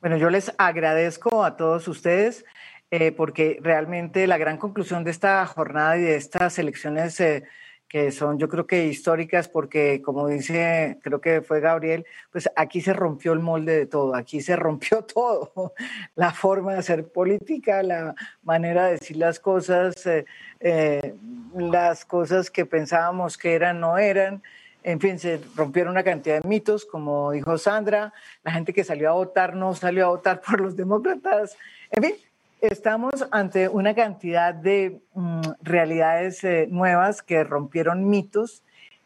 Bueno, 0.01 0.19
yo 0.19 0.29
les 0.29 0.53
agradezco 0.59 1.45
a 1.45 1.57
todos 1.57 1.89
ustedes. 1.89 2.45
Eh, 2.97 3.11
porque 3.11 3.59
realmente 3.61 4.25
la 4.29 4.39
gran 4.39 4.57
conclusión 4.57 5.03
de 5.03 5.11
esta 5.11 5.45
jornada 5.47 5.99
y 5.99 6.03
de 6.03 6.15
estas 6.15 6.61
elecciones 6.61 7.19
eh, 7.19 7.43
que 7.89 8.13
son 8.13 8.39
yo 8.39 8.49
creo 8.49 8.69
que 8.69 8.87
históricas 8.87 9.49
porque 9.49 10.01
como 10.01 10.29
dice, 10.29 11.01
creo 11.03 11.21
que 11.21 11.43
fue 11.43 11.59
Gabriel, 11.59 12.07
pues 12.31 12.49
aquí 12.55 12.81
se 12.81 12.93
rompió 12.93 13.33
el 13.33 13.41
molde 13.41 13.77
de 13.77 13.87
todo, 13.87 14.15
aquí 14.15 14.41
se 14.41 14.55
rompió 14.55 15.03
todo, 15.15 15.75
la 16.15 16.31
forma 16.31 16.75
de 16.75 16.79
hacer 16.79 17.09
política, 17.09 17.83
la 17.83 18.15
manera 18.45 18.87
de 18.87 18.93
decir 18.93 19.17
las 19.17 19.41
cosas, 19.41 19.97
eh, 20.61 21.15
las 21.53 22.05
cosas 22.05 22.49
que 22.49 22.65
pensábamos 22.65 23.37
que 23.37 23.55
eran 23.55 23.81
no 23.81 23.99
eran. 23.99 24.41
En 24.85 25.01
fin, 25.01 25.19
se 25.19 25.41
rompieron 25.57 25.91
una 25.91 26.05
cantidad 26.05 26.41
de 26.41 26.49
mitos, 26.49 26.85
como 26.85 27.33
dijo 27.33 27.59
Sandra, 27.59 28.13
la 28.45 28.53
gente 28.53 28.73
que 28.73 28.85
salió 28.85 29.11
a 29.11 29.15
votar 29.15 29.57
no 29.57 29.75
salió 29.75 30.05
a 30.05 30.09
votar 30.11 30.41
por 30.47 30.61
los 30.61 30.77
demócratas. 30.77 31.57
En 31.91 32.05
fin, 32.05 32.15
estamos 32.67 33.27
ante 33.31 33.69
una 33.69 33.95
cantidad 33.95 34.55
de 34.55 35.01
mm, 35.15 35.43
realidades 35.63 36.43
eh, 36.45 36.67
nuevas 36.71 37.23
que 37.23 37.45
rompieron 37.45 38.09
mitos 38.09 38.63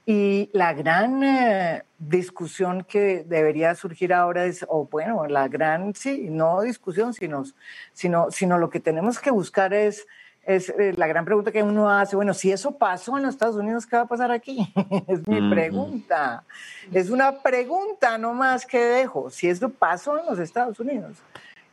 y 0.07 0.49
la 0.53 0.73
gran 0.73 1.23
eh, 1.23 1.85
discusión 1.99 2.85
que 2.85 3.25
debería 3.27 3.75
surgir 3.75 4.15
ahora 4.15 4.45
es, 4.45 4.65
o 4.69 4.87
bueno, 4.87 5.27
la 5.27 5.49
gran, 5.49 5.95
sí, 5.95 6.29
no 6.31 6.63
discusión, 6.63 7.13
sino, 7.13 7.45
sino, 7.93 8.31
sino 8.31 8.59
lo 8.59 8.71
que 8.71 8.81
tenemos 8.81 9.19
que 9.19 9.31
buscar 9.31 9.75
es 9.75 10.07
es 10.49 10.71
eh, 10.71 10.95
la 10.97 11.07
gran 11.07 11.27
pregunta 11.27 11.53
que 11.53 11.63
uno 11.63 11.91
hace, 11.91 12.17
bueno, 12.17 12.33
si 12.33 12.51
eso 12.51 12.73
pasó 12.79 13.19
en 13.19 13.25
los 13.25 13.35
Estados 13.35 13.57
Unidos, 13.57 13.87
¿qué 13.87 13.97
va 13.97 14.03
a 14.03 14.09
pasar 14.09 14.31
aquí? 14.31 14.73
es 15.07 15.29
mi 15.29 15.51
pregunta. 15.51 16.43
Es 16.91 17.11
una 17.11 17.43
pregunta 17.43 18.17
no 18.17 18.33
más 18.33 18.65
que 18.65 18.79
dejo. 18.79 19.29
Si 19.29 19.47
eso 19.47 19.69
pasó 19.69 20.19
en 20.19 20.25
los 20.25 20.39
Estados 20.39 20.81
Unidos, 20.81 21.19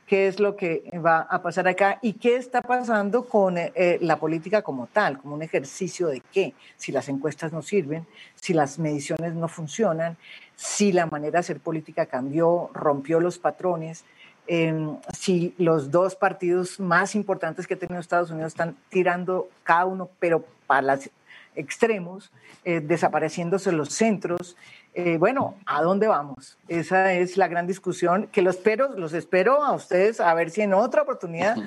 ¿qué 0.06 0.28
es 0.28 0.40
lo 0.40 0.56
que 0.56 0.90
va 1.04 1.22
a 1.22 1.42
pasar 1.42 1.68
acá? 1.68 2.00
¿Y 2.02 2.14
qué 2.14 2.36
está 2.36 2.62
pasando 2.62 3.26
con 3.26 3.58
eh, 3.58 3.98
la 4.02 4.18
política 4.18 4.62
como 4.62 4.88
tal? 4.88 5.20
Como 5.20 5.36
un 5.36 5.42
ejercicio 5.42 6.08
de 6.08 6.22
qué? 6.32 6.54
Si 6.78 6.92
las 6.92 7.10
encuestas 7.10 7.52
no 7.52 7.62
sirven, 7.62 8.06
si 8.36 8.54
las 8.54 8.80
mediciones 8.80 9.34
no 9.34 9.48
funcionan, 9.48 10.18
si 10.56 10.92
la 10.92 11.06
manera 11.06 11.34
de 11.34 11.40
hacer 11.40 11.60
política 11.60 12.06
cambió, 12.06 12.70
rompió 12.74 13.20
los 13.20 13.38
patrones 13.38 14.06
Em, 14.48 14.98
si 15.18 15.56
los 15.58 15.90
dos 15.90 16.16
partidos 16.16 16.80
más 16.80 17.16
importantes 17.16 17.66
que 17.66 17.74
ha 17.74 17.80
tenido 17.80 18.00
Estados 18.00 18.30
Unidos 18.30 18.54
están 18.54 18.76
tirando 18.90 19.50
cada 19.64 19.86
uno, 19.86 20.10
pero 20.20 20.46
para 20.68 20.96
los 20.96 21.10
extremos, 21.56 22.32
eh, 22.64 22.82
desapareciéndose 22.82 23.72
los 23.72 23.90
centros. 23.90 24.56
Eh, 24.94 25.18
bueno, 25.18 25.58
¿a 25.66 25.82
dónde 25.82 26.08
vamos? 26.08 26.58
Esa 26.68 27.14
es 27.14 27.38
la 27.38 27.48
gran 27.48 27.68
discusión 27.68 28.28
que 28.28 28.42
los 28.42 28.56
espero, 28.56 28.90
los 28.98 29.14
espero 29.14 29.64
a 29.64 29.74
ustedes 29.74 30.20
a 30.20 30.34
ver 30.34 30.50
si 30.52 30.62
en 30.62 30.74
otra 30.74 31.02
oportunidad 31.02 31.58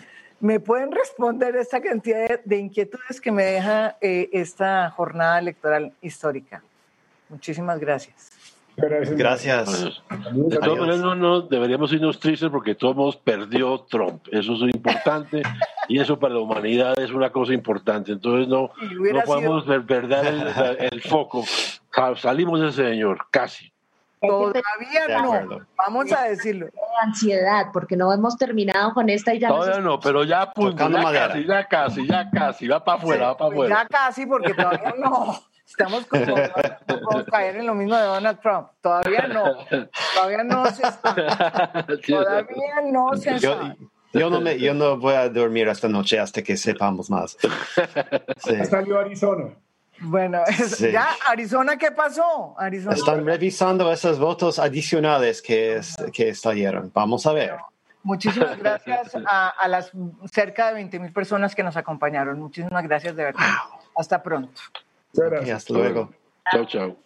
me 0.41 0.61
pueden 0.61 0.93
responder 0.93 1.57
esta 1.57 1.81
cantidad 1.81 2.41
de, 2.45 2.57
inquietudes 2.57 3.21
que 3.21 3.33
me 3.33 3.45
deja 3.45 3.97
eh, 4.01 4.29
esta 4.33 4.91
jornada 4.91 5.39
electoral 5.39 5.93
histórica. 6.01 6.63
Muchísimas 7.29 7.79
gracias. 7.79 8.38
Gracias. 8.79 10.03
De 10.33 10.57
todas 10.59 10.79
maneras, 10.79 11.01
no, 11.01 11.15
no, 11.15 11.41
deberíamos 11.43 11.93
irnos 11.93 12.21
tristes 12.21 12.49
porque 12.51 12.75
todos 12.75 13.17
perdió 13.17 13.81
Trump. 13.89 14.27
Eso 14.31 14.55
es 14.55 14.75
importante 14.75 15.43
y 15.89 15.99
eso 15.99 16.19
para 16.19 16.35
la 16.35 16.41
humanidad 16.41 16.99
es 16.99 17.11
una 17.11 17.31
cosa 17.31 17.53
importante. 17.53 18.13
Entonces 18.13 18.49
no, 18.49 18.71
no 19.13 19.21
podemos 19.25 19.65
perder 19.65 20.79
el, 20.93 21.03
foco. 21.03 21.45
Salimos 22.17 22.61
de 22.61 22.69
ese 22.69 22.85
señor, 22.91 23.27
casi. 23.31 23.73
Todavía 24.21 25.23
no, 25.23 25.61
vamos 25.77 26.13
a 26.13 26.25
decirlo. 26.25 26.69
Ansiedad, 27.01 27.67
porque 27.73 27.97
no 27.97 28.13
hemos 28.13 28.37
terminado 28.37 28.93
con 28.93 29.09
esta 29.09 29.33
y 29.33 29.39
ya. 29.39 29.49
Todavía 29.49 29.81
no, 29.81 30.01
pero 30.01 30.25
ya, 30.25 30.53
pues, 30.53 30.75
ya 30.75 30.91
casi, 30.91 31.47
ya 31.47 31.69
casi, 31.69 32.07
ya 32.07 32.31
casi, 32.31 32.69
va 32.69 32.85
para 32.85 32.99
afuera, 32.99 33.27
va 33.29 33.37
para 33.37 33.51
afuera. 33.51 33.77
Ya 33.83 33.89
casi, 33.89 34.27
porque 34.27 34.55
todavía 34.55 34.95
no. 34.99 35.41
Estamos 35.69 36.07
como, 36.07 36.35
vamos 36.87 37.15
a 37.15 37.25
caer 37.31 37.57
en 37.57 37.67
lo 37.67 37.75
mismo 37.75 37.95
de 37.95 38.03
Donald 38.03 38.41
Trump. 38.41 38.69
Todavía 38.81 39.29
no. 39.29 39.55
Todavía 40.15 40.43
no 40.43 40.67
se 40.71 40.83
está. 40.89 41.15
Todavía 42.07 42.81
no 42.91 43.15
se 43.17 43.39
yo, 43.39 43.75
Yo 44.15 44.31
no, 44.31 44.41
me, 44.41 44.59
yo 44.59 44.73
no 44.73 44.97
voy 44.97 45.15
a 45.15 45.29
dormir 45.29 45.69
esta 45.69 45.87
noche 45.87 46.19
hasta 46.19 46.43
que 46.43 46.57
sepamos 46.57 47.11
más. 47.11 47.37
Sí. 48.39 48.65
Salió 48.65 48.99
Arizona. 48.99 49.55
Bueno, 50.01 50.43
ya, 50.93 51.09
Arizona, 51.29 51.77
¿qué 51.77 51.91
pasó? 51.91 52.55
Arizona. 52.59 52.95
Están 52.95 53.27
revisando 53.27 53.93
esos 53.93 54.19
votos 54.19 54.59
adicionales 54.59 55.43
que, 55.43 55.81
que 56.13 56.35
salieron. 56.35 56.91
Vamos 56.95 57.27
a 57.27 57.33
ver. 57.33 57.57
Muchísimas 58.03 58.59
gracias 58.63 59.15
a, 59.27 59.49
a 59.49 59.69
las 59.69 59.93
cerca 60.33 60.69
de 60.69 60.75
20 60.75 60.99
mil 61.01 61.13
personas 61.13 61.55
que 61.55 61.63
nos 61.63 61.77
acompañaron. 61.77 62.39
Muchísimas 62.39 62.83
gracias 62.85 63.15
de 63.17 63.25
verdad. 63.25 63.45
Hasta 63.95 64.23
pronto. 64.23 64.61
Hasta 65.57 65.75
luego. 65.75 66.11
Chao, 66.51 66.65
chao. 66.67 66.97